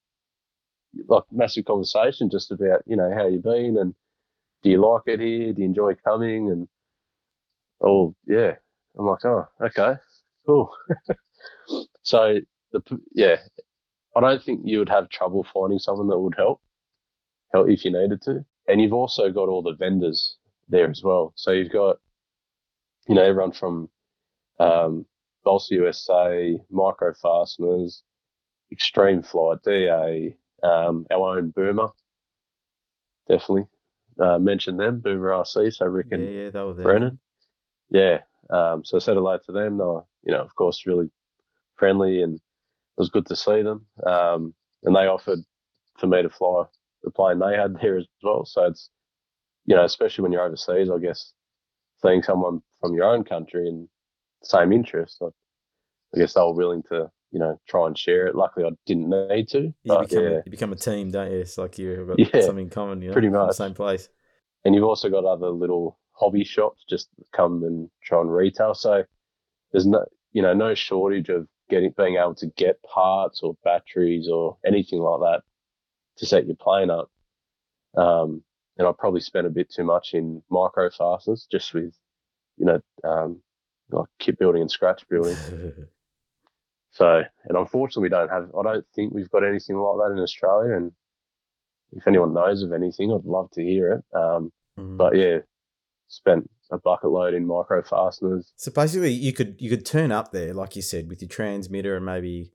[1.07, 3.93] like massive conversation just about, you know, how you've been and
[4.63, 5.53] do you like it here?
[5.53, 6.51] Do you enjoy coming?
[6.51, 6.67] And
[7.81, 8.53] oh yeah.
[8.97, 9.93] I'm like, oh, okay,
[10.45, 10.71] cool.
[12.03, 12.39] so
[12.71, 12.81] the
[13.13, 13.37] yeah,
[14.15, 16.61] I don't think you would have trouble finding someone that would help
[17.53, 18.43] help if you needed to.
[18.67, 20.37] And you've also got all the vendors
[20.67, 21.31] there as well.
[21.35, 21.97] So you've got
[23.07, 23.89] you know, everyone from
[24.59, 25.05] um,
[25.43, 28.03] Balsa USA, Micro Fasteners,
[28.71, 31.89] Extreme Flight, DA, um, our own Boomer,
[33.29, 33.65] definitely.
[34.19, 37.19] Uh, mentioned them, Boomer RC, so Rick and yeah, yeah, that was Brennan.
[37.89, 39.77] Yeah, um, so I said hello to them.
[39.77, 41.09] They were, you know, of course, really
[41.75, 42.41] friendly and it
[42.97, 43.85] was good to see them.
[44.05, 44.53] Um,
[44.83, 45.39] and they offered
[45.99, 46.63] for me to fly
[47.03, 48.45] the plane they had there as well.
[48.45, 48.89] So it's,
[49.65, 51.33] you know, especially when you're overseas, I guess
[52.01, 53.87] seeing someone from your own country and
[54.43, 55.27] same interest, I,
[56.15, 58.35] I guess they were willing to, you know, try and share it.
[58.35, 59.73] Luckily, I didn't need to.
[59.83, 60.29] You, become, yeah.
[60.29, 61.39] a, you become a team, don't you?
[61.39, 63.49] It's like you've got yeah, something in common, you know, pretty much.
[63.49, 64.09] the same place.
[64.65, 68.73] And you've also got other little hobby shops just come and try and retail.
[68.73, 69.03] So
[69.71, 74.27] there's no, you know, no shortage of getting being able to get parts or batteries
[74.29, 75.41] or anything like that
[76.17, 77.09] to set your plane up.
[77.95, 78.43] Um,
[78.77, 81.93] and I probably spent a bit too much in micro fasteners just with
[82.57, 83.41] you know, um,
[83.91, 85.37] like kit building and scratch building.
[86.97, 88.49] So, and unfortunately, we don't have.
[88.57, 90.75] I don't think we've got anything like that in Australia.
[90.75, 90.91] And
[91.91, 94.17] if anyone knows of anything, I'd love to hear it.
[94.17, 94.95] Um, Mm.
[94.95, 95.39] but yeah,
[96.07, 98.53] spent a bucket load in micro fasteners.
[98.57, 101.95] So basically, you could you could turn up there, like you said, with your transmitter
[101.95, 102.51] and maybe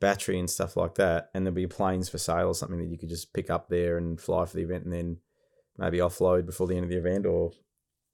[0.00, 2.96] battery and stuff like that, and there'll be planes for sale or something that you
[2.96, 5.18] could just pick up there and fly for the event, and then
[5.76, 7.52] maybe offload before the end of the event or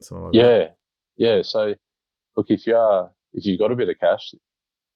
[0.01, 0.75] something like that.
[1.19, 1.43] Yeah, yeah.
[1.43, 1.75] So,
[2.37, 4.35] look, if you are if you've got a bit of cash,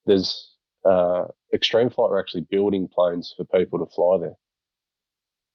[0.04, 0.56] there's
[0.88, 4.36] uh, Extreme Flight were actually building planes for people to fly there.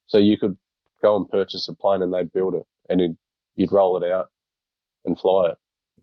[0.07, 0.57] So you could
[1.01, 3.17] go and purchase a plane and they'd build it, and you'd,
[3.55, 4.29] you'd roll it out
[5.05, 5.57] and fly it.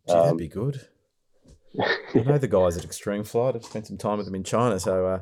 [0.08, 0.80] Gee, that'd Um, be good.
[1.80, 3.54] I know the guys at Extreme Flight.
[3.54, 5.20] I've spent some time with them in China, so uh,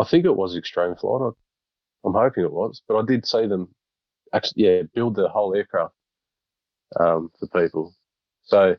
[0.00, 1.22] I think it was Extreme Flight.
[1.22, 3.68] I, I'm hoping it was, but I did see them
[4.32, 5.94] actually, yeah, build the whole aircraft
[6.98, 7.94] um, for people.
[8.42, 8.76] So,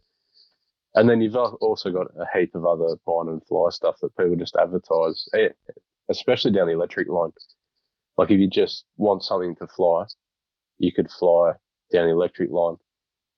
[0.96, 4.36] and then you've also got a heap of other bind and fly stuff that people
[4.38, 5.50] just advertise, eh,
[6.10, 7.32] especially down the electric line.
[8.18, 10.06] Like if you just want something to fly,
[10.78, 11.52] you could fly
[11.92, 12.78] down the electric line,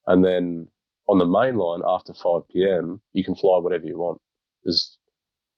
[0.06, 0.68] and then
[1.10, 3.02] on the main line after 5 p.m.
[3.14, 4.22] you can fly whatever you want.
[4.64, 4.98] There's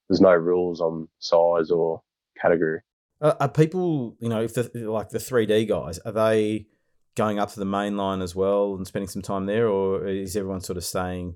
[0.08, 2.02] there's no rules on size or
[2.42, 2.80] category.
[3.22, 6.68] are, are people, you know, if the like the three D guys, are they
[7.16, 10.38] going up to the main line as well and spending some time there, or is
[10.38, 11.36] everyone sort of staying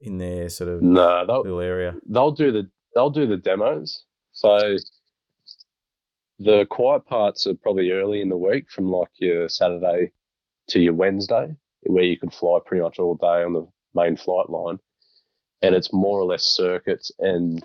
[0.00, 1.94] in their sort of No, little area?
[2.06, 4.04] they'll do the they'll do the demos.
[4.32, 4.76] So
[6.38, 10.12] the quiet parts are probably early in the week, from like your Saturday
[10.68, 14.48] to your Wednesday, where you can fly pretty much all day on the main flight
[14.48, 14.78] line,
[15.62, 17.64] and it's more or less circuits and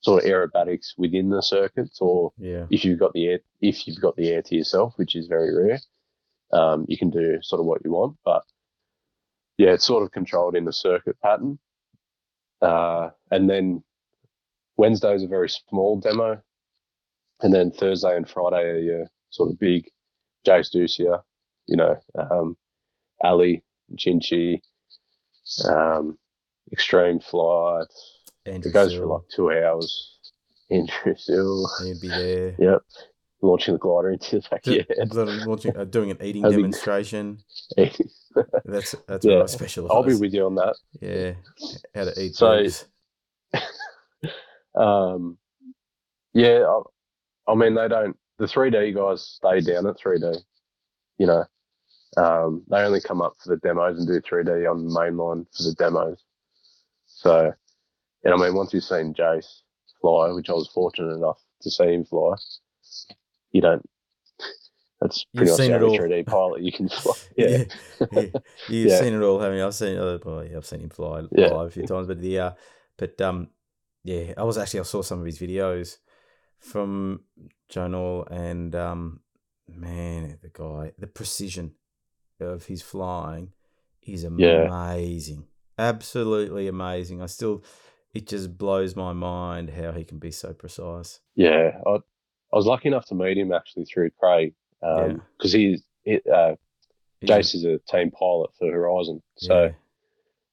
[0.00, 2.66] sort of aerobatics within the circuits, or Yeah.
[2.70, 5.54] if you've got the air if you've got the air to yourself, which is very
[5.54, 5.78] rare,
[6.52, 8.16] um, you can do sort of what you want.
[8.24, 8.42] But
[9.58, 11.58] yeah, it's sort of controlled in the circuit pattern.
[12.66, 13.82] Uh, and then
[14.76, 16.40] Wednesday is a very small demo,
[17.40, 19.88] and then Thursday and Friday are your sort of big
[20.46, 21.22] Jace Dussia,
[21.66, 22.56] you know, um,
[23.22, 23.62] Ali,
[23.96, 24.60] Chinchi,
[25.68, 26.18] um,
[26.72, 27.86] Extreme Flight.
[28.46, 30.12] Andrew It goes for like two hours.
[30.70, 31.68] Andrew Sill.
[31.84, 32.54] he'd be there.
[32.58, 32.82] Yep.
[33.42, 34.86] Launching the glider into the backyard.
[35.12, 37.38] little- launching, uh, doing an eating demonstration.
[38.64, 39.90] That's that's Yeah, I specialize.
[39.92, 40.76] I'll be with you on that.
[41.00, 41.32] Yeah,
[41.94, 42.34] how to eat.
[42.34, 42.52] So-
[44.74, 45.38] Um,
[46.34, 50.36] yeah, I, I mean, they don't, the 3D guys stay down at 3D.
[51.18, 51.44] You know,
[52.18, 55.46] um, they only come up for the demos and do 3D on the main line
[55.56, 56.22] for the demos.
[57.06, 57.52] So,
[58.24, 59.60] and I mean, once you've seen Jace
[60.00, 62.34] fly, which I was fortunate enough to see him fly,
[63.56, 63.84] you don't,
[65.00, 65.98] that's pretty You've much seen it all.
[65.98, 67.14] 3D pilot you can fly.
[67.36, 67.48] Yeah.
[67.58, 67.64] yeah,
[68.10, 68.26] yeah.
[68.68, 68.98] You've Yeah.
[68.98, 69.66] seen it all, haven't you?
[69.66, 69.98] I've seen.
[69.98, 71.48] Uh, well, yeah, I've seen him fly Yeah.
[71.48, 72.50] live a few times, but the uh,
[72.96, 73.48] but um,
[74.04, 75.98] yeah, I was actually I saw some of his videos
[76.58, 77.20] from
[77.68, 79.20] Joe Nall, and um,
[79.68, 81.72] man, the guy, the precision
[82.40, 83.52] of his flying
[84.02, 84.64] is Yeah.
[84.64, 85.44] amazing,
[85.78, 87.22] absolutely amazing.
[87.22, 87.64] I still,
[88.14, 91.20] it just blows my mind how he can be so precise.
[91.34, 91.98] Yeah, I,
[92.56, 95.16] I was lucky enough to meet him actually through Craig Yeah.
[95.36, 96.54] because he's he, uh,
[97.20, 99.74] He's a- Jace is a team pilot for Horizon, so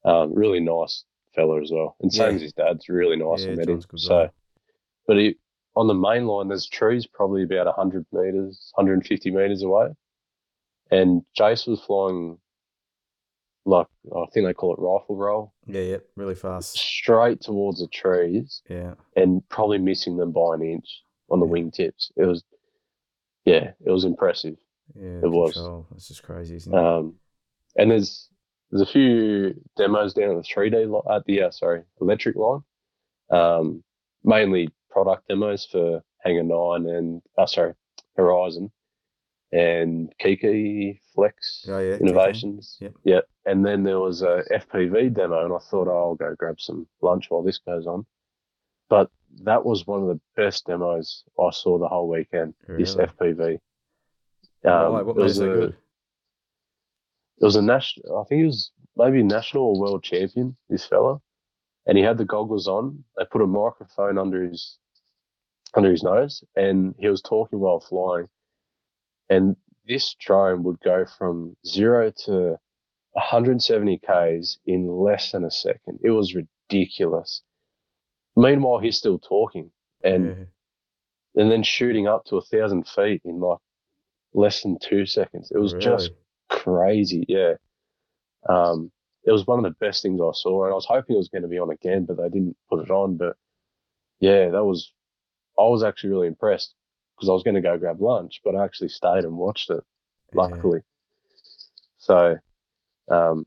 [0.04, 0.12] yeah.
[0.20, 1.96] um, really nice fella as well.
[2.00, 2.34] And same Yeah.
[2.36, 3.44] as his dad's really nice.
[3.46, 3.80] Yeah, I met him.
[3.96, 4.28] So,
[5.06, 5.36] but he,
[5.76, 9.94] on the main line, there's trees probably about 100 meters, 150 meters away,
[10.90, 12.36] and Jace was flying
[13.66, 16.76] like I think they call it rifle roll yeah, yeah, really fast.
[16.76, 18.92] straight towards the trees Yeah.
[19.16, 21.52] and probably missing them by an inch on the Yeah.
[21.52, 22.10] wingtips.
[22.16, 22.44] It was,
[23.44, 24.56] yeah, it was impressive.
[24.94, 25.54] Yeah, It was.
[25.54, 25.86] control.
[25.90, 26.78] That's just crazy, isn't it?
[26.78, 27.14] Um,
[27.76, 28.28] and there's
[28.70, 32.62] there's a few demos down at the 3D li- at the uh, sorry electric line,
[33.30, 33.82] um,
[34.24, 37.74] mainly product demos for Hangar Nine and uh, sorry
[38.16, 38.70] Horizon
[39.52, 42.76] and Kiki Flex oh yeah, Innovations.
[42.80, 42.94] Yep.
[43.04, 43.28] Yep.
[43.46, 46.86] And then there was a FPV demo, and I thought, oh, I'll go grab some
[47.02, 48.04] lunch while this goes on.
[48.88, 49.10] But
[49.42, 52.54] that was one of the best demos I saw the whole weekend.
[52.68, 53.08] This Really?
[53.34, 53.58] FPV.
[54.62, 54.70] Why?
[54.84, 55.76] Um, what it made it was so a- good?
[57.38, 58.20] it was a national.
[58.20, 60.56] I think he was maybe national or world champion.
[60.68, 61.20] This fella,
[61.86, 63.04] and he had the goggles on.
[63.16, 64.78] They put a microphone under his
[65.74, 68.28] under his nose, and he was talking while flying.
[69.28, 69.56] And
[69.86, 72.58] this drone would go from zero to
[73.12, 75.98] 170 k's in less than a second.
[76.02, 77.42] It was ridiculous.
[78.36, 79.70] Meanwhile, he's still talking,
[80.02, 81.42] and yeah.
[81.42, 83.58] and then shooting up to a thousand feet in like
[84.32, 85.52] less than two seconds.
[85.54, 86.10] It was just
[86.50, 87.24] crazy.
[87.28, 87.54] Yeah.
[88.48, 88.90] Um,
[89.24, 91.28] it was one of the best things I saw, and I was hoping it was
[91.28, 93.16] going to be on again, but they didn't put it on.
[93.16, 93.36] But
[94.20, 94.92] yeah, that was.
[95.56, 96.74] I was actually really impressed
[97.14, 99.84] because I was going to go grab lunch, but I actually stayed and watched it.
[100.32, 100.80] Luckily,
[101.98, 102.36] so
[103.08, 103.46] um,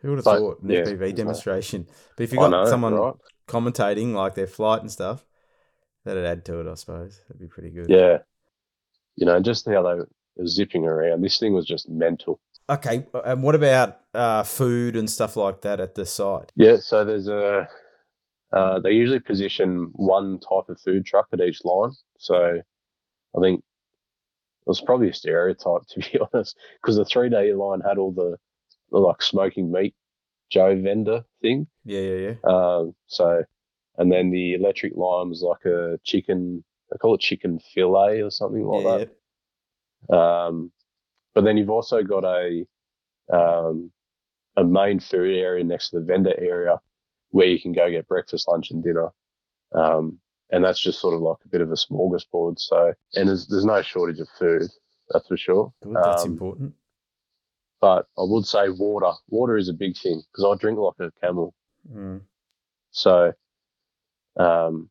[0.00, 1.86] Who would have But, thought an yeah, FPV demonstration?
[2.16, 3.14] But if you got know, someone right?
[3.46, 5.24] Commentating like their flight and stuff,
[6.04, 7.20] that'd add to it, I suppose.
[7.28, 7.88] That'd be pretty good.
[7.88, 8.18] Yeah,
[9.16, 10.08] you know, just how they were
[10.46, 11.22] zipping around.
[11.22, 12.40] This thing was just mental.
[12.68, 16.50] Okay, and what about uh, food and stuff like that at the site?
[16.56, 17.68] Yeah, so there's a.
[18.52, 21.90] Uh, they usually position one type of food truck at each line.
[22.18, 22.60] So
[23.36, 27.80] I think it was probably a stereotype to be honest, because the three day line
[27.80, 28.36] had all the,
[28.90, 29.94] the like smoking meat
[30.50, 31.66] Joe vendor thing.
[31.84, 32.34] Yeah, yeah, yeah.
[32.44, 33.42] Um, so,
[33.98, 36.64] and then the electric line was like a chicken.
[36.92, 39.04] I call it chicken fillet or something like yeah,
[40.10, 40.16] that.
[40.16, 40.70] Um,
[41.34, 42.64] but then you've also got a
[43.32, 43.90] um,
[44.56, 46.80] a main food area next to the vendor area
[47.30, 49.08] where you can go get breakfast, lunch, and dinner.
[49.72, 50.18] Um,
[50.50, 52.60] and that's just sort of like a bit of a smorgasbord.
[52.60, 54.68] So, and there's there's no shortage of food,
[55.10, 55.72] that's for sure.
[55.82, 56.74] Good, that's Um, important.
[57.84, 59.12] But I would say water.
[59.28, 61.52] Water is a big thing because I drink like a camel.
[61.94, 62.22] Mm.
[62.92, 63.34] So,
[64.38, 64.88] um,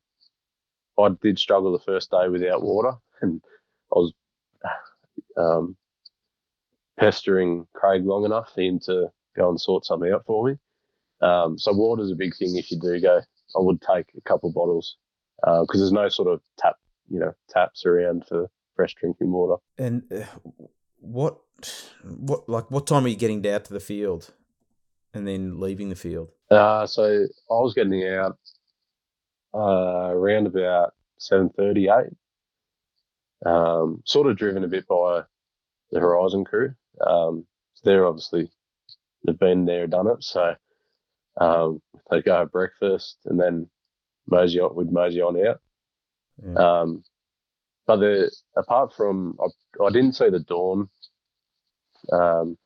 [1.00, 3.42] I did struggle the first day without water, and
[3.92, 4.14] I was
[5.38, 5.76] um,
[7.00, 10.58] pestering Craig long enough for him to go and sort something out for me.
[11.24, 13.22] Um, so, water's a big thing if you do go.
[13.56, 14.98] I would take a couple bottles
[15.42, 16.76] because there's no sort of tap,
[17.10, 19.60] you know, taps around for fresh drinking water.
[19.80, 20.26] And uh,
[21.00, 21.40] what,
[22.04, 24.34] what, like, what time are you getting down to the field,
[25.14, 26.32] and then leaving the field?
[26.50, 27.04] Uh, so
[27.50, 28.38] I was getting out
[29.54, 32.14] uh, around about seven thirty eight.
[33.46, 35.24] Um, sort of driven a bit by
[35.92, 36.74] the Horizon crew.
[37.06, 37.46] Um,
[37.84, 38.50] they're obviously
[39.26, 40.24] they've been there, done it.
[40.24, 40.56] So
[41.40, 43.68] um, they go have breakfast and then
[44.28, 45.60] mosey on, we'd mosey on out.
[46.46, 46.54] Yeah.
[46.54, 47.04] Um,
[47.86, 50.90] but the apart from I, I didn't see the dawn
[52.12, 52.58] um,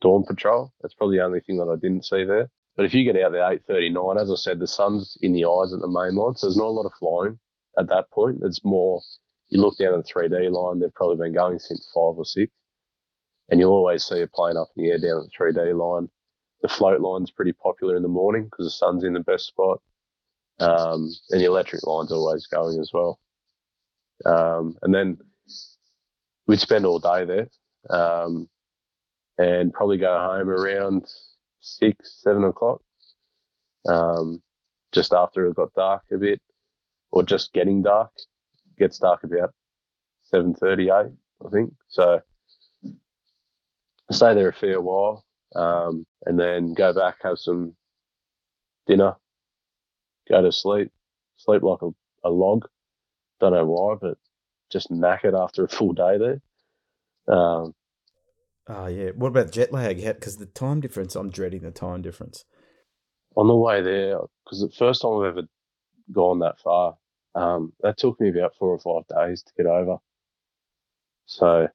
[0.00, 0.72] dawn patrol.
[0.80, 2.50] That's probably the only thing that I didn't see there.
[2.76, 5.32] But if you get out there eight thirty nine, as I said, the sun's in
[5.32, 7.38] the eyes at the main line, so there's not a lot of flying
[7.78, 8.38] at that point.
[8.42, 9.00] It's more
[9.48, 12.24] you look down at the three D line, they've probably been going since five or
[12.24, 12.50] six.
[13.50, 15.72] And you'll always see a plane up in the air down at the three D
[15.72, 16.08] line.
[16.62, 19.80] The float line's pretty popular in the morning because the sun's in the best spot.
[20.60, 23.20] Um, and the electric line's always going as well.
[24.24, 25.18] Um, and then
[26.46, 27.48] we'd spend all day there
[27.90, 28.48] um,
[29.38, 31.06] and probably go home around
[31.60, 32.80] six, seven o'clock,
[33.88, 34.42] um,
[34.92, 36.40] just after it got dark a bit,
[37.10, 38.10] or just getting dark.
[38.78, 39.52] gets dark about
[40.22, 41.12] seven thirty-eight,
[41.44, 41.72] I think.
[41.88, 42.20] So
[44.10, 45.24] stay there a fair while,
[45.54, 47.74] um, and then go back, have some
[48.86, 49.14] dinner,
[50.28, 50.90] go to sleep,
[51.36, 51.90] sleep like a,
[52.24, 52.66] a log.
[53.40, 54.18] Don't know why, but
[54.70, 56.40] just knackered after a full day there.
[57.36, 57.74] Um,
[58.66, 59.10] Oh yeah.
[59.10, 60.02] What about jet lag?
[60.02, 62.44] Because the time difference, I'm dreading the time difference.
[63.36, 65.48] on the way there, because the first time I've ever
[66.12, 66.96] gone that far,
[67.34, 69.98] um, that took me about four or five days to get over.
[71.26, 71.68] So,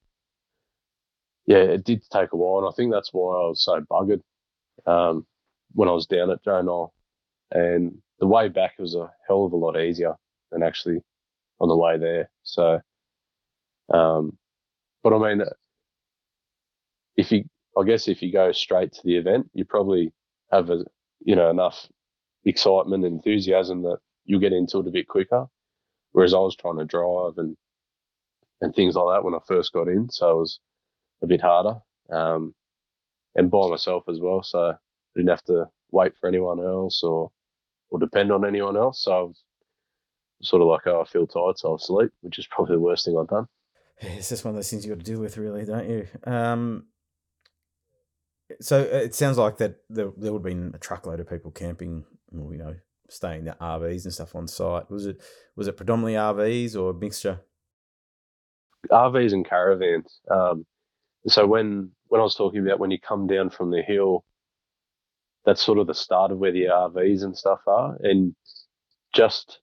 [1.45, 4.21] yeah, it did take a while, and I think that's why I was so buggered
[4.85, 5.25] um,
[5.73, 6.93] when I was down at Joe
[7.51, 10.15] And the way back was a hell of a lot easier
[10.51, 11.01] than actually
[11.59, 12.29] on the way there.
[12.43, 12.81] So,
[13.93, 14.37] um,
[15.03, 15.47] but I mean,
[17.19, 17.43] if you,
[17.77, 20.13] I guess, if you go straight to the event, you probably
[20.51, 20.85] have a,
[21.19, 21.87] you know, enough
[22.45, 25.45] excitement and enthusiasm that you'll get into it a bit quicker.
[26.13, 27.57] Whereas I was trying to drive and
[28.61, 30.59] and things like that when I first got in, so it was
[31.21, 31.79] a bit harder.
[32.09, 32.53] Um,
[33.35, 34.73] and by myself as well, so I
[35.15, 37.31] didn't have to wait for anyone else or
[37.89, 39.03] or depend on anyone else.
[39.03, 39.43] So I was
[40.41, 43.05] sort of like, oh, I feel tired, so I'll sleep, which is probably the worst
[43.05, 43.47] thing I've done.
[44.01, 46.07] It's just one of those things you got to deal with, really, don't you?
[46.23, 46.85] Um,
[48.61, 51.51] so uh, it sounds like that there, there would have been a truckload of people
[51.51, 52.75] camping, you know,
[53.09, 54.89] staying in the RVs and stuff on site.
[54.89, 55.21] Was it
[55.55, 57.41] was it predominantly RVs or a mixture?
[58.89, 60.21] RVs and caravans.
[60.29, 60.65] Um,
[61.27, 64.23] so when when I was talking about when you come down from the hill,
[65.45, 68.35] that's sort of the start of where the RVs and stuff are, and
[69.13, 69.59] just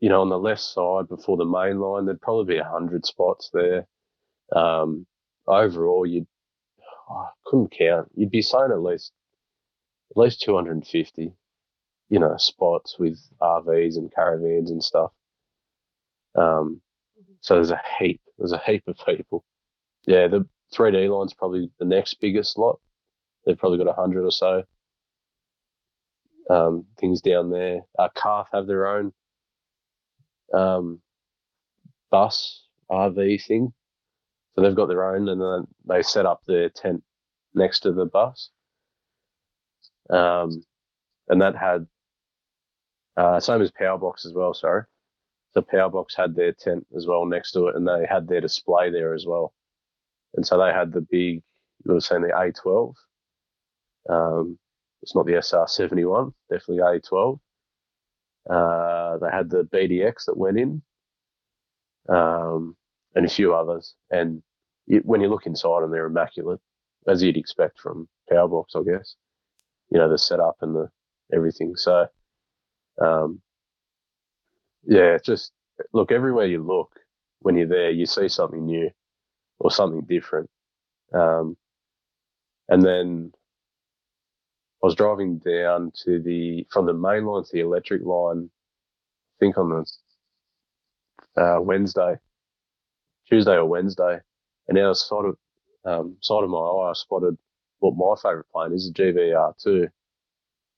[0.00, 3.04] you know on the left side before the main line, there'd probably be a hundred
[3.04, 3.86] spots there.
[4.54, 5.06] Um,
[5.46, 6.26] overall, you'd
[7.08, 8.10] oh, I couldn't count.
[8.14, 9.12] You'd be saying at least
[10.10, 11.32] at least two hundred and fifty,
[12.08, 15.12] you know, spots with RVs and caravans and stuff.
[16.34, 16.80] Um,
[17.40, 18.20] so there's a heap.
[18.38, 19.44] There's a heap of people.
[20.06, 22.80] Yeah, the 3D line's probably the next biggest lot.
[23.44, 24.64] They've probably got a hundred or so
[26.50, 27.80] um, things down there.
[27.98, 29.12] Uh, CARF have their own
[30.52, 31.00] um,
[32.10, 33.72] bus RV thing.
[34.54, 37.02] So they've got their own, and then they set up their tent
[37.54, 38.50] next to the bus.
[40.10, 40.64] Um,
[41.28, 41.86] and that had
[43.16, 44.54] uh, same as Powerbox as well.
[44.54, 44.84] Sorry,
[45.54, 48.90] the Powerbox had their tent as well next to it, and they had their display
[48.90, 49.52] there as well.
[50.34, 51.42] And so they had the big, you
[51.86, 52.94] would have seen the A12.
[54.08, 54.58] Um,
[55.02, 57.38] it's not the SR71, definitely A12.
[58.48, 60.82] Uh, they had the BDX that went in,
[62.08, 62.76] um,
[63.14, 63.94] and a few others.
[64.10, 64.42] And
[64.86, 66.60] it, when you look inside them, they're immaculate,
[67.08, 69.16] as you'd expect from Powerbox, I guess.
[69.90, 70.88] You know, the setup and the
[71.32, 71.76] everything.
[71.76, 72.06] So,
[73.00, 73.40] um,
[74.84, 75.52] yeah, just
[75.92, 76.90] look everywhere you look
[77.40, 78.90] when you're there, you see something new
[79.58, 80.48] or something different.
[81.12, 81.56] Um,
[82.68, 83.32] and then
[84.82, 88.50] I was driving down to the from the main line to the electric line.
[88.50, 89.70] I think on
[91.36, 92.16] the uh, Wednesday,
[93.28, 94.20] Tuesday or Wednesday,
[94.68, 95.36] and I was sort of
[95.84, 97.38] um, side of my eye, I spotted
[97.80, 99.88] what my favourite plane is, a GBR2.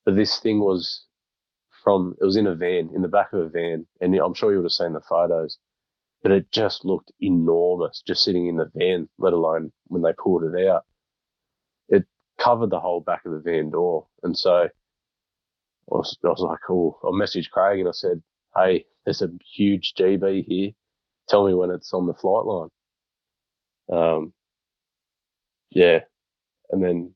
[0.06, 1.06] But this thing was
[1.84, 4.52] from it was in a van, in the back of a van, and I'm sure
[4.52, 5.58] you would have seen the photos.
[6.22, 10.44] But it just looked enormous, just sitting in the van, let alone when they pulled
[10.44, 10.82] it out
[11.90, 12.06] It
[12.38, 14.08] covered the whole back of the van door.
[14.24, 14.70] And so I
[15.88, 18.22] was, I was like, oh, I messaged Craig and I said,
[18.56, 20.72] hey, there's a huge GB here.
[21.28, 22.68] Tell me when it's on the flight line.
[23.92, 24.32] Um,
[25.70, 26.00] yeah.
[26.70, 27.14] And then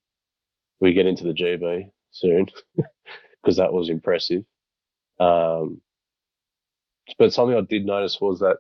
[0.81, 2.47] we get into the GB soon
[3.43, 4.45] because that was impressive.
[5.19, 5.81] Um,
[7.19, 8.59] but something I did notice was that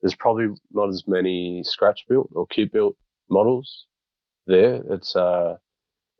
[0.00, 2.96] there's probably not as many scratch built or cube built
[3.30, 3.86] models
[4.46, 4.82] there.
[4.90, 5.56] It's uh,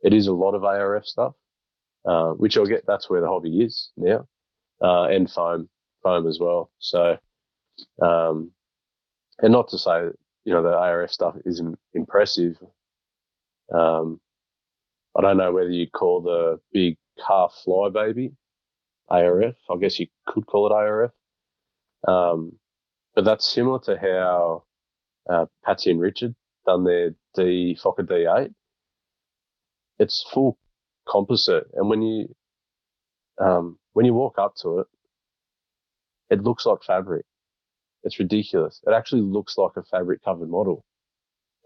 [0.01, 1.33] it is a lot of ARF stuff,
[2.05, 2.85] uh, which I'll get.
[2.87, 4.27] That's where the hobby is now,
[4.81, 5.69] uh, and foam,
[6.01, 6.71] foam as well.
[6.79, 7.17] So,
[8.01, 8.51] um,
[9.39, 10.03] and not to say
[10.45, 12.57] you know the ARF stuff isn't impressive.
[13.73, 14.19] Um,
[15.17, 16.97] I don't know whether you call the big
[17.27, 18.33] half fly baby
[19.09, 19.55] ARF.
[19.69, 21.11] I guess you could call it ARF.
[22.07, 22.53] Um,
[23.15, 24.63] but that's similar to how
[25.29, 26.35] uh, Patsy and Richard
[26.65, 28.53] done their D Fokker D8
[29.99, 30.57] it's full
[31.07, 32.35] composite, and when you
[33.39, 34.87] um, when you walk up to it,
[36.29, 37.25] it looks like fabric.
[38.03, 38.81] It's ridiculous.
[38.85, 40.83] It actually looks like a fabric covered model,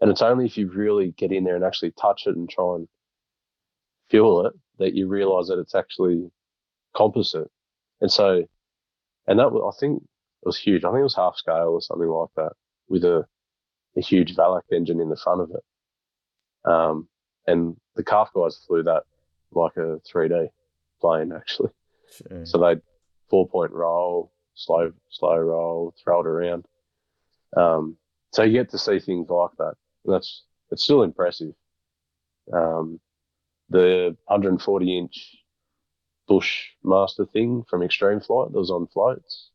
[0.00, 2.76] and it's only if you really get in there and actually touch it and try
[2.76, 2.88] and
[4.10, 6.30] feel it that you realize that it's actually
[6.94, 7.50] composite.
[8.00, 8.44] And so,
[9.26, 10.84] and that was, I think it was huge.
[10.84, 12.52] I think it was half scale or something like that
[12.88, 13.26] with a,
[13.96, 16.70] a huge Valach engine in the front of it.
[16.70, 17.08] Um,
[17.46, 19.02] and the CARF guys flew that
[19.52, 20.48] like a 3D
[21.00, 21.70] plane actually.
[22.10, 22.46] Sure.
[22.46, 22.80] So they
[23.28, 26.66] four point roll, slow slow roll, throw it around.
[27.56, 27.96] Um,
[28.32, 29.74] so you get to see things like that.
[30.04, 31.54] And that's it's still impressive.
[32.52, 33.00] Um,
[33.70, 35.36] the 140 inch
[36.26, 39.50] Bushmaster thing from Extreme Flight that was on floats.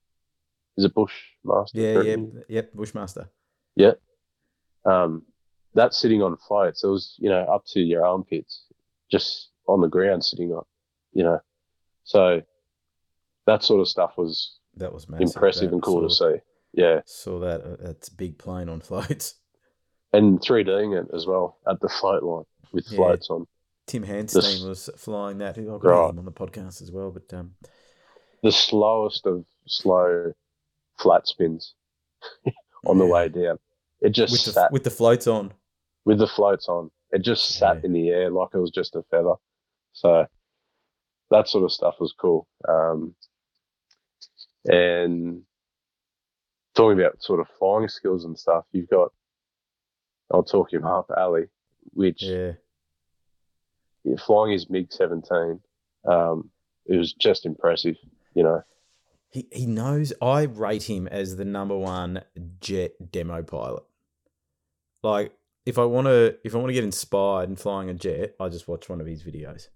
[0.77, 1.79] Is it Bushmaster?
[1.79, 2.15] Yeah, yeah,
[2.47, 3.29] yep, Bushmaster.
[3.75, 3.93] Yeah.
[4.85, 5.23] Um,
[5.75, 6.83] that's sitting on floats.
[6.83, 8.65] It was, you know, up to your armpits,
[9.11, 10.63] just on the ground sitting on,
[11.13, 11.39] you know.
[12.03, 12.41] So
[13.45, 15.35] that sort of stuff was that was massive.
[15.35, 16.35] impressive that and cool to see.
[16.73, 17.61] Yeah, saw that.
[17.61, 19.35] Uh, that's big plane on floats.
[20.11, 22.97] And 3Ding it as well at the float line with yeah.
[22.97, 23.47] floats on.
[23.87, 25.57] Tim Hanstein the, was flying that.
[25.57, 26.09] I got right.
[26.09, 27.11] him on the podcast as well.
[27.11, 27.51] But um,
[28.43, 30.33] the slowest of slow
[30.99, 31.73] flat spins
[32.85, 33.03] on yeah.
[33.03, 33.57] the way down.
[34.01, 35.53] It just with sat with the floats on
[36.05, 36.91] with the floats on.
[37.11, 37.85] It just sat yeah.
[37.85, 39.35] in the air like it was just a feather.
[39.93, 40.25] So
[41.31, 42.47] that sort of stuff was cool.
[42.67, 43.15] Um,
[44.65, 45.41] and
[46.75, 49.11] talking about sort of flying skills and stuff, you've got,
[50.31, 51.45] I'll talk him up, Ali,
[51.93, 52.53] which yeah.
[54.03, 55.59] yeah flying his MiG 17,
[56.05, 56.49] um,
[56.85, 57.95] it was just impressive,
[58.33, 58.63] you know.
[59.29, 62.23] He, he knows, I rate him as the number one
[62.59, 63.83] jet demo pilot.
[65.01, 65.33] Like,
[65.65, 68.49] if I want to if I want to get inspired in flying a jet, I
[68.49, 69.67] just watch one of his videos.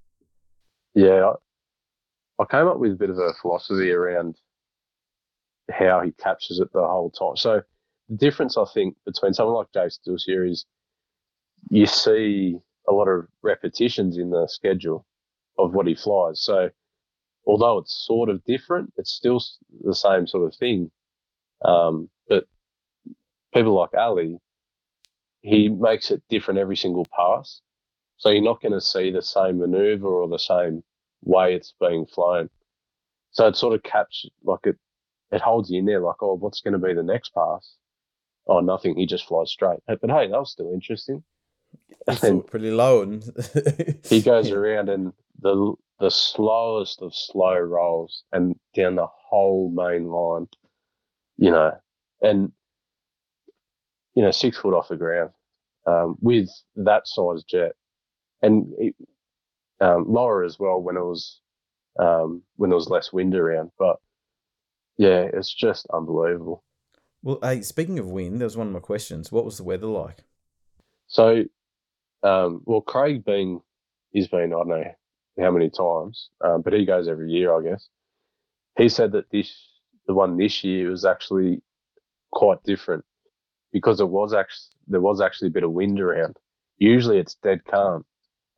[0.96, 1.32] Yeah,
[2.40, 4.38] I, I came up with a bit of a philosophy around
[5.72, 7.36] how he captures it the whole time.
[7.36, 7.62] So
[8.10, 10.66] the difference I think between someone like Jay Stills here is
[11.70, 12.58] you see
[12.88, 15.06] a lot of repetitions in the schedule
[15.58, 16.42] of what he flies.
[16.42, 16.70] So
[17.46, 19.42] although it's sort of different, it's still
[19.84, 20.92] the same sort of thing.
[21.66, 22.46] Um, but
[23.54, 24.38] people like Ali,
[25.42, 27.62] he makes it different every single pass.
[28.18, 30.84] So you're not going to see the same maneuver or the same
[31.24, 32.50] way it's being flown.
[33.32, 34.78] So it sort of captures like it
[35.32, 37.76] it holds you in there like, oh, what's going to be the next pass?
[38.48, 38.96] Oh, nothing.
[38.98, 39.80] He just flies straight.
[39.88, 41.24] But hey, that was still interesting.
[42.08, 43.24] It's still pretty low, and
[44.06, 50.08] he goes around and the the slowest of slow rolls and down the whole main
[50.08, 50.48] line,
[51.38, 51.72] you know,
[52.22, 52.52] and
[54.16, 55.32] you know six foot off the ground
[55.86, 57.74] um, with that size jet,
[58.42, 58.96] and it,
[59.82, 61.42] um, lower as well when it was
[62.00, 63.72] um, when there was less wind around.
[63.78, 63.98] But
[64.98, 66.64] yeah, it's just unbelievable.
[67.24, 69.32] Well, hey, speaking of wind, that was one of my questions.
[69.32, 70.24] What was the weather like?
[71.08, 71.44] So,
[72.24, 73.62] um, well, Craig being
[74.12, 74.84] he's been I don't know
[75.40, 77.88] how many times, um, but he goes every year, I guess.
[78.78, 79.54] He said that this
[80.08, 81.62] the one this year was actually
[82.32, 83.04] quite different
[83.72, 86.38] because it was actually there was actually a bit of wind around.
[86.78, 88.06] Usually it's dead calm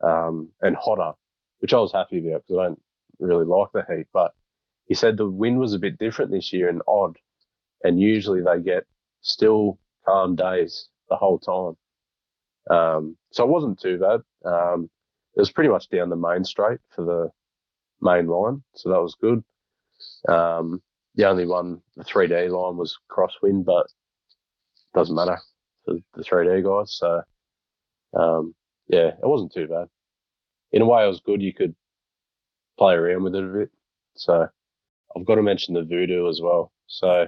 [0.02, 1.14] um, and hotter,
[1.60, 2.82] which I was happy about because I don't
[3.20, 4.08] really like the heat.
[4.14, 4.32] But
[4.90, 7.16] he said the wind was a bit different this year and odd,
[7.84, 8.86] and usually they get
[9.22, 12.76] still calm days the whole time.
[12.76, 14.22] Um, so it wasn't too bad.
[14.44, 14.90] Um,
[15.36, 17.30] it was pretty much down the main straight for the
[18.02, 19.44] main line, so that was good.
[20.28, 20.82] Um,
[21.16, 23.88] the only one, the 3D line was crosswind, but
[24.96, 25.38] doesn't matter
[25.86, 26.94] for the 3D guys.
[26.94, 27.22] So,
[28.18, 28.56] um,
[28.88, 29.88] yeah, it wasn't too bad.
[30.72, 31.44] In a way, it was good.
[31.44, 31.76] You could
[32.78, 33.70] play around with it a bit.
[34.16, 34.48] So,
[35.16, 36.72] I've got to mention the Voodoo as well.
[36.88, 37.28] So,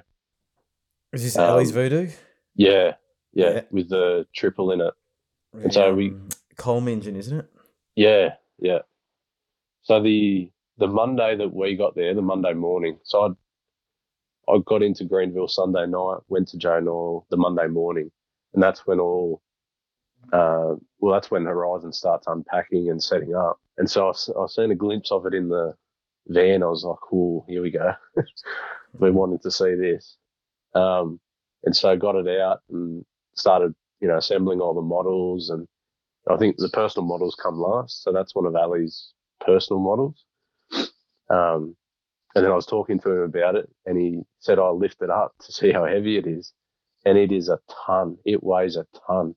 [1.13, 2.09] is this um, Ellie's Voodoo?
[2.55, 2.93] Yeah,
[3.33, 4.93] yeah, yeah, with the triple in it.
[5.53, 7.45] And so we um, Kolm engine, isn't it?
[7.95, 8.79] Yeah, yeah.
[9.83, 12.99] So the the Monday that we got there, the Monday morning.
[13.03, 13.35] So I'd
[14.49, 18.11] I got into Greenville Sunday night, went to Joe Nall the Monday morning,
[18.53, 19.41] and that's when all,
[20.33, 23.59] uh, well, that's when Horizon starts unpacking and setting up.
[23.77, 25.73] And so I, I seen a glimpse of it in the
[26.27, 26.63] van.
[26.63, 27.93] I was like, cool, here we go.
[28.99, 30.17] we wanted to see this.
[30.73, 31.19] Um,
[31.63, 35.49] and so I got it out and started, you know, assembling all the models.
[35.49, 35.67] And
[36.29, 38.03] I think the personal models come last.
[38.03, 39.13] So that's one of Ali's
[39.45, 40.23] personal models.
[41.29, 41.75] Um,
[42.35, 45.09] and then I was talking to him about it, and he said, "I lift it
[45.09, 46.53] up to see how heavy it is,
[47.05, 48.17] and it is a ton.
[48.25, 49.35] It weighs a ton.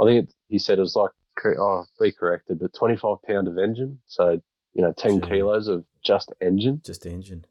[0.00, 1.10] I think it, he said it was like,
[1.58, 4.40] oh, be corrected, but 25 pound of engine, so
[4.74, 5.28] you know, 10 sure.
[5.28, 7.44] kilos of just engine, just engine.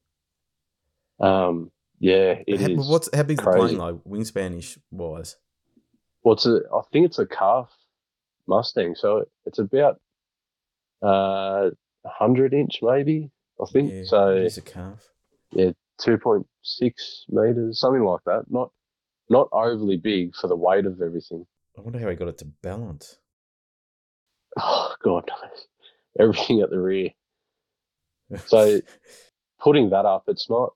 [1.19, 5.37] Um, yeah, it how, is What's how big the plane like wingspanish wise?
[6.23, 7.69] Well, it's a, I think it's a CARF
[8.47, 9.99] Mustang, so it's about
[11.01, 11.69] uh,
[12.01, 13.31] 100 inch maybe
[13.61, 13.91] I think.
[13.91, 14.99] Yeah, so it's a CARF.
[15.51, 18.45] Yeah, two point six meters, something like that.
[18.49, 18.71] Not
[19.29, 21.45] not overly big for the weight of everything.
[21.77, 23.17] I wonder how he got it to balance.
[24.57, 25.29] Oh God,
[26.19, 27.09] everything at the rear.
[28.45, 28.79] So
[29.59, 30.73] putting that up, it's not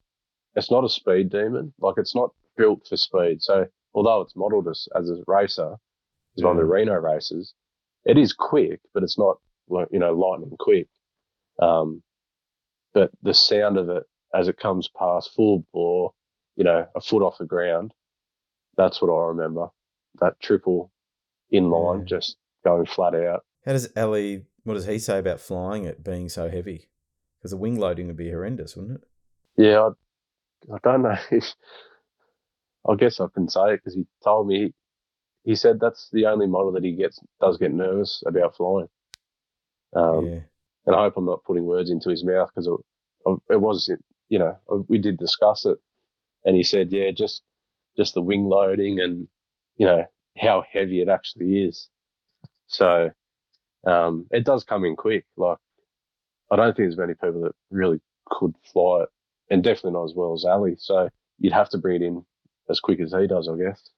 [0.56, 1.74] it's not a speed demon.
[1.80, 3.42] Like it's not built for speed.
[3.42, 5.76] So although it's modelled as, as a racer,
[6.38, 7.54] as one of the Reno races,
[8.06, 9.38] it is quick, but it's not
[9.70, 10.88] you know lightning quick.
[11.60, 12.04] Um,
[12.94, 14.04] but the sound of it
[14.34, 16.12] as it comes past full bore,
[16.56, 17.94] you know, a foot off the ground,
[18.76, 19.68] that's what I remember.
[20.20, 20.92] That triple
[21.52, 22.06] in line, yeah.
[22.06, 23.44] just going flat out.
[23.66, 24.44] How does Ellie?
[24.68, 26.90] What does he say about flying it being so heavy?
[27.38, 29.08] Because the wing loading would be horrendous, wouldn't it?
[29.56, 29.90] Yeah,
[30.70, 31.18] I, I don't know.
[32.90, 34.74] I guess I can say it because he told me.
[35.44, 38.90] He said that's the only model that he gets does get nervous about flying.
[39.96, 40.40] Um, yeah
[40.88, 43.92] and I hope I'm not putting words into his mouth because it, it was,
[44.30, 44.58] you know,
[44.88, 45.78] we did discuss it,
[46.46, 47.44] and he said, yeah, just
[47.98, 49.28] just the wing loading and
[49.76, 50.06] you know
[50.38, 51.90] how heavy it actually is.
[52.68, 53.12] So
[53.88, 55.26] um, it does come in quick.
[55.38, 55.58] Like
[56.52, 58.00] I don't think there's many people that really
[58.30, 59.10] could fly it,
[59.50, 60.76] and definitely not as well as Ali.
[60.78, 61.10] So
[61.40, 62.26] you'd have to bring it in
[62.70, 63.90] as quick as he does, I guess.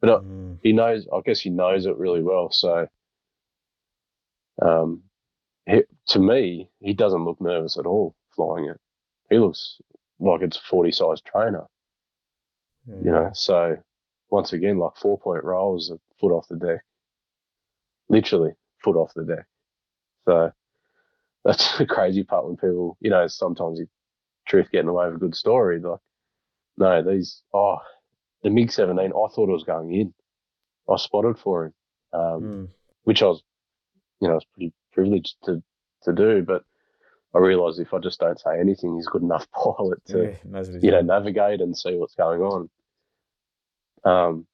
[0.00, 0.58] But uh, mm.
[0.62, 1.06] he knows.
[1.12, 2.50] I guess he knows it really well.
[2.52, 2.86] So
[4.62, 5.02] um,
[5.66, 8.80] he, to me, he doesn't look nervous at all flying it.
[9.28, 9.80] He looks
[10.20, 11.64] like it's a 40 size trainer.
[12.88, 13.04] Mm.
[13.04, 13.76] You know, so
[14.30, 16.84] once again, like four point rolls a foot off the deck.
[18.08, 18.52] Literally,
[18.86, 19.46] foot off the deck.
[20.26, 20.52] So
[21.44, 23.88] that's the crazy part when people, you know, sometimes you
[24.46, 25.80] truth getting away of a good story.
[25.80, 25.98] Like,
[26.78, 27.78] no, these, oh,
[28.42, 30.14] the MiG 17, I thought it was going in.
[30.88, 31.74] I spotted for him,
[32.12, 32.68] um, mm.
[33.02, 33.42] which I was,
[34.20, 35.60] you know, I was pretty privileged to
[36.04, 36.42] to do.
[36.42, 36.62] But
[37.34, 40.90] I realised if I just don't say anything, he's good enough pilot to yeah, you
[40.92, 42.70] know navigate and see what's going on.
[44.04, 44.46] Um,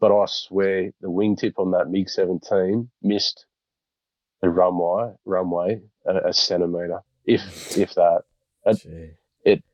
[0.00, 3.46] but I swear the wingtip on that MiG 17 missed
[4.42, 7.42] the runway runway a, a centimeter, if
[7.78, 8.22] if that.
[8.64, 9.64] It, it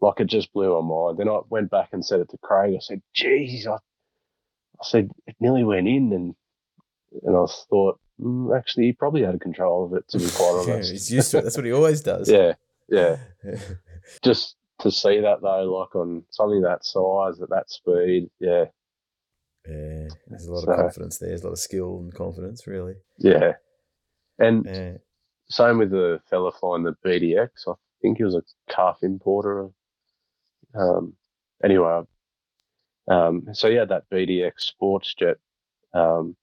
[0.00, 1.18] like it just blew my mind.
[1.18, 2.74] Then I went back and said it to Craig.
[2.74, 6.34] I said, "Geez, I, I said it nearly went in," and
[7.24, 10.08] and I thought, mm, actually, he probably had control of it.
[10.08, 11.42] To be quite Yeah, honest, he's used to it.
[11.42, 12.28] That's what he always does.
[12.30, 12.54] yeah,
[12.88, 13.18] yeah.
[14.22, 18.64] Just to see that though, like on something that size at that speed, yeah,
[19.68, 21.28] Yeah, there's a lot So- of confidence there.
[21.28, 22.94] There's a lot of skill and confidence, really.
[23.18, 23.52] yeah.
[24.42, 24.96] And Yeah.
[25.48, 27.68] same with the fella flying the BDX.
[27.68, 29.70] I think he was a CARF importer.
[30.74, 31.16] Um,
[31.62, 32.02] anyway,
[33.08, 35.36] um, so he had that BDX sports jet,
[35.94, 36.36] um,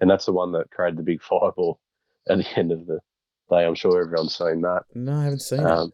[0.00, 1.80] and that's the one that created the big fireball
[2.28, 3.00] at the end of the
[3.50, 3.64] day.
[3.64, 4.82] I'm sure everyone's seen that.
[4.94, 5.66] No, I haven't seen it.
[5.66, 5.92] Um,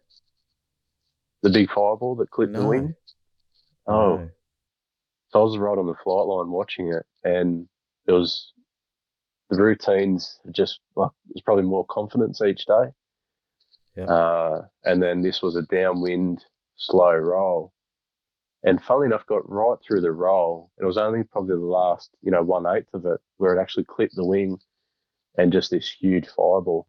[1.42, 2.94] the big fireball that clipped the wing.
[3.86, 4.30] Oh, No.
[5.30, 7.68] so I was right on the flight line watching it, and
[8.06, 8.52] it was
[9.50, 12.92] the routines just like there's probably more confidence each day.
[13.96, 14.04] Yeah.
[14.04, 16.44] Uh, and then this was a downwind
[16.76, 17.72] slow roll,
[18.62, 20.70] and funnily enough, got right through the roll.
[20.80, 23.84] It was only probably the last you know one eighth of it where it actually
[23.84, 24.58] clipped the wing,
[25.36, 26.86] and just this huge fireball.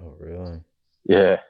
[0.00, 0.60] Oh, really?
[1.04, 1.40] Yeah.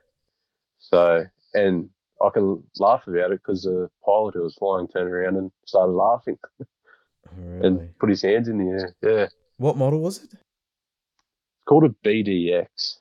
[0.79, 1.25] So,
[1.55, 1.89] and
[2.25, 5.93] I can laugh about it because the pilot who was flying turned around and started
[5.93, 6.39] laughing
[7.29, 7.67] Oh, really?
[7.67, 8.97] and put his hands in the air.
[9.03, 9.27] Yeah.
[9.59, 10.31] What model was it?
[11.65, 12.99] Called a BDX.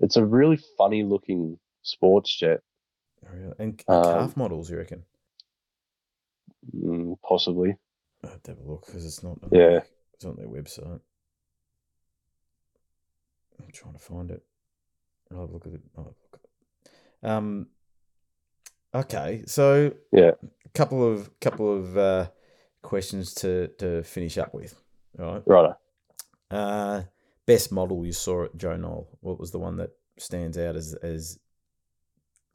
[0.00, 2.60] It's a really funny looking sports jet,
[3.26, 3.54] Oh, really?
[3.58, 5.04] And Um, CARF models, you reckon?
[6.74, 7.76] mm, possibly.
[8.24, 9.42] I have to have a look because it's not.
[9.42, 9.68] on Yeah.
[9.68, 11.00] their- it's on their website.
[13.60, 14.42] I'm trying to find it.
[15.30, 15.82] I'll have a look at it.
[15.96, 17.26] I'll have a look at it.
[17.28, 17.70] Um.
[18.94, 20.32] Okay, so Yeah.
[20.64, 22.30] a couple of couple of uh,
[22.82, 24.82] questions to to finish up with.
[25.18, 25.42] All right.
[25.46, 25.76] Right.
[26.50, 27.02] Uh,
[27.46, 29.06] best model you saw at Joe Nall.
[29.20, 31.38] What was the one that stands out as as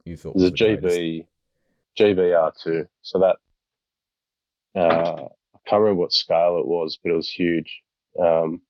[0.04, 0.36] you thought?
[0.36, 1.24] There's a was the?
[1.98, 2.86] GB, GBR2.
[3.02, 3.36] So that,
[4.78, 7.82] uh, I can't remember what scale it was, but it was huge.
[8.20, 8.60] Um,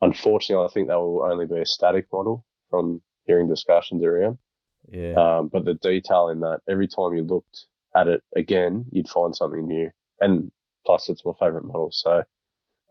[0.00, 4.38] unfortunately, I think that will only be a static model from hearing discussions around.
[4.90, 5.14] Yeah.
[5.14, 9.34] Um, but the detail in that, every time you looked at it again, you'd find
[9.34, 9.90] something new.
[10.20, 10.50] And
[10.84, 11.90] plus, it's my favorite model.
[11.92, 12.22] So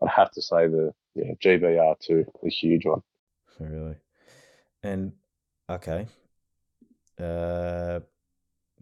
[0.02, 3.02] I'd have to say the yeah, GBR2, the huge one.
[3.58, 3.94] Really?
[4.82, 5.12] And
[5.70, 6.08] okay.
[7.18, 8.00] Uh,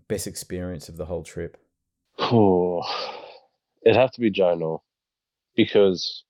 [0.08, 1.56] best experience of the whole trip.
[2.18, 2.82] Oh,
[3.86, 4.78] it'd have to be Jonah
[5.54, 6.24] because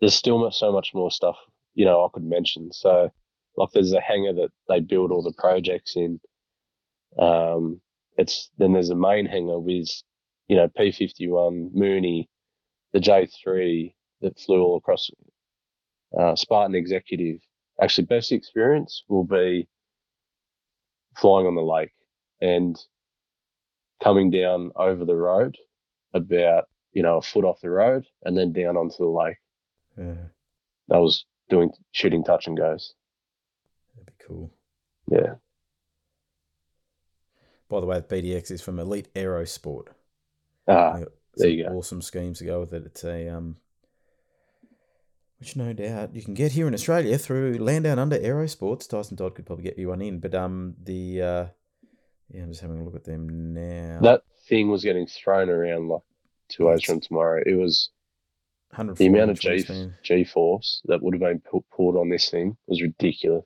[0.00, 1.36] there's still so much more stuff,
[1.74, 2.72] you know, I could mention.
[2.72, 3.10] So,
[3.56, 6.20] like, there's a hangar that they build all the projects in.
[7.18, 7.80] Um,
[8.18, 9.88] it's then there's a main hangar with,
[10.48, 12.28] you know, P51, Mooney,
[12.96, 13.92] the J3
[14.22, 15.10] that flew all across
[16.18, 17.40] uh, Spartan Executive.
[17.82, 19.68] Actually, best experience will be
[21.18, 21.92] flying on the lake
[22.40, 22.74] and
[24.02, 25.56] coming down over the road
[26.14, 29.36] about you know a foot off the road and then down onto the lake.
[29.98, 30.28] Yeah,
[30.88, 32.94] That was doing shooting touch and goes.
[33.94, 34.50] that'd be cool.
[35.10, 35.34] Yeah.
[37.68, 39.88] By the way, the BDX is from Elite Aerosport.
[40.66, 41.00] Ah,
[41.36, 41.70] there you go.
[41.70, 42.84] Awesome schemes to go with it.
[42.86, 43.56] It's a um,
[45.38, 48.88] which no doubt you can get here in Australia through Land Down Under Aerosports.
[48.88, 51.46] Tyson Dodd could probably get you one in, but um, the uh,
[52.30, 54.00] yeah, I'm just having a look at them now.
[54.02, 56.02] that thing was getting thrown around like
[56.48, 57.42] two hours from tomorrow.
[57.44, 57.90] It was
[58.96, 59.64] the amount of G
[60.02, 63.44] G force that would have been pulled on this thing was ridiculous.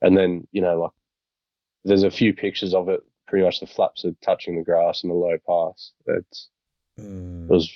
[0.00, 0.90] And then you know like
[1.84, 3.00] there's a few pictures of it.
[3.34, 5.90] Pretty much the flaps are touching the grass in the low pass.
[6.06, 6.50] It's
[7.00, 7.48] Mm.
[7.50, 7.68] it was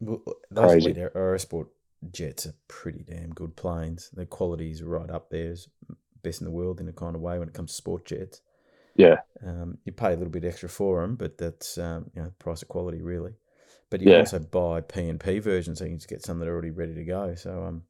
[0.00, 0.90] Well, those Crazy.
[0.90, 1.68] Elite Aerosport
[2.10, 4.10] jets are pretty damn good planes.
[4.12, 4.26] The
[4.58, 5.54] is right up there,
[6.24, 8.40] best in the world in a kind of way when it comes to sport jets.
[8.96, 12.32] yeah Um, you pay a little bit extra for them, but that's um, you know
[12.40, 13.34] price of quality really.
[13.88, 14.14] But you Yeah.
[14.14, 16.52] can also buy P and P versions, so you can just get some that are
[16.52, 17.36] already ready to go.
[17.36, 17.84] So um,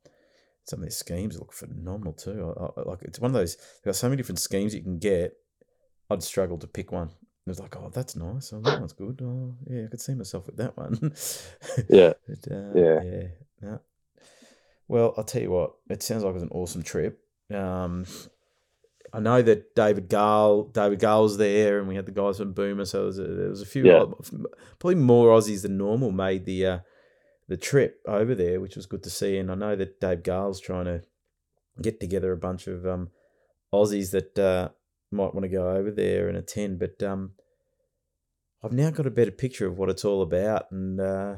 [0.64, 2.54] some of these schemes look phenomenal too.
[2.58, 3.56] I, I, like it's one of those.
[3.82, 5.38] There are so many different schemes you can get.
[6.12, 7.08] I'd struggle to pick one.
[7.08, 8.52] It was like, oh, that's nice.
[8.52, 9.20] Oh, that one's good.
[9.22, 10.94] Oh, yeah, I could see myself with that one.
[11.88, 13.00] yeah But, uh, Yeah.
[13.02, 13.26] yeah.
[13.60, 13.80] no.
[14.88, 15.74] Well, I'll tell you what.
[15.90, 17.18] It sounds like it was an awesome trip.
[17.52, 18.06] Um,
[19.12, 22.52] I know that David Gale, David Gale was there, and we had the guys from
[22.52, 22.84] Boomer.
[22.84, 24.04] So there was a, there was a few, Yeah.
[24.78, 26.78] probably more Aussies than normal made the uh,
[27.48, 29.36] the trip over there, which was good to see.
[29.38, 31.02] And I know that Dave Gale's trying to
[31.80, 33.10] get together a bunch of um,
[33.72, 34.68] Aussies that uh,
[35.12, 36.78] might want to go over there and attend.
[36.78, 37.32] But um,
[38.62, 41.36] I've now got a better picture of what it's all about, and uh,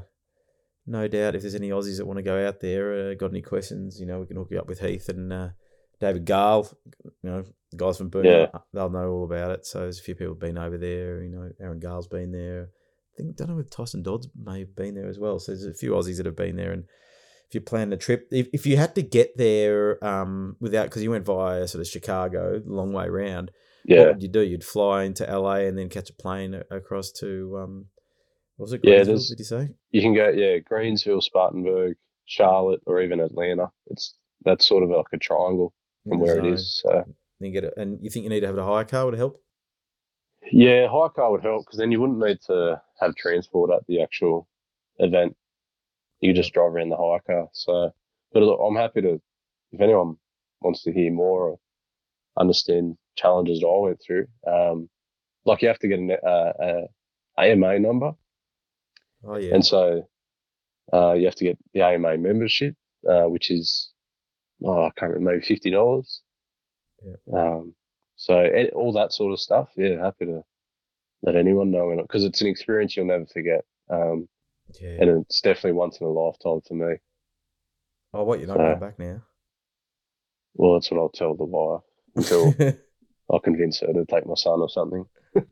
[0.86, 3.42] no doubt if there's any Aussies that want to go out there, uh, got any
[3.42, 5.48] questions, you know, we can hook you up with Heath and uh,
[6.00, 6.68] David Gale,
[7.04, 7.44] you know,
[7.76, 8.46] guys from Boom, Yeah.
[8.72, 9.64] they'll know all about it.
[9.66, 11.22] So there's a few people been over there.
[11.22, 12.68] You know, Aaron Gale's been there.
[13.14, 15.38] I think don't know if Tyson Dodds may have been there as well.
[15.38, 16.72] So there's a few Aussies that have been there.
[16.72, 16.84] And
[17.48, 21.02] if you plan a trip, if, if you had to get there um, without because
[21.02, 23.50] you went via sort of Chicago, long way round,
[23.86, 24.40] what Yeah, would you do?
[24.42, 27.86] You'd fly into LA and then catch a plane across to um,
[28.56, 28.80] what was it?
[28.84, 29.68] Yeah, Greensville, there's- did you say?
[29.90, 30.28] you can go.
[30.28, 31.96] Yeah, Greensville, Spartanburg,
[32.26, 33.70] Charlotte, or even Atlanta.
[33.88, 35.72] It's that's sort of like a triangle
[36.08, 36.52] from where it zone.
[36.54, 36.80] is.
[36.82, 37.04] So
[37.40, 39.40] Then get it, and you think you need to have a hire car would help?
[40.52, 44.02] yeah, hire car would help because then you wouldn't need to have transport at the
[44.02, 44.46] actual
[44.98, 45.34] event.
[46.20, 47.48] You just drive around the hire car.
[47.52, 47.90] So,
[48.32, 49.20] but I'm happy to
[49.72, 50.16] if anyone
[50.60, 51.58] wants to hear more or
[52.38, 54.26] understand challenges that I went through.
[54.46, 54.88] Um,
[55.44, 56.82] like you have to get an uh, a
[57.38, 58.12] AMA number.
[59.26, 60.06] Oh yeah, And so
[60.92, 62.74] uh, you have to get the AMA membership,
[63.08, 63.90] uh, which is,
[64.64, 66.20] oh, I can't remember, maybe fifty dollars.
[67.02, 67.38] Yeah.
[67.38, 67.74] Um,
[68.16, 69.68] so a- all that sort of stuff.
[69.76, 70.42] Yeah, happy to
[71.22, 74.28] let anyone know because it's an experience you'll never forget, um,
[74.80, 74.96] yeah.
[75.00, 76.96] and it's definitely once in a lifetime for me.
[78.12, 79.22] oh, what you're not so- going back now?
[80.56, 81.82] Well, that's what I'll tell the wife
[82.16, 82.54] until
[83.32, 85.06] I convince her to take my son or something.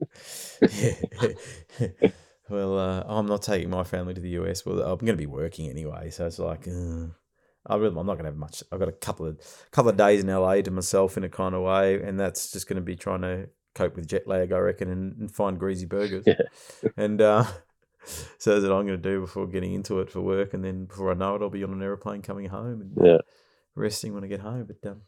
[2.49, 4.65] well, uh, I'm not taking my family to the US.
[4.65, 7.07] Well, I'm going to be working anyway, so it's like, uh,
[7.67, 8.63] I really, I'm not going to have much.
[8.71, 9.39] I've got a couple of
[9.71, 12.69] couple of days in LA to myself in a kind of way, and that's just
[12.69, 15.87] going to be trying to cope with jet lag, I reckon, and, and find greasy
[15.87, 16.27] burgers.
[16.27, 16.43] Yeah.
[16.97, 17.45] and uh,
[18.39, 20.87] so that's what I'm going to do before getting into it for work, and then
[20.87, 23.19] before I know it, I'll be on an aeroplane coming home and Yeah.
[23.75, 24.67] resting when I get home.
[24.67, 25.03] But um,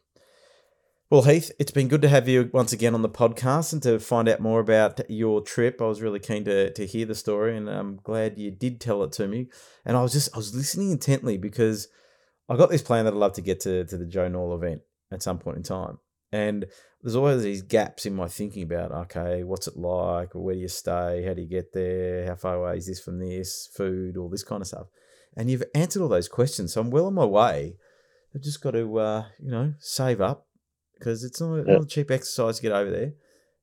[1.15, 4.01] well, Heath, it's been good to have you once again on the podcast and to
[4.01, 5.81] find out more about your trip.
[5.81, 9.01] I was really keen to to hear the story, and I'm glad you did tell
[9.01, 9.47] it to me.
[9.85, 11.87] And I was just I was listening intently because
[12.49, 14.81] I got this plan that I'd love to get to to the Joe Nall event
[15.09, 15.99] at some point in time,
[16.33, 16.65] and
[17.01, 20.31] there's always these gaps in my thinking about okay, what's it like?
[20.33, 21.23] Where do you stay?
[21.25, 22.27] How do you get there?
[22.27, 23.69] How far away is this from this?
[23.73, 24.87] Food, all this kind of stuff.
[25.37, 27.77] And you've answered all those questions, so I'm well on my way.
[28.35, 30.45] I've just got to, uh, you know, save up
[30.97, 31.73] because it's not, Yeah.
[31.73, 33.13] not a cheap exercise to get over there,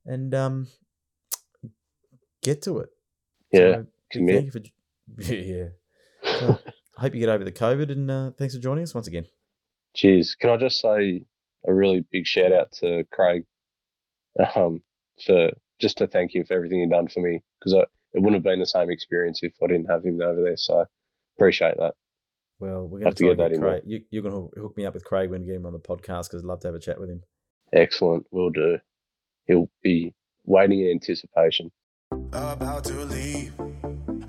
[0.06, 0.68] and um,
[2.42, 2.88] get to it.
[3.52, 4.34] Yeah, So, commit.
[4.34, 4.60] Thank you
[5.18, 5.68] for, yeah.
[6.38, 6.58] So,
[6.96, 9.26] I hope you get over the COVID, and uh, thanks for joining us once again.
[9.94, 10.34] Cheers.
[10.34, 11.24] Can I just say
[11.66, 13.44] a really big shout out to Craig
[14.56, 14.82] um,
[15.24, 15.50] for
[15.80, 18.58] just to thank him for everything he done for me because it wouldn't have been
[18.60, 20.56] the same experience if I didn't have him over there.
[20.56, 20.84] So
[21.36, 21.94] appreciate that.
[22.62, 23.82] Well, we're going Have to to get and that in Craig.
[23.84, 25.80] You, you're going to hook me up with Craig when you get him on the
[25.80, 27.24] podcast because I'd love to have a chat with him.
[27.72, 28.24] Excellent.
[28.30, 28.78] Will do.
[29.46, 30.14] He'll be
[30.46, 31.72] waiting in anticipation.
[32.32, 33.52] About to leave,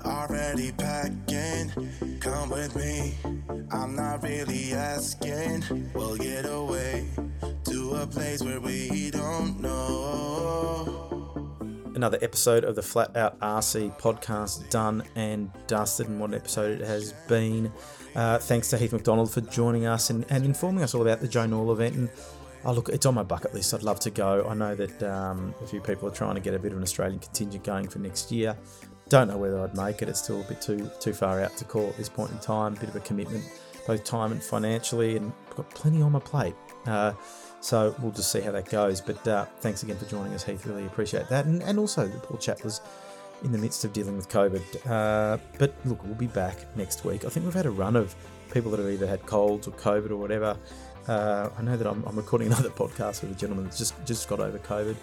[0.04, 1.70] already packing.
[2.18, 3.14] Come with me,
[3.70, 5.92] I'm not really asking.
[5.94, 7.06] We'll get away
[7.66, 11.03] to a place where we don't know.
[11.94, 16.80] Another episode of the Flat Out RC podcast done and dusted, and what an episode
[16.80, 17.72] it has been.
[18.16, 21.28] Uh, thanks to Heath McDonald for joining us and, and informing us all about the
[21.28, 21.94] Joe Nall event.
[21.94, 22.10] And
[22.64, 23.72] oh, look, it's on my bucket list.
[23.74, 24.44] I'd love to go.
[24.48, 26.82] I know that um, a few people are trying to get a bit of an
[26.82, 28.56] Australian contingent going for next year.
[29.08, 30.08] Don't know whether I'd make it.
[30.08, 32.74] It's still a bit too too far out to call at this point in time.
[32.74, 33.44] Bit of a commitment,
[33.86, 36.56] both time and financially, and I've got plenty on my plate.
[36.86, 37.12] Uh,
[37.64, 39.00] so we'll just see how that goes.
[39.00, 40.66] But uh, thanks again for joining us, Heath.
[40.66, 41.46] Really appreciate that.
[41.46, 42.82] And, and also, the poor chap was
[43.42, 44.86] in the midst of dealing with COVID.
[44.86, 47.24] Uh, but look, we'll be back next week.
[47.24, 48.14] I think we've had a run of
[48.52, 50.58] people that have either had colds or COVID or whatever.
[51.08, 54.28] Uh, I know that I'm, I'm recording another podcast with a gentleman that's just, just
[54.28, 54.96] got over COVID.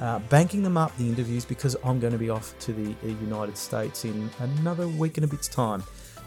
[0.00, 3.58] Uh, banking them up, the interviews, because I'm going to be off to the United
[3.58, 5.82] States in another week and a bit's time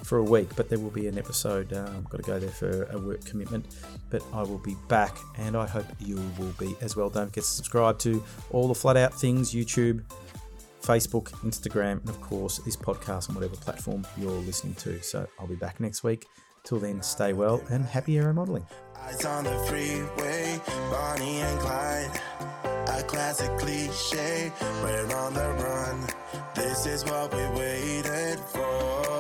[0.09, 1.71] for a week, but there will be an episode.
[1.71, 3.75] Uh, I've got to go there for a work commitment,
[4.09, 7.11] but I will be back, and I hope you will be as well.
[7.11, 10.03] Don't forget to subscribe to all the flat out things YouTube,
[10.81, 14.99] Facebook, Instagram, and of course, this podcast on whatever platform you're listening to.
[15.03, 16.25] So I'll be back next week.
[16.63, 18.65] Till then, stay well and happy aero modeling.
[18.97, 20.59] Eyes on the freeway,
[20.89, 22.21] Bonnie and Clyde.
[22.87, 26.07] A classic cliche, we're on the run.
[26.55, 29.18] This is what we waited for.